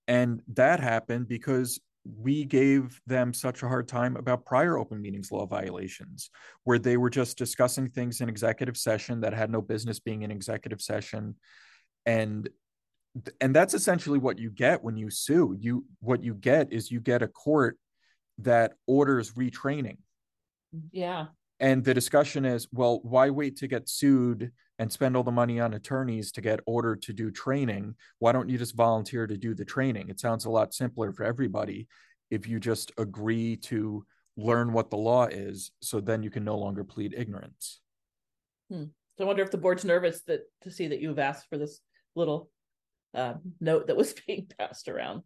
and 0.08 0.42
that 0.54 0.80
happened 0.80 1.28
because 1.28 1.80
we 2.06 2.46
gave 2.46 3.02
them 3.08 3.34
such 3.34 3.64
a 3.64 3.68
hard 3.68 3.88
time 3.88 4.16
about 4.16 4.46
prior 4.46 4.78
open 4.78 5.02
meetings 5.02 5.32
law 5.32 5.46
violations 5.46 6.30
where 6.64 6.78
they 6.78 6.98
were 6.98 7.10
just 7.10 7.38
discussing 7.38 7.90
things 7.90 8.22
in 8.22 8.30
executive 8.30 8.78
session 8.78 9.22
that 9.22 9.34
had 9.34 9.50
no 9.50 9.62
business 9.62 10.00
being 10.00 10.22
in 10.22 10.32
executive 10.32 10.82
session. 10.82 11.36
And 12.06 12.48
and 13.40 13.56
that's 13.56 13.74
essentially 13.74 14.20
what 14.20 14.38
you 14.38 14.50
get 14.52 14.84
when 14.84 14.98
you 14.98 15.10
sue. 15.10 15.56
You 15.60 15.86
what 16.00 16.24
you 16.24 16.36
get 16.36 16.72
is 16.72 16.92
you 16.92 17.00
get 17.00 17.24
a 17.24 17.28
court 17.28 17.78
that 18.40 18.74
orders 18.86 19.32
retraining. 19.32 19.98
Yeah. 20.92 21.28
And 21.60 21.84
the 21.84 21.94
discussion 21.94 22.46
is 22.46 22.68
well 22.72 23.00
why 23.04 23.30
wait 23.30 23.58
to 23.58 23.68
get 23.68 23.90
sued 23.90 24.52
and 24.80 24.92
spend 24.92 25.16
all 25.16 25.24
the 25.24 25.32
money 25.32 25.60
on 25.60 25.74
attorneys 25.74 26.32
to 26.34 26.42
get 26.42 26.60
ordered 26.66 27.02
to 27.02 27.14
do 27.14 27.32
training 27.32 27.96
why 28.20 28.32
don't 28.32 28.50
you 28.50 28.58
just 28.58 28.76
volunteer 28.76 29.28
to 29.28 29.38
do 29.38 29.54
the 29.54 29.66
training 29.66 30.10
it 30.10 30.20
sounds 30.20 30.46
a 30.46 30.50
lot 30.50 30.74
simpler 30.74 31.12
for 31.12 31.24
everybody 31.24 31.88
if 32.32 32.48
you 32.48 32.60
just 32.60 32.92
agree 32.98 33.56
to 33.56 34.06
learn 34.38 34.74
what 34.74 34.90
the 34.90 34.98
law 34.98 35.26
is 35.26 35.72
so 35.82 36.00
then 36.00 36.22
you 36.22 36.30
can 36.30 36.44
no 36.44 36.58
longer 36.58 36.84
plead 36.84 37.14
ignorance 37.18 37.82
hmm. 38.70 38.84
so 39.18 39.24
i 39.24 39.28
wonder 39.28 39.44
if 39.44 39.52
the 39.52 39.58
board's 39.58 39.86
nervous 39.86 40.22
that 40.28 40.42
to 40.62 40.72
see 40.72 40.88
that 40.88 41.02
you've 41.02 41.20
asked 41.20 41.48
for 41.50 41.58
this 41.58 41.80
little 42.16 42.50
uh, 43.14 43.36
note 43.62 43.88
that 43.88 43.98
was 43.98 44.14
being 44.28 44.48
passed 44.60 44.88
around 44.90 45.22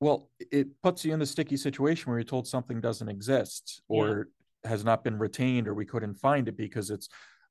well 0.00 0.30
it 0.38 0.68
puts 0.82 1.04
you 1.04 1.12
in 1.12 1.18
the 1.18 1.26
sticky 1.26 1.56
situation 1.56 2.10
where 2.10 2.18
you're 2.18 2.24
told 2.24 2.46
something 2.46 2.80
doesn't 2.80 3.08
exist 3.08 3.82
or 3.88 4.28
yeah. 4.64 4.70
has 4.70 4.84
not 4.84 5.04
been 5.04 5.18
retained 5.18 5.68
or 5.68 5.74
we 5.74 5.84
couldn't 5.84 6.14
find 6.14 6.48
it 6.48 6.56
because 6.56 6.90
it's 6.90 7.08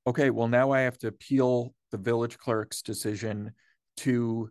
okay, 0.08 0.30
well, 0.30 0.48
now 0.48 0.72
I 0.72 0.82
have 0.82 0.98
to 1.00 1.08
appeal 1.08 1.74
the 1.92 1.98
village 1.98 2.38
clerk's 2.38 2.82
decision 2.82 3.52
to 3.98 4.50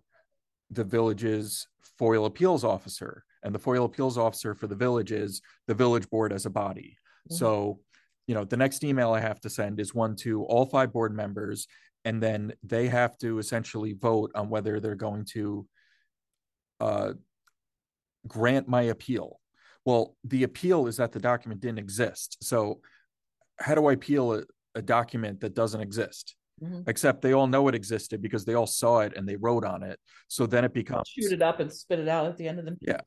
the 0.71 0.85
village's 0.85 1.67
FOIL 1.99 2.27
appeals 2.27 2.65
officer. 2.65 3.25
And 3.43 3.55
the 3.55 3.59
FOIL 3.59 3.85
appeals 3.85 4.17
officer 4.17 4.55
for 4.55 4.67
the 4.67 4.75
village 4.75 5.13
is 5.13 5.43
the 5.67 5.75
village 5.75 6.09
board 6.09 6.33
as 6.33 6.47
a 6.47 6.51
body. 6.51 6.97
Mhm. 7.31 7.37
So, 7.37 7.81
you 8.27 8.35
know, 8.35 8.45
the 8.45 8.57
next 8.57 8.83
email 8.85 9.13
I 9.13 9.21
have 9.21 9.41
to 9.41 9.51
send 9.51 9.81
is 9.81 9.95
one 9.95 10.17
to 10.17 10.45
all 10.45 10.67
five 10.67 10.93
board 10.93 11.15
members, 11.15 11.67
and 12.05 12.23
then 12.23 12.55
they 12.63 12.89
have 12.89 13.17
to 13.19 13.39
essentially 13.39 13.93
vote 13.93 14.33
on 14.35 14.49
whether 14.49 14.81
they're 14.81 14.95
going 14.95 15.27
to 15.27 15.67
uh, 16.81 17.13
grant 18.27 18.67
my 18.67 18.83
appeal. 18.83 19.41
Well, 19.85 20.17
the 20.25 20.43
appeal 20.43 20.87
is 20.87 20.97
that 20.97 21.13
the 21.13 21.21
document 21.21 21.61
didn't 21.61 21.79
exist. 21.79 22.39
So, 22.43 22.81
how 23.59 23.75
do 23.75 23.87
I 23.87 23.93
appeal 23.93 24.43
a, 24.75 24.83
document 24.83 25.41
that 25.41 25.55
doesn't 25.55 25.81
exist? 25.81 26.37
Mhm. 26.63 26.89
Except 26.89 27.21
they 27.23 27.33
all 27.33 27.47
know 27.47 27.67
it 27.69 27.75
existed 27.75 28.23
because 28.23 28.45
they 28.45 28.55
all 28.55 28.67
saw 28.67 29.01
it 29.01 29.13
and 29.17 29.29
they 29.29 29.37
wrote 29.37 29.65
on 29.65 29.83
it. 29.83 29.99
So 30.29 30.47
then 30.47 30.65
it 30.65 30.73
becomes 30.73 31.09
Shoot 31.09 31.33
it 31.33 31.43
up 31.43 31.59
and 31.61 31.73
spit 31.73 31.99
it 31.99 32.09
out 32.09 32.27
at 32.27 32.37
the 32.37 32.47
end 32.49 32.59
of 32.61 32.65
the. 32.65 32.77
Yeah. 32.81 33.01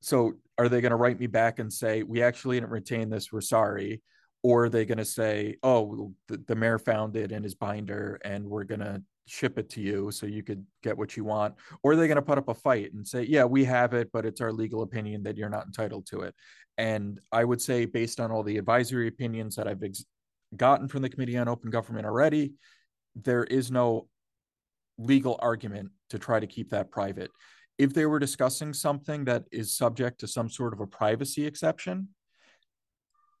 so 0.00 0.32
are 0.56 0.68
they 0.68 0.80
going 0.80 0.90
to 0.90 0.96
write 0.96 1.20
me 1.20 1.26
back 1.26 1.58
and 1.58 1.70
say 1.72 2.02
we 2.02 2.22
actually 2.22 2.56
didn't 2.58 2.70
retain 2.70 3.10
this 3.10 3.30
we're 3.30 3.40
sorry 3.42 4.00
or 4.42 4.64
are 4.64 4.68
they 4.70 4.86
going 4.86 4.96
to 4.98 5.04
say 5.04 5.56
oh 5.62 6.14
the, 6.28 6.38
the 6.46 6.54
mayor 6.56 6.78
found 6.78 7.16
it 7.16 7.32
in 7.32 7.42
his 7.42 7.54
binder 7.54 8.18
and 8.24 8.42
we're 8.46 8.64
going 8.64 8.80
to 8.80 9.02
ship 9.26 9.58
it 9.58 9.68
to 9.68 9.80
you 9.82 10.10
so 10.10 10.24
you 10.26 10.42
could 10.42 10.64
get 10.82 10.96
what 10.96 11.16
you 11.18 11.24
want 11.24 11.54
or 11.82 11.92
are 11.92 11.96
they 11.96 12.06
going 12.08 12.16
to 12.16 12.22
put 12.22 12.38
up 12.38 12.48
a 12.48 12.54
fight 12.54 12.92
and 12.94 13.06
say 13.06 13.22
yeah 13.24 13.44
we 13.44 13.62
have 13.62 13.92
it 13.92 14.08
but 14.10 14.24
it's 14.24 14.40
our 14.40 14.52
legal 14.52 14.80
opinion 14.82 15.22
that 15.22 15.36
you're 15.36 15.50
not 15.50 15.66
entitled 15.66 16.06
to 16.06 16.20
it 16.20 16.34
and 16.78 17.20
i 17.30 17.44
would 17.44 17.60
say 17.60 17.84
based 17.84 18.18
on 18.20 18.30
all 18.32 18.42
the 18.42 18.56
advisory 18.56 19.06
opinions 19.06 19.54
that 19.54 19.68
i've 19.68 19.82
ex- 19.82 20.06
gotten 20.56 20.88
from 20.88 21.02
the 21.02 21.08
committee 21.08 21.36
on 21.36 21.48
open 21.48 21.70
government 21.70 22.06
already 22.06 22.52
there 23.14 23.44
is 23.44 23.70
no 23.70 24.08
legal 24.98 25.38
argument 25.40 25.90
to 26.10 26.18
try 26.18 26.38
to 26.40 26.46
keep 26.46 26.70
that 26.70 26.90
private 26.90 27.30
if 27.80 27.94
they 27.94 28.04
were 28.04 28.18
discussing 28.18 28.74
something 28.74 29.24
that 29.24 29.44
is 29.50 29.74
subject 29.74 30.20
to 30.20 30.28
some 30.28 30.50
sort 30.50 30.74
of 30.74 30.80
a 30.80 30.86
privacy 30.86 31.46
exception, 31.46 32.08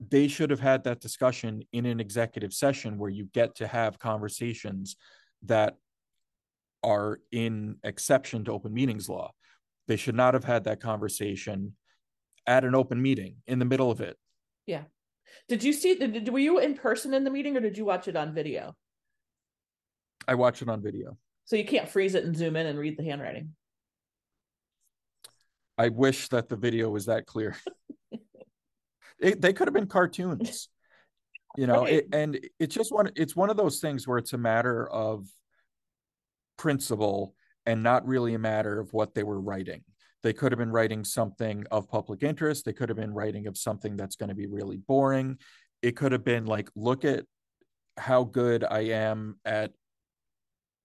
they 0.08 0.28
should 0.28 0.48
have 0.48 0.60
had 0.60 0.82
that 0.84 1.02
discussion 1.02 1.62
in 1.74 1.84
an 1.84 2.00
executive 2.00 2.54
session 2.54 2.96
where 2.96 3.10
you 3.10 3.28
get 3.34 3.54
to 3.56 3.66
have 3.66 3.98
conversations 3.98 4.96
that 5.42 5.76
are 6.82 7.20
in 7.30 7.76
exception 7.84 8.42
to 8.46 8.52
open 8.52 8.72
meetings 8.72 9.10
law. 9.10 9.30
They 9.88 9.96
should 9.96 10.14
not 10.14 10.32
have 10.32 10.44
had 10.44 10.64
that 10.64 10.80
conversation 10.80 11.76
at 12.46 12.64
an 12.64 12.74
open 12.74 13.02
meeting 13.02 13.36
in 13.46 13.58
the 13.58 13.66
middle 13.66 13.90
of 13.90 14.00
it. 14.00 14.16
Did 15.48 15.64
you 15.64 15.72
see, 15.72 15.94
did, 15.94 16.28
were 16.28 16.38
you 16.38 16.58
in 16.58 16.74
person 16.74 17.14
in 17.14 17.24
the 17.24 17.30
meeting 17.30 17.56
or 17.56 17.60
did 17.60 17.76
you 17.78 17.84
watch 17.84 18.08
it 18.08 18.16
on 18.16 18.34
video? 18.34 18.74
I 20.28 20.34
watched 20.34 20.62
it 20.62 20.68
on 20.68 20.82
video. 20.82 21.16
So 21.44 21.56
you 21.56 21.64
can't 21.64 21.88
freeze 21.88 22.14
it 22.14 22.24
and 22.24 22.36
zoom 22.36 22.56
in 22.56 22.66
and 22.66 22.78
read 22.78 22.96
the 22.96 23.04
handwriting. 23.04 23.54
I 25.76 25.88
wish 25.88 26.28
that 26.28 26.48
the 26.48 26.56
video 26.56 26.90
was 26.90 27.06
that 27.06 27.26
clear. 27.26 27.56
it, 29.18 29.40
they 29.40 29.52
could 29.52 29.66
have 29.66 29.74
been 29.74 29.86
cartoons, 29.86 30.68
you 31.56 31.66
know, 31.66 31.82
Right. 31.82 31.94
it, 31.94 32.08
and 32.12 32.38
it's 32.58 32.74
just 32.74 32.92
one. 32.92 33.10
It's 33.16 33.34
one 33.34 33.50
of 33.50 33.56
those 33.56 33.80
things 33.80 34.06
where 34.06 34.18
it's 34.18 34.34
a 34.34 34.38
matter 34.38 34.86
of 34.88 35.26
principle 36.58 37.34
and 37.64 37.82
not 37.82 38.06
really 38.06 38.34
a 38.34 38.38
matter 38.38 38.78
of 38.78 38.92
what 38.92 39.14
they 39.14 39.22
were 39.22 39.40
writing. 39.40 39.82
They 40.22 40.32
could 40.32 40.52
have 40.52 40.58
been 40.58 40.70
writing 40.72 41.04
something 41.04 41.64
of 41.70 41.88
public 41.88 42.22
interest. 42.22 42.64
They 42.64 42.72
could 42.72 42.88
have 42.88 42.96
been 42.98 43.14
writing 43.14 43.46
of 43.46 43.56
something 43.56 43.96
that's 43.96 44.16
going 44.16 44.28
to 44.28 44.34
be 44.34 44.46
really 44.46 44.76
boring. 44.76 45.38
It 45.82 45.96
could 45.96 46.12
have 46.12 46.24
been 46.24 46.44
like, 46.46 46.68
look 46.76 47.04
at 47.04 47.24
how 47.96 48.24
good 48.24 48.64
I 48.64 48.80
am 48.80 49.38
at 49.44 49.72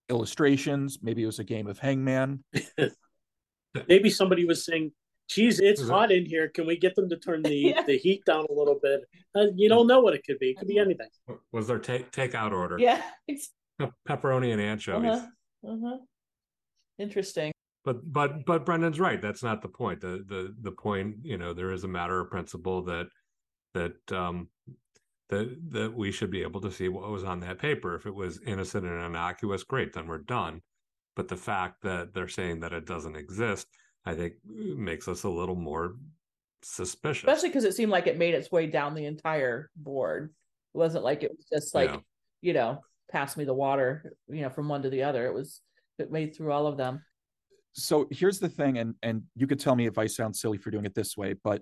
illustrations. 0.09 0.99
Maybe 1.01 1.23
it 1.23 1.25
was 1.25 1.39
a 1.39 1.43
game 1.43 1.67
of 1.67 1.79
hangman. 1.79 2.43
Maybe 3.89 4.09
somebody 4.09 4.45
was 4.45 4.63
saying, 4.65 4.93
"Geez, 5.29 5.59
it's 5.59 5.81
Is 5.81 5.89
it- 5.89 5.91
hot 5.91 6.11
in 6.11 6.25
here. 6.25 6.47
Can 6.47 6.65
we 6.65 6.77
get 6.77 6.95
them 6.95 7.09
to 7.09 7.17
turn 7.17 7.41
the 7.43 7.53
Yeah. 7.55 7.83
the 7.87 7.97
heat 7.97 8.23
down 8.25 8.45
a 8.49 8.53
little 8.53 8.79
bit?" 8.81 9.01
Uh, 9.35 9.47
you 9.55 9.67
don't 9.67 9.87
know 9.87 9.99
what 9.99 10.13
it 10.13 10.23
could 10.25 10.39
be. 10.39 10.51
It 10.51 10.57
could 10.59 10.67
be 10.69 10.79
anything. 10.79 11.09
Was 11.51 11.67
their 11.67 11.79
take 11.79 12.11
takeout 12.11 12.53
order? 12.53 12.77
Yeah. 12.79 13.01
pepperoni 14.07 14.53
and 14.53 14.61
anchovies. 14.61 15.11
Uh-huh. 15.11 15.73
Uh-huh. 15.73 15.97
Interesting. 16.99 17.51
But 17.85 18.11
but 18.11 18.45
but 18.45 18.65
Brendan's 18.65 18.99
right. 18.99 19.21
That's 19.21 19.43
not 19.43 19.61
the 19.61 19.67
point. 19.69 20.01
The 20.01 20.25
the 20.27 20.55
the 20.59 20.71
point, 20.71 21.17
you 21.23 21.37
know, 21.37 21.53
there 21.53 21.71
is 21.71 21.83
a 21.83 21.87
matter 21.87 22.19
of 22.19 22.31
principle 22.31 22.81
that 22.83 23.07
that 23.75 24.11
um 24.11 24.49
that 25.29 25.55
that 25.69 25.93
we 25.93 26.11
should 26.11 26.31
be 26.31 26.41
able 26.41 26.61
to 26.61 26.71
see 26.71 26.89
what 26.89 27.09
was 27.09 27.23
on 27.23 27.39
that 27.41 27.59
paper. 27.59 27.95
If 27.95 28.05
it 28.07 28.15
was 28.15 28.39
innocent 28.45 28.85
and 28.85 29.03
innocuous, 29.03 29.63
great, 29.63 29.93
then 29.93 30.07
we're 30.07 30.17
done. 30.17 30.61
But 31.15 31.27
the 31.27 31.37
fact 31.37 31.83
that 31.83 32.13
they're 32.13 32.27
saying 32.27 32.59
that 32.61 32.73
it 32.73 32.85
doesn't 32.85 33.15
exist, 33.15 33.67
I 34.05 34.15
think 34.15 34.33
makes 34.45 35.07
us 35.07 35.23
a 35.23 35.29
little 35.29 35.55
more 35.55 35.95
suspicious. 36.63 37.23
Especially 37.23 37.49
because 37.49 37.63
it 37.63 37.75
seemed 37.75 37.91
like 37.91 38.07
it 38.07 38.17
made 38.17 38.33
its 38.33 38.51
way 38.51 38.67
down 38.67 38.95
the 38.95 39.05
entire 39.05 39.69
board. 39.75 40.33
It 40.73 40.77
wasn't 40.77 41.03
like 41.03 41.23
it 41.23 41.31
was 41.31 41.45
just 41.51 41.73
like, 41.75 41.91
Yeah. 41.91 41.99
you 42.41 42.53
know, 42.53 42.81
pass 43.11 43.37
me 43.37 43.45
the 43.45 43.53
water, 43.53 44.13
you 44.27 44.41
know, 44.41 44.49
from 44.49 44.67
one 44.67 44.81
to 44.81 44.89
the 44.89 45.03
other. 45.03 45.27
It 45.27 45.33
was 45.33 45.61
it 45.99 46.11
made 46.11 46.35
through 46.35 46.51
all 46.51 46.67
of 46.67 46.77
them. 46.77 47.01
So 47.75 48.07
here's 48.09 48.39
the 48.39 48.49
thing 48.49 48.77
and 48.77 48.95
and 49.03 49.23
you 49.35 49.45
could 49.45 49.59
tell 49.59 49.75
me 49.75 49.85
if 49.85 49.97
i 49.97 50.07
sound 50.07 50.35
silly 50.35 50.57
for 50.57 50.71
doing 50.71 50.85
it 50.85 50.95
this 50.95 51.17
way 51.17 51.35
but 51.43 51.61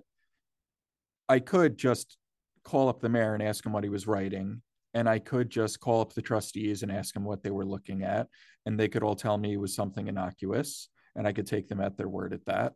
i 1.28 1.38
could 1.38 1.76
just 1.76 2.16
call 2.62 2.88
up 2.88 3.00
the 3.00 3.08
mayor 3.08 3.34
and 3.34 3.42
ask 3.42 3.66
him 3.66 3.72
what 3.72 3.84
he 3.84 3.90
was 3.90 4.06
writing 4.06 4.62
and 4.94 5.08
i 5.08 5.18
could 5.18 5.50
just 5.50 5.80
call 5.80 6.00
up 6.00 6.12
the 6.14 6.22
trustees 6.22 6.82
and 6.82 6.92
ask 6.92 7.14
them 7.14 7.24
what 7.24 7.42
they 7.42 7.50
were 7.50 7.64
looking 7.64 8.02
at 8.04 8.28
and 8.64 8.78
they 8.78 8.88
could 8.88 9.02
all 9.02 9.16
tell 9.16 9.36
me 9.36 9.54
it 9.54 9.60
was 9.60 9.74
something 9.74 10.06
innocuous 10.06 10.88
and 11.16 11.26
i 11.26 11.32
could 11.32 11.46
take 11.46 11.68
them 11.68 11.80
at 11.80 11.96
their 11.96 12.08
word 12.08 12.32
at 12.32 12.44
that. 12.46 12.74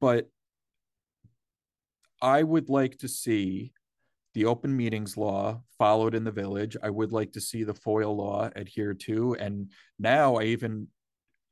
But 0.00 0.28
i 2.22 2.42
would 2.42 2.68
like 2.68 2.98
to 2.98 3.08
see 3.08 3.72
the 4.34 4.44
open 4.44 4.76
meetings 4.76 5.16
law 5.16 5.60
followed 5.76 6.14
in 6.14 6.22
the 6.22 6.30
village. 6.30 6.76
I 6.80 6.88
would 6.88 7.10
like 7.10 7.32
to 7.32 7.40
see 7.40 7.64
the 7.64 7.74
foil 7.74 8.16
law 8.16 8.48
adhered 8.54 9.00
to 9.00 9.34
and 9.34 9.72
now 9.98 10.36
i 10.36 10.44
even 10.44 10.86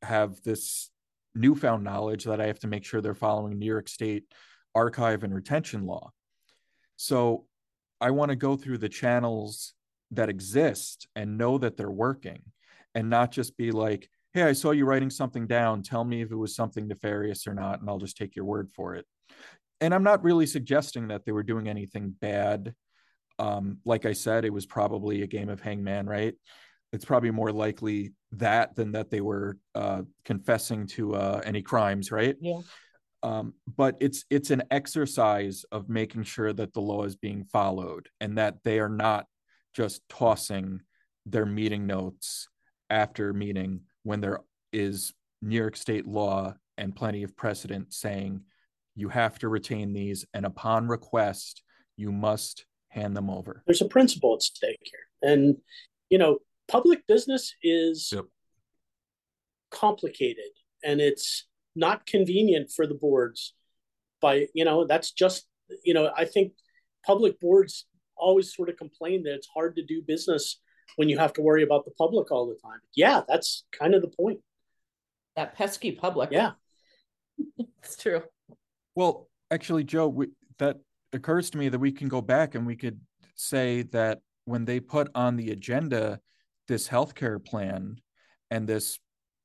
have 0.02 0.40
this 0.42 0.90
newfound 1.34 1.84
knowledge 1.84 2.24
that 2.24 2.40
I 2.40 2.46
have 2.46 2.58
to 2.60 2.66
make 2.66 2.84
sure 2.84 3.00
they're 3.00 3.14
following 3.14 3.58
New 3.58 3.66
York 3.66 3.88
State 3.88 4.24
archive 4.74 5.24
and 5.24 5.34
retention 5.34 5.86
law. 5.86 6.10
So 6.96 7.46
I 8.00 8.10
want 8.10 8.30
to 8.30 8.36
go 8.36 8.56
through 8.56 8.78
the 8.78 8.88
channels 8.88 9.74
that 10.12 10.28
exist 10.28 11.06
and 11.14 11.38
know 11.38 11.58
that 11.58 11.76
they're 11.76 11.90
working 11.90 12.42
and 12.94 13.10
not 13.10 13.30
just 13.30 13.56
be 13.56 13.70
like, 13.70 14.08
hey, 14.34 14.42
I 14.42 14.52
saw 14.52 14.70
you 14.70 14.84
writing 14.84 15.10
something 15.10 15.46
down. 15.46 15.82
Tell 15.82 16.04
me 16.04 16.22
if 16.22 16.30
it 16.30 16.36
was 16.36 16.54
something 16.54 16.86
nefarious 16.86 17.46
or 17.46 17.54
not, 17.54 17.80
and 17.80 17.88
I'll 17.88 17.98
just 17.98 18.16
take 18.16 18.36
your 18.36 18.44
word 18.44 18.70
for 18.70 18.94
it. 18.94 19.06
And 19.80 19.94
I'm 19.94 20.02
not 20.02 20.24
really 20.24 20.46
suggesting 20.46 21.08
that 21.08 21.24
they 21.24 21.32
were 21.32 21.42
doing 21.42 21.68
anything 21.68 22.14
bad. 22.20 22.74
Um, 23.38 23.78
like 23.84 24.06
I 24.06 24.12
said, 24.12 24.44
it 24.44 24.52
was 24.52 24.66
probably 24.66 25.22
a 25.22 25.26
game 25.26 25.48
of 25.48 25.60
hangman, 25.60 26.06
right? 26.06 26.34
It's 26.92 27.04
probably 27.04 27.30
more 27.30 27.52
likely 27.52 28.12
that 28.32 28.74
than 28.76 28.92
that 28.92 29.10
they 29.10 29.20
were 29.20 29.58
uh, 29.74 30.02
confessing 30.24 30.86
to 30.88 31.14
uh, 31.14 31.40
any 31.44 31.62
crimes, 31.62 32.10
right? 32.10 32.36
Yeah. 32.40 32.60
Um, 33.22 33.54
but 33.76 33.96
it's 34.00 34.24
it's 34.30 34.50
an 34.50 34.62
exercise 34.70 35.64
of 35.72 35.88
making 35.88 36.22
sure 36.22 36.52
that 36.52 36.72
the 36.72 36.80
law 36.80 37.04
is 37.04 37.16
being 37.16 37.44
followed 37.44 38.08
and 38.20 38.38
that 38.38 38.62
they 38.62 38.78
are 38.78 38.88
not 38.88 39.26
just 39.74 40.02
tossing 40.08 40.80
their 41.26 41.46
meeting 41.46 41.86
notes 41.86 42.48
after 42.90 43.32
meeting 43.32 43.80
when 44.04 44.20
there 44.20 44.40
is 44.72 45.12
New 45.42 45.56
York 45.56 45.76
State 45.76 46.06
law 46.06 46.54
and 46.76 46.94
plenty 46.94 47.22
of 47.22 47.36
precedent 47.36 47.92
saying 47.92 48.42
you 48.94 49.08
have 49.08 49.38
to 49.40 49.48
retain 49.48 49.92
these 49.92 50.24
and 50.32 50.46
upon 50.46 50.88
request 50.88 51.62
you 51.96 52.12
must 52.12 52.64
hand 52.88 53.16
them 53.16 53.28
over. 53.28 53.62
There's 53.66 53.82
a 53.82 53.88
principle 53.88 54.34
at 54.34 54.42
stake 54.42 54.80
here, 54.82 55.30
and 55.30 55.56
you 56.08 56.18
know, 56.18 56.38
public 56.68 57.06
business 57.06 57.54
is 57.62 58.10
Yep. 58.12 58.26
complicated, 59.70 60.50
and 60.84 61.00
it's 61.00 61.46
not 61.74 62.06
convenient 62.06 62.70
for 62.70 62.86
the 62.86 62.94
boards. 62.94 63.54
By 64.20 64.48
you 64.54 64.64
know, 64.64 64.86
that's 64.86 65.12
just 65.12 65.46
you 65.84 65.94
know, 65.94 66.12
I 66.16 66.24
think 66.24 66.52
public 67.04 67.38
boards 67.40 67.86
always 68.16 68.54
sort 68.54 68.68
of 68.68 68.76
complain 68.76 69.22
that 69.24 69.34
it's 69.34 69.48
hard 69.48 69.76
to 69.76 69.84
do 69.84 70.02
business 70.02 70.60
when 70.96 71.08
you 71.08 71.18
have 71.18 71.32
to 71.34 71.42
worry 71.42 71.62
about 71.62 71.84
the 71.84 71.92
public 71.92 72.30
all 72.32 72.46
the 72.46 72.58
time. 72.62 72.80
Yeah, 72.94 73.22
that's 73.28 73.64
kind 73.72 73.94
of 73.94 74.02
the 74.02 74.08
point. 74.08 74.40
That 75.36 75.54
pesky 75.54 75.92
public. 75.92 76.30
Yeah. 76.32 76.52
It's 77.84 77.96
true. 77.96 78.22
Well, 78.96 79.28
actually, 79.50 79.84
Joe, 79.84 80.08
we, 80.08 80.26
that 80.58 80.78
occurs 81.12 81.48
to 81.50 81.58
me 81.58 81.68
that 81.68 81.78
we 81.78 81.92
can 81.92 82.08
go 82.08 82.20
back 82.20 82.54
and 82.54 82.66
we 82.66 82.76
could 82.76 83.00
say 83.34 83.82
that 83.92 84.20
when 84.44 84.64
they 84.64 84.80
put 84.80 85.08
on 85.14 85.36
the 85.36 85.52
agenda 85.52 86.20
this 86.68 86.88
healthcare 86.88 87.44
plan 87.44 87.96
and 88.50 88.68
this 88.68 88.98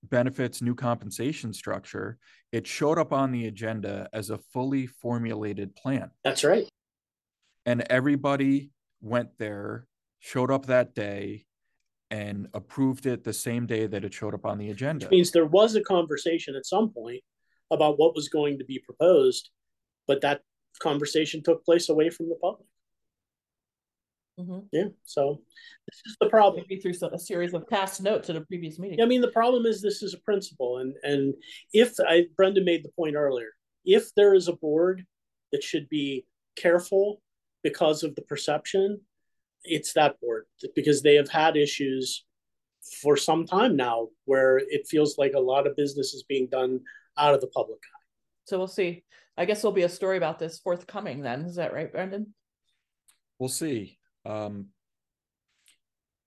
benefits 0.03 0.61
new 0.61 0.75
compensation 0.75 1.53
structure, 1.53 2.17
it 2.51 2.67
showed 2.67 2.99
up 2.99 3.11
on 3.13 3.31
the 3.31 3.47
agenda 3.47 4.07
as 4.13 4.29
a 4.29 4.37
fully 4.37 4.85
formulated 4.85 5.75
plan. 5.75 6.11
That's 6.23 6.43
right. 6.43 6.67
And 7.65 7.81
everybody 7.89 8.71
went 9.01 9.29
there, 9.39 9.87
showed 10.19 10.51
up 10.51 10.67
that 10.67 10.93
day, 10.93 11.45
and 12.11 12.47
approved 12.53 13.05
it 13.05 13.23
the 13.23 13.33
same 13.33 13.65
day 13.65 13.87
that 13.87 14.03
it 14.05 14.13
showed 14.13 14.33
up 14.33 14.45
on 14.45 14.57
the 14.57 14.69
agenda. 14.69 15.05
Which 15.05 15.11
means 15.11 15.31
there 15.31 15.45
was 15.45 15.75
a 15.75 15.81
conversation 15.81 16.55
at 16.55 16.65
some 16.65 16.91
point 16.91 17.21
about 17.71 17.97
what 17.97 18.13
was 18.13 18.29
going 18.29 18.59
to 18.59 18.65
be 18.65 18.79
proposed, 18.85 19.49
but 20.05 20.21
that 20.21 20.41
conversation 20.79 21.41
took 21.41 21.65
place 21.65 21.89
away 21.89 22.09
from 22.09 22.29
the 22.29 22.35
public. 22.35 22.67
Mhm. 24.39 24.67
Yeah, 24.71 24.87
so 25.03 25.41
this 25.87 26.01
is 26.07 26.17
the 26.19 26.29
problem. 26.29 26.63
Maybe 26.67 26.81
through 26.81 26.93
some, 26.93 27.13
a 27.13 27.19
series 27.19 27.53
of 27.53 27.67
past 27.67 28.01
notes 28.01 28.29
at 28.29 28.35
a 28.35 28.41
previous 28.41 28.79
meeting. 28.79 29.01
I 29.01 29.05
mean, 29.05 29.21
the 29.21 29.31
problem 29.31 29.65
is 29.67 29.81
this 29.81 30.01
is 30.01 30.15
a 30.15 30.19
principle, 30.19 30.79
and 30.79 30.95
and 31.03 31.35
if 31.71 31.93
I 31.99 32.25
Brendan 32.35 32.65
made 32.65 32.83
the 32.83 32.91
point 32.97 33.15
earlier, 33.15 33.49
if 33.85 34.13
there 34.15 34.33
is 34.33 34.47
a 34.47 34.53
board 34.53 35.05
that 35.51 35.63
should 35.63 35.87
be 35.87 36.25
careful 36.55 37.21
because 37.61 38.01
of 38.03 38.15
the 38.15 38.23
perception, 38.23 39.01
it's 39.63 39.93
that 39.93 40.19
board 40.19 40.45
because 40.75 41.03
they 41.03 41.15
have 41.15 41.29
had 41.29 41.55
issues 41.55 42.25
for 43.01 43.15
some 43.15 43.45
time 43.45 43.75
now 43.75 44.09
where 44.25 44.57
it 44.57 44.87
feels 44.87 45.17
like 45.17 45.33
a 45.33 45.39
lot 45.39 45.67
of 45.67 45.75
business 45.75 46.13
is 46.13 46.23
being 46.23 46.47
done 46.47 46.79
out 47.17 47.33
of 47.33 47.41
the 47.41 47.47
public 47.47 47.79
eye. 47.79 48.03
So 48.45 48.57
we'll 48.57 48.67
see. 48.67 49.03
I 49.37 49.45
guess 49.45 49.61
there'll 49.61 49.73
be 49.73 49.83
a 49.83 49.89
story 49.89 50.17
about 50.17 50.39
this 50.39 50.59
forthcoming 50.59 51.21
then. 51.21 51.41
Is 51.41 51.55
that 51.55 51.73
right, 51.73 51.91
Brendan? 51.91 52.33
We'll 53.39 53.49
see. 53.49 53.97
Um, 54.25 54.67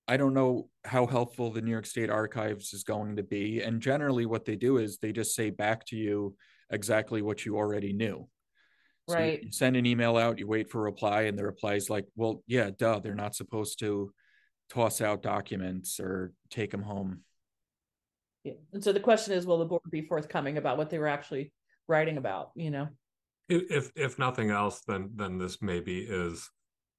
I 0.09 0.17
don't 0.17 0.35
know 0.35 0.69
how 0.85 1.07
helpful 1.07 1.51
the 1.51 1.63
New 1.63 1.71
York 1.71 1.87
State 1.87 2.11
Archives 2.11 2.73
is 2.73 2.85
going 2.85 3.17
to 3.17 3.23
be. 3.23 3.63
And 3.63 3.81
generally, 3.81 4.27
what 4.27 4.45
they 4.45 4.57
do 4.57 4.79
is 4.79 4.99
they 4.99 5.13
just 5.13 5.35
say 5.35 5.51
back 5.51 5.85
to 5.87 5.97
you 5.97 6.37
exactly 6.71 7.23
what 7.23 7.45
you 7.45 7.57
already 7.57 7.93
knew. 7.93 8.29
So 9.09 9.15
Right. 9.15 9.43
You 9.43 9.53
send 9.53 9.77
an 9.77 9.87
email 9.87 10.17
out, 10.17 10.39
you 10.39 10.47
wait 10.47 10.71
for 10.71 10.81
a 10.81 10.85
reply, 10.85 11.23
and 11.23 11.39
the 11.39 11.45
reply 11.45 11.75
is 11.75 11.91
like, 11.91 12.07
well, 12.17 12.43
yeah, 12.47 12.71
duh, 12.77 13.01
they're 13.01 13.15
not 13.15 13.35
supposed 13.35 13.79
to 13.81 14.13
toss 14.69 15.01
out 15.01 15.23
documents 15.23 16.01
or 16.01 16.33
take 16.51 16.71
them 16.71 16.83
home. 16.83 17.21
Yeah. 18.43 18.55
And 18.73 18.83
so 18.83 18.93
the 18.93 19.01
question 19.01 19.35
is, 19.35 19.47
will 19.47 19.59
the 19.59 19.65
board 19.65 19.83
be 19.91 20.03
forthcoming 20.03 20.57
about 20.57 20.77
what 20.77 20.91
they 20.91 20.99
were 20.99 21.09
actually 21.09 21.53
writing 21.89 22.17
about? 22.17 22.51
You 22.55 22.71
know, 22.71 22.89
If 23.49 23.71
if, 23.71 23.93
if 23.97 24.19
nothing 24.19 24.51
else, 24.51 24.83
then 24.87 25.11
then 25.15 25.39
this 25.39 25.63
maybe 25.63 25.99
is 25.99 26.49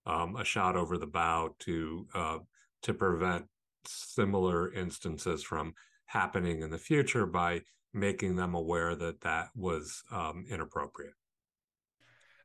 um, 0.07 0.35
a 0.37 0.43
shot 0.43 0.75
over 0.75 0.97
the 0.97 1.05
bow 1.05 1.53
to 1.59 2.07
uh, 2.15 2.37
to 2.83 2.93
prevent 2.93 3.45
similar 3.85 4.73
instances 4.73 5.43
from 5.43 5.73
happening 6.05 6.61
in 6.61 6.71
the 6.71 6.77
future 6.77 7.25
by 7.25 7.61
making 7.93 8.35
them 8.35 8.55
aware 8.55 8.95
that 8.95 9.21
that 9.21 9.49
was 9.55 10.03
um, 10.11 10.45
inappropriate. 10.49 11.13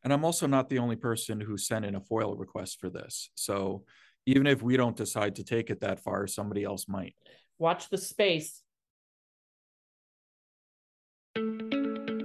And 0.03 0.13
I'm 0.13 0.25
also 0.25 0.47
not 0.47 0.69
the 0.69 0.79
only 0.79 0.97
person 0.97 1.41
who 1.41 1.57
sent 1.57 1.85
in 1.85 1.95
a 1.95 2.01
FOIL 2.01 2.37
request 2.37 2.81
for 2.81 2.91
this. 2.91 3.31
So 3.35 3.85
even 4.27 4.47
if 4.47 4.63
we 4.63 4.77
don't 4.77 4.97
decide 4.97 5.37
to 5.37 5.45
take 5.45 5.71
it 5.71 5.81
that 5.81 6.01
far, 6.01 6.27
somebody 6.27 6.65
else 6.65 6.87
might. 6.89 7.15
watch 7.59 7.89
the 7.91 7.99
space. 7.99 8.63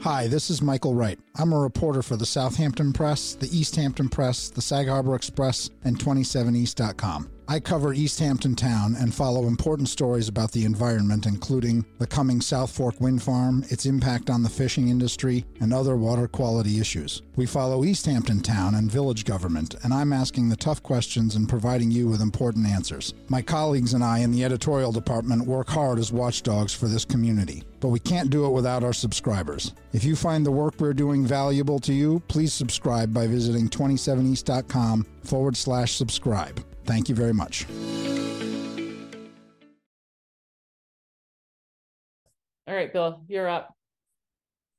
Hi, 0.08 0.28
this 0.28 0.50
is 0.50 0.62
Michael 0.62 0.96
Wright. 0.96 1.20
I'm 1.36 1.52
a 1.52 1.60
reporter 1.60 2.02
for 2.02 2.16
the 2.16 2.26
Southampton 2.26 2.94
Press, 2.94 3.34
the 3.34 3.50
East 3.52 3.76
Hampton 3.76 4.08
Press, 4.08 4.48
the 4.48 4.62
Sag 4.62 4.88
Harbor 4.88 5.16
Express, 5.16 5.70
and 5.84 6.00
27east.com. 6.00 7.30
I 7.50 7.62
cover 7.62 7.94
East 7.94 8.20
Hampton 8.20 8.56
Town 8.56 8.98
and 9.00 9.16
follow 9.16 9.48
important 9.48 9.88
stories 9.88 10.28
about 10.28 10.52
the 10.52 10.66
environment, 10.66 11.26
including 11.26 11.86
the 11.98 12.06
coming 12.06 12.42
South 12.42 12.70
Fork 12.70 13.00
wind 13.00 13.24
farm, 13.24 13.64
its 13.70 13.86
impact 13.86 14.30
on 14.30 14.44
the 14.44 14.50
fishing 14.50 14.90
industry, 14.90 15.46
and 15.62 15.74
other 15.74 15.96
water 15.96 16.28
quality 16.28 16.82
issues. 16.82 17.22
We 17.38 17.46
follow 17.46 17.86
East 17.86 18.06
Hampton 18.06 18.42
Town 18.42 18.76
and 18.76 18.92
village 18.92 19.24
government, 19.24 19.76
and 19.84 19.94
I'm 19.94 20.12
asking 20.12 20.50
the 20.50 20.58
tough 20.58 20.84
questions 20.84 21.38
and 21.38 21.48
providing 21.48 21.90
you 21.90 22.10
with 22.10 22.20
important 22.20 22.68
answers. 22.68 23.14
My 23.30 23.42
colleagues 23.42 23.94
and 23.94 24.04
I 24.04 24.20
in 24.20 24.32
the 24.32 24.44
editorial 24.44 24.92
department 24.92 25.48
work 25.48 25.70
hard 25.70 26.00
as 26.00 26.12
watchdogs 26.12 26.74
for 26.74 26.88
this 26.90 27.06
community, 27.06 27.64
but 27.80 27.90
we 27.90 28.00
can't 28.02 28.30
do 28.30 28.46
it 28.46 28.52
without 28.52 28.84
our 28.84 28.92
subscribers. 28.92 29.74
If 29.94 30.04
you 30.04 30.18
find 30.18 30.46
the 30.46 30.52
work 30.52 30.76
we're 30.80 30.94
doing 30.94 31.26
valuable 31.26 31.80
to 31.80 31.94
you, 31.94 32.22
please 32.28 32.52
subscribe 32.52 33.14
by 33.14 33.26
visiting 33.28 33.70
27east.com 33.70 35.06
forward 35.24 35.56
slash 35.56 35.94
subscribe. 35.94 36.62
Thank 36.88 37.10
you 37.10 37.16
very 37.16 37.34
much. 37.34 37.68
All 42.66 42.74
right, 42.74 42.92
Bill, 42.92 43.22
you're 43.28 43.50
up. 43.50 43.76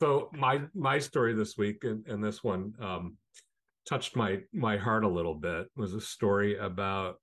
So 0.01 0.31
my 0.33 0.63
my 0.75 0.99
story 0.99 1.35
this 1.35 1.59
week, 1.59 1.85
and, 1.85 2.07
and 2.07 2.25
this 2.25 2.43
one 2.43 2.73
um, 2.81 3.17
touched 3.87 4.17
my 4.17 4.41
my 4.55 4.79
heart 4.79 5.05
a 5.05 5.09
little 5.09 5.35
bit, 5.35 5.67
was 5.77 5.93
a 5.93 6.01
story 6.01 6.57
about 6.57 7.17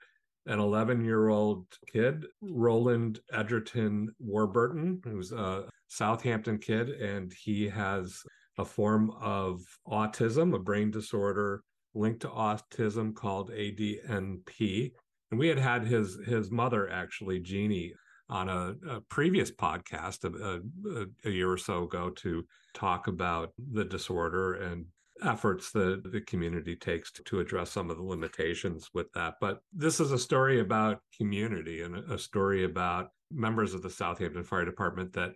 an 0.46 0.60
11 0.60 1.04
year 1.04 1.30
old 1.30 1.66
kid, 1.92 2.26
Roland 2.42 3.22
Edgerton 3.34 4.14
Warburton, 4.20 5.02
who's 5.04 5.32
a 5.32 5.66
Southampton 5.88 6.60
kid, 6.60 6.90
and 6.90 7.34
he 7.34 7.68
has 7.68 8.22
a 8.60 8.66
form 8.66 9.12
of 9.20 9.62
autism, 9.88 10.54
a 10.54 10.60
brain 10.60 10.92
disorder 10.92 11.64
linked 11.96 12.22
to 12.22 12.28
autism 12.28 13.14
called 13.16 13.52
ADNP. 13.52 14.92
And 15.32 15.40
we 15.40 15.48
had 15.48 15.60
had 15.60 15.86
his 15.86 16.18
his 16.26 16.52
mother 16.52 16.90
actually, 16.90 17.40
Jeannie, 17.40 17.94
on 18.30 18.50
a, 18.50 18.76
a 18.90 19.02
previous 19.02 19.52
podcast 19.52 20.24
a, 20.24 20.62
a, 20.90 21.30
a, 21.30 21.32
year 21.32 21.52
or 21.52 21.58
so 21.58 21.84
ago 21.84 22.10
to 22.10 22.44
talk 22.74 23.08
about 23.08 23.54
the 23.74 23.86
disorder 23.86 24.56
and 24.56 24.86
efforts 25.24 25.72
that 25.72 26.12
the 26.12 26.22
community 26.22 26.76
takes 26.76 27.12
to, 27.12 27.24
to 27.24 27.40
address 27.40 27.72
some 27.72 27.90
of 27.90 27.98
the 27.98 28.04
limitations 28.04 28.90
with 28.94 29.12
that. 29.14 29.36
But 29.40 29.60
this 29.72 30.00
is 30.00 30.12
a 30.12 30.20
story 30.20 30.60
about 30.60 31.00
community 31.16 31.84
and 31.84 31.98
a 31.98 32.18
story 32.18 32.66
about 32.66 33.10
members 33.32 33.74
of 33.74 33.82
the 33.82 33.90
Southampton 33.90 34.44
Fire 34.44 34.66
Department 34.66 35.14
that 35.14 35.34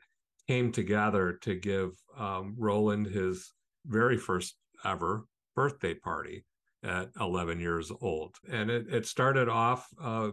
came 0.47 0.71
together 0.71 1.33
to 1.41 1.55
give 1.55 1.91
um, 2.17 2.55
Roland 2.57 3.05
his 3.07 3.53
very 3.85 4.17
first 4.17 4.55
ever 4.83 5.25
birthday 5.55 5.93
party 5.93 6.43
at 6.83 7.09
11 7.19 7.59
years 7.59 7.91
old. 8.01 8.35
And 8.51 8.69
it, 8.69 8.87
it 8.89 9.05
started 9.05 9.49
off 9.49 9.87
uh, 10.01 10.31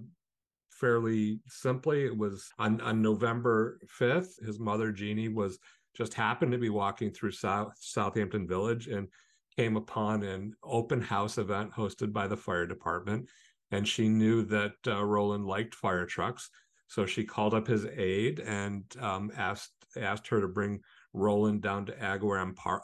fairly 0.70 1.40
simply. 1.48 2.04
It 2.04 2.16
was 2.16 2.48
on, 2.58 2.80
on 2.80 3.02
November 3.02 3.80
5th. 3.98 4.44
His 4.44 4.58
mother, 4.58 4.92
Jeannie, 4.92 5.28
was 5.28 5.58
just 5.96 6.14
happened 6.14 6.52
to 6.52 6.58
be 6.58 6.68
walking 6.68 7.10
through 7.10 7.32
South 7.32 7.72
Southampton 7.80 8.46
Village 8.46 8.86
and 8.86 9.08
came 9.56 9.76
upon 9.76 10.22
an 10.22 10.52
open 10.62 11.00
house 11.00 11.38
event 11.38 11.72
hosted 11.72 12.12
by 12.12 12.26
the 12.26 12.36
fire 12.36 12.66
department. 12.66 13.28
And 13.70 13.88
she 13.88 14.08
knew 14.08 14.42
that 14.44 14.74
uh, 14.86 15.04
Roland 15.04 15.46
liked 15.46 15.74
fire 15.74 16.06
trucks. 16.06 16.50
So 16.88 17.06
she 17.06 17.24
called 17.24 17.54
up 17.54 17.66
his 17.66 17.84
aide 17.86 18.38
and 18.40 18.84
um, 19.00 19.32
asked 19.36 19.72
asked 19.96 20.28
her 20.28 20.40
to 20.40 20.48
bring 20.48 20.80
Roland 21.14 21.62
down 21.62 21.86
to 21.86 21.92
Agawam 21.92 22.54
Park, 22.54 22.82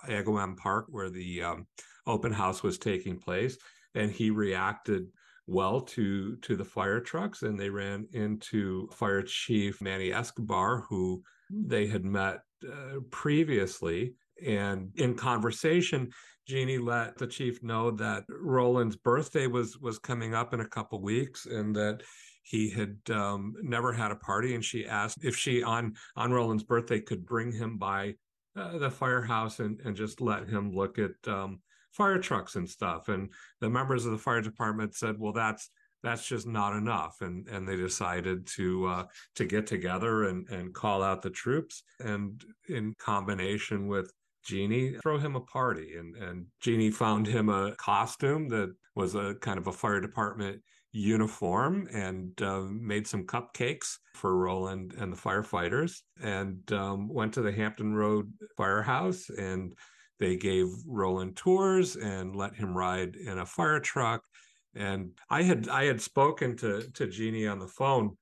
Park 0.56 0.86
where 0.88 1.10
the 1.10 1.42
um, 1.42 1.66
open 2.06 2.32
house 2.32 2.62
was 2.62 2.78
taking 2.78 3.18
place. 3.18 3.56
And 3.94 4.10
he 4.10 4.30
reacted 4.30 5.08
well 5.46 5.80
to 5.80 6.36
to 6.36 6.56
the 6.56 6.64
fire 6.64 7.00
trucks 7.00 7.42
and 7.42 7.58
they 7.58 7.68
ran 7.68 8.06
into 8.12 8.88
fire 8.92 9.22
chief 9.22 9.80
manny 9.80 10.12
escobar 10.12 10.84
who 10.88 11.22
they 11.50 11.86
had 11.86 12.04
met 12.04 12.40
uh, 12.66 13.00
previously 13.10 14.14
and 14.46 14.90
in 14.96 15.14
conversation 15.14 16.08
jeannie 16.46 16.78
let 16.78 17.18
the 17.18 17.26
chief 17.26 17.62
know 17.62 17.90
that 17.90 18.24
roland's 18.28 18.96
birthday 18.96 19.46
was 19.46 19.78
was 19.78 19.98
coming 19.98 20.32
up 20.34 20.54
in 20.54 20.60
a 20.60 20.68
couple 20.68 21.00
weeks 21.02 21.46
and 21.46 21.74
that 21.74 22.02
he 22.44 22.70
had 22.70 22.96
um, 23.10 23.54
never 23.62 23.92
had 23.92 24.10
a 24.10 24.16
party 24.16 24.54
and 24.54 24.64
she 24.64 24.86
asked 24.86 25.24
if 25.24 25.36
she 25.36 25.62
on 25.62 25.94
on 26.16 26.32
roland's 26.32 26.64
birthday 26.64 27.00
could 27.00 27.26
bring 27.26 27.50
him 27.52 27.78
by 27.78 28.14
uh, 28.56 28.78
the 28.78 28.90
firehouse 28.90 29.58
and 29.58 29.80
and 29.84 29.96
just 29.96 30.20
let 30.20 30.48
him 30.48 30.72
look 30.72 30.98
at 30.98 31.12
um, 31.26 31.60
fire 31.92 32.18
trucks 32.18 32.56
and 32.56 32.68
stuff. 32.68 33.08
And 33.08 33.30
the 33.60 33.70
members 33.70 34.04
of 34.04 34.12
the 34.12 34.18
fire 34.18 34.40
department 34.40 34.94
said 34.94 35.16
well 35.18 35.32
that's 35.32 35.70
that's 36.02 36.26
just 36.26 36.46
not 36.46 36.76
enough. 36.76 37.16
And 37.20 37.46
and 37.48 37.66
they 37.66 37.76
decided 37.76 38.46
to 38.56 38.86
uh, 38.86 39.04
to 39.36 39.44
get 39.44 39.66
together 39.66 40.24
and 40.24 40.48
and 40.48 40.74
call 40.74 41.02
out 41.02 41.22
the 41.22 41.30
troops. 41.30 41.82
And 42.00 42.42
in 42.68 42.94
combination 42.98 43.86
with 43.86 44.12
Jeannie 44.44 44.96
throw 45.02 45.18
him 45.18 45.36
a 45.36 45.40
party. 45.40 45.96
And 45.96 46.16
and 46.16 46.46
Jeannie 46.60 46.90
found 46.90 47.26
him 47.26 47.48
a 47.48 47.74
costume 47.76 48.48
that 48.48 48.74
was 48.94 49.14
a 49.14 49.34
kind 49.40 49.58
of 49.58 49.68
a 49.68 49.72
fire 49.72 50.00
department 50.00 50.60
uniform 50.94 51.88
and 51.94 52.40
uh, 52.42 52.66
made 52.68 53.06
some 53.06 53.24
cupcakes 53.24 53.96
for 54.14 54.36
Roland 54.36 54.94
and 54.98 55.10
the 55.12 55.16
firefighters. 55.16 56.00
And 56.22 56.70
um, 56.72 57.08
went 57.08 57.32
to 57.34 57.42
the 57.42 57.52
Hampton 57.52 57.94
Road 57.94 58.30
firehouse 58.56 59.30
and 59.30 59.74
they 60.22 60.36
gave 60.36 60.68
Roland 60.86 61.36
tours 61.36 61.96
and 61.96 62.36
let 62.36 62.54
him 62.54 62.76
ride 62.76 63.16
in 63.16 63.38
a 63.40 63.46
fire 63.46 63.80
truck. 63.80 64.22
And 64.76 65.10
I 65.28 65.42
had 65.42 65.68
I 65.68 65.84
had 65.84 66.00
spoken 66.00 66.56
to 66.58 66.88
to 66.94 67.06
Jeannie 67.08 67.48
on 67.48 67.58
the 67.58 67.66
phone 67.66 68.16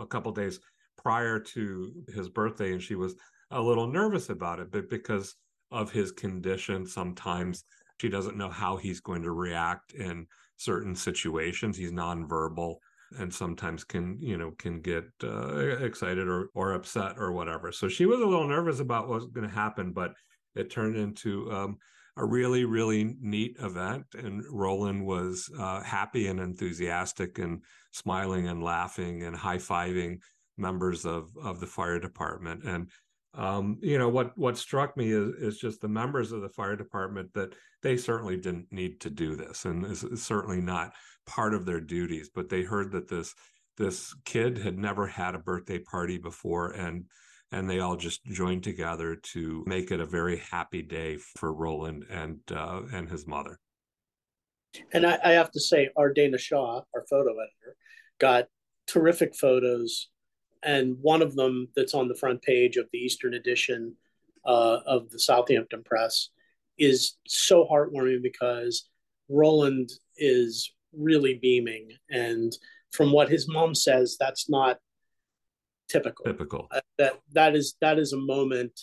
a 0.00 0.06
couple 0.06 0.32
days 0.32 0.58
prior 0.96 1.38
to 1.38 1.92
his 2.14 2.30
birthday, 2.30 2.72
and 2.72 2.82
she 2.82 2.94
was 2.94 3.14
a 3.50 3.60
little 3.60 3.86
nervous 3.86 4.30
about 4.30 4.60
it, 4.60 4.70
but 4.72 4.88
because 4.88 5.34
of 5.70 5.92
his 5.92 6.10
condition, 6.10 6.86
sometimes 6.86 7.64
she 8.00 8.08
doesn't 8.08 8.38
know 8.38 8.48
how 8.50 8.76
he's 8.78 9.00
going 9.00 9.22
to 9.22 9.30
react 9.32 9.92
in 9.92 10.26
certain 10.56 10.94
situations. 10.94 11.76
He's 11.76 11.92
nonverbal. 11.92 12.76
and 13.18 13.32
sometimes 13.32 13.84
can 13.84 14.18
you 14.20 14.36
know 14.38 14.52
can 14.58 14.80
get 14.80 15.04
uh, 15.22 15.58
excited 15.84 16.26
or 16.28 16.48
or 16.54 16.72
upset 16.72 17.12
or 17.18 17.30
whatever 17.32 17.70
so 17.70 17.88
she 17.88 18.04
was 18.06 18.20
a 18.20 18.26
little 18.26 18.48
nervous 18.48 18.80
about 18.80 19.06
what 19.08 19.20
was 19.20 19.26
going 19.26 19.48
to 19.48 19.54
happen 19.54 19.92
but 19.92 20.10
it 20.56 20.70
turned 20.70 20.96
into 20.96 21.50
um, 21.52 21.76
a 22.16 22.24
really 22.24 22.64
really 22.64 23.16
neat 23.20 23.56
event 23.60 24.04
and 24.14 24.42
roland 24.50 25.04
was 25.04 25.50
uh, 25.58 25.82
happy 25.82 26.28
and 26.28 26.40
enthusiastic 26.40 27.38
and 27.38 27.62
smiling 27.92 28.48
and 28.48 28.62
laughing 28.62 29.22
and 29.22 29.36
high-fiving 29.36 30.18
members 30.58 31.04
of 31.04 31.30
of 31.42 31.60
the 31.60 31.66
fire 31.66 31.98
department. 31.98 32.64
And 32.64 32.90
um, 33.34 33.78
you 33.82 33.98
know 33.98 34.08
what 34.08 34.36
what 34.38 34.56
struck 34.56 34.96
me 34.96 35.10
is, 35.12 35.34
is 35.34 35.58
just 35.58 35.80
the 35.80 35.88
members 35.88 36.32
of 36.32 36.40
the 36.40 36.48
fire 36.48 36.76
department 36.76 37.32
that 37.34 37.54
they 37.82 37.96
certainly 37.96 38.36
didn't 38.36 38.72
need 38.72 39.00
to 39.00 39.10
do 39.10 39.36
this 39.36 39.66
and 39.66 39.84
is 39.84 40.04
certainly 40.22 40.60
not 40.60 40.92
part 41.26 41.54
of 41.54 41.66
their 41.66 41.80
duties 41.80 42.30
but 42.34 42.48
they 42.48 42.62
heard 42.62 42.92
that 42.92 43.08
this 43.08 43.34
this 43.76 44.14
kid 44.24 44.56
had 44.56 44.78
never 44.78 45.06
had 45.06 45.34
a 45.34 45.40
birthday 45.40 45.78
party 45.78 46.16
before 46.16 46.70
and 46.70 47.04
and 47.52 47.68
they 47.68 47.80
all 47.80 47.96
just 47.96 48.24
joined 48.26 48.64
together 48.64 49.16
to 49.16 49.62
make 49.66 49.90
it 49.90 50.00
a 50.00 50.06
very 50.06 50.38
happy 50.38 50.82
day 50.82 51.16
for 51.16 51.52
Roland 51.52 52.04
and 52.10 52.40
uh, 52.50 52.82
and 52.92 53.08
his 53.08 53.26
mother. 53.26 53.58
And 54.92 55.06
I, 55.06 55.18
I, 55.24 55.32
have 55.32 55.50
to 55.52 55.60
say, 55.60 55.88
our 55.96 56.12
Dana 56.12 56.36
Shaw, 56.36 56.82
our 56.94 57.04
photo 57.08 57.30
editor, 57.30 57.76
got 58.18 58.46
terrific 58.86 59.34
photos, 59.34 60.10
and 60.62 60.96
one 61.00 61.22
of 61.22 61.34
them 61.34 61.68
that's 61.74 61.94
on 61.94 62.08
the 62.08 62.14
front 62.14 62.42
page 62.42 62.76
of 62.76 62.86
the 62.92 62.98
Eastern 62.98 63.34
edition 63.34 63.94
uh, 64.44 64.80
of 64.86 65.10
the 65.10 65.18
Southampton 65.18 65.82
Press 65.84 66.28
is 66.78 67.16
so 67.26 67.66
heartwarming 67.70 68.22
because 68.22 68.88
Roland 69.30 69.88
is 70.18 70.72
really 70.92 71.38
beaming, 71.40 71.88
and 72.10 72.52
from 72.92 73.12
what 73.12 73.30
his 73.30 73.48
mom 73.48 73.74
says, 73.74 74.16
that's 74.18 74.50
not 74.50 74.78
typical. 75.88 76.24
Typical. 76.24 76.68
Uh, 76.70 76.80
that 76.98 77.20
that 77.32 77.54
is 77.54 77.76
that 77.80 77.98
is 77.98 78.12
a 78.12 78.18
moment 78.18 78.80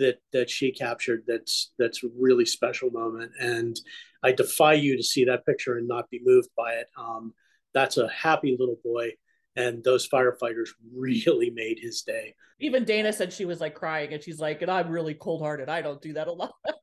that 0.00 0.18
that 0.32 0.50
she 0.50 0.72
captured. 0.72 1.22
That's 1.26 1.72
that's 1.78 2.02
a 2.02 2.08
really 2.18 2.46
special 2.46 2.90
moment, 2.90 3.32
and 3.38 3.78
I 4.22 4.32
defy 4.32 4.72
you 4.72 4.96
to 4.96 5.02
see 5.02 5.24
that 5.26 5.46
picture 5.46 5.76
and 5.76 5.86
not 5.86 6.10
be 6.10 6.20
moved 6.24 6.48
by 6.56 6.72
it. 6.72 6.88
Um, 6.96 7.32
that's 7.72 7.98
a 7.98 8.08
happy 8.08 8.56
little 8.58 8.78
boy, 8.82 9.10
and 9.54 9.84
those 9.84 10.08
firefighters 10.08 10.70
really 10.92 11.50
made 11.50 11.78
his 11.80 12.02
day. 12.02 12.34
Even 12.58 12.84
Dana 12.84 13.12
said 13.12 13.32
she 13.32 13.44
was 13.44 13.60
like 13.60 13.74
crying, 13.74 14.12
and 14.12 14.22
she's 14.22 14.40
like, 14.40 14.62
"And 14.62 14.70
I'm 14.70 14.90
really 14.90 15.14
cold 15.14 15.42
hearted. 15.42 15.68
I 15.68 15.82
don't 15.82 16.02
do 16.02 16.14
that 16.14 16.28
a 16.28 16.32
lot." 16.32 16.54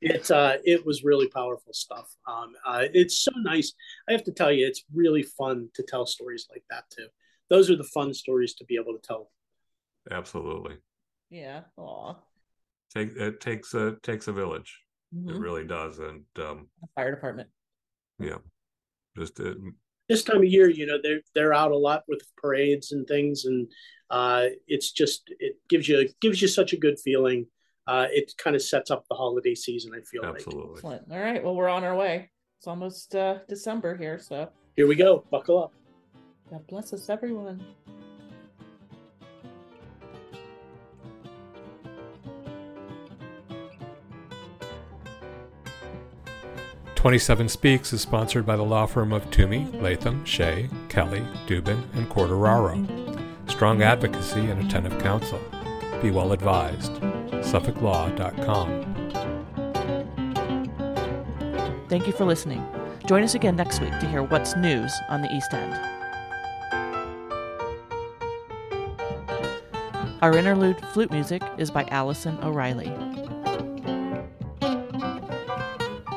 it's 0.00 0.30
uh, 0.30 0.58
it 0.64 0.84
was 0.86 1.04
really 1.04 1.28
powerful 1.28 1.72
stuff. 1.72 2.14
Um, 2.28 2.52
uh, 2.66 2.84
it's 2.92 3.20
so 3.20 3.32
nice. 3.36 3.72
I 4.08 4.12
have 4.12 4.24
to 4.24 4.32
tell 4.32 4.52
you, 4.52 4.66
it's 4.66 4.84
really 4.94 5.22
fun 5.22 5.70
to 5.74 5.82
tell 5.82 6.06
stories 6.06 6.46
like 6.50 6.64
that 6.70 6.84
too 6.90 7.06
those 7.52 7.70
are 7.70 7.76
the 7.76 7.84
fun 7.84 8.14
stories 8.14 8.54
to 8.54 8.64
be 8.64 8.76
able 8.76 8.94
to 8.94 9.06
tell. 9.06 9.30
Absolutely. 10.10 10.76
Yeah. 11.28 11.60
Aw. 11.76 12.14
Take 12.94 13.16
it 13.16 13.40
takes 13.40 13.74
a 13.74 13.96
takes 14.02 14.28
a 14.28 14.32
village. 14.32 14.80
Mm-hmm. 15.14 15.30
It 15.30 15.38
really 15.38 15.64
does, 15.64 15.98
and 15.98 16.24
um, 16.38 16.68
fire 16.94 17.14
department. 17.14 17.48
Yeah, 18.18 18.38
just 19.16 19.40
it, 19.40 19.56
this 20.08 20.24
time 20.24 20.38
of 20.38 20.44
year, 20.44 20.68
you 20.68 20.86
know, 20.86 20.98
they're 21.02 21.20
they're 21.34 21.54
out 21.54 21.70
a 21.70 21.76
lot 21.76 22.04
with 22.08 22.22
parades 22.36 22.92
and 22.92 23.06
things, 23.06 23.44
and 23.44 23.70
uh, 24.10 24.46
it's 24.66 24.92
just 24.92 25.22
it 25.38 25.56
gives 25.68 25.88
you 25.88 26.08
gives 26.20 26.40
you 26.40 26.48
such 26.48 26.72
a 26.72 26.78
good 26.78 26.98
feeling. 26.98 27.46
Uh, 27.86 28.06
it 28.10 28.32
kind 28.38 28.54
of 28.56 28.62
sets 28.62 28.90
up 28.90 29.04
the 29.08 29.16
holiday 29.16 29.54
season. 29.54 29.92
I 29.94 30.00
feel 30.02 30.24
absolutely. 30.24 30.82
Like. 30.82 31.00
All 31.10 31.18
right, 31.18 31.42
well, 31.42 31.54
we're 31.54 31.68
on 31.68 31.84
our 31.84 31.96
way. 31.96 32.30
It's 32.58 32.66
almost 32.66 33.14
uh, 33.14 33.38
December 33.48 33.96
here, 33.96 34.18
so 34.18 34.48
here 34.76 34.86
we 34.86 34.94
go. 34.96 35.24
Buckle 35.30 35.64
up. 35.64 35.72
God 36.52 36.66
bless 36.66 36.92
us, 36.92 37.08
everyone. 37.08 37.64
Twenty-seven 46.94 47.48
Speaks 47.48 47.94
is 47.94 48.02
sponsored 48.02 48.44
by 48.44 48.56
the 48.56 48.62
law 48.62 48.84
firm 48.84 49.14
of 49.14 49.30
Twomey, 49.30 49.80
Latham, 49.80 50.26
Shea, 50.26 50.68
Kelley, 50.90 51.24
Dubin, 51.46 51.82
and 51.94 52.06
Quartararo. 52.10 53.48
Strong 53.48 53.80
advocacy 53.80 54.40
and 54.40 54.62
attentive 54.62 55.00
counsel. 55.00 55.40
Be 56.02 56.10
well 56.10 56.32
advised. 56.32 56.92
SuffolkLaw.com. 56.92 58.90
Thank 61.88 62.06
you 62.06 62.12
for 62.12 62.26
listening. 62.26 62.62
Join 63.06 63.22
us 63.22 63.34
again 63.34 63.56
next 63.56 63.80
week 63.80 63.98
to 64.00 64.06
hear 64.06 64.22
what's 64.22 64.54
news 64.54 64.92
on 65.08 65.22
the 65.22 65.34
East 65.34 65.54
End. 65.54 65.91
Our 70.22 70.36
interlude 70.36 70.80
flute 70.92 71.10
music 71.10 71.42
is 71.58 71.72
by 71.72 71.82
Allison 71.86 72.38
O'Reilly. 72.44 72.92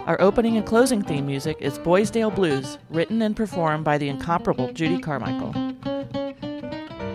Our 0.05 0.21
opening 0.21 0.57
and 0.57 0.65
closing 0.65 1.01
theme 1.01 1.25
music 1.25 1.57
is 1.59 1.79
Boysdale 1.79 2.29
Blues, 2.29 2.77
written 2.91 3.23
and 3.23 3.35
performed 3.35 3.83
by 3.83 3.97
the 3.97 4.07
incomparable 4.07 4.71
Judy 4.73 4.99
Carmichael. 4.99 5.53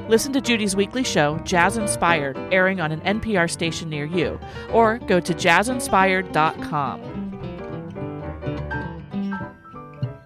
Listen 0.08 0.32
to 0.32 0.40
Judy's 0.40 0.74
weekly 0.74 1.04
show, 1.04 1.38
Jazz 1.44 1.76
Inspired, 1.76 2.36
airing 2.52 2.80
on 2.80 2.90
an 2.90 3.20
NPR 3.20 3.48
station 3.48 3.88
near 3.88 4.06
you, 4.06 4.40
or 4.72 4.98
go 4.98 5.20
to 5.20 5.32
jazzinspired.com. 5.32 7.19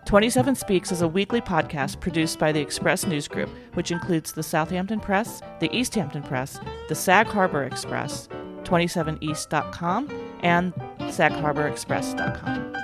27 0.04 0.54
Speaks 0.54 0.92
is 0.92 1.00
a 1.00 1.08
weekly 1.08 1.40
podcast 1.40 1.98
produced 2.00 2.38
by 2.38 2.52
the 2.52 2.60
Express 2.60 3.06
News 3.06 3.26
Group, 3.26 3.48
which 3.72 3.90
includes 3.90 4.32
the 4.32 4.42
Southampton 4.42 5.00
Press, 5.00 5.40
the 5.60 5.74
East 5.74 5.94
Hampton 5.94 6.22
Press, 6.22 6.60
the 6.88 6.94
Sag 6.94 7.26
Harbor 7.26 7.64
Express, 7.64 8.28
27east.com, 8.64 10.10
and 10.42 10.74
sagharborexpress.com. 10.74 12.74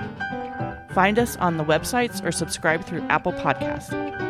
Find 0.94 1.18
us 1.18 1.36
on 1.36 1.58
the 1.58 1.64
websites 1.64 2.24
or 2.24 2.32
subscribe 2.32 2.82
through 2.84 3.02
Apple 3.02 3.34
Podcasts. 3.34 4.29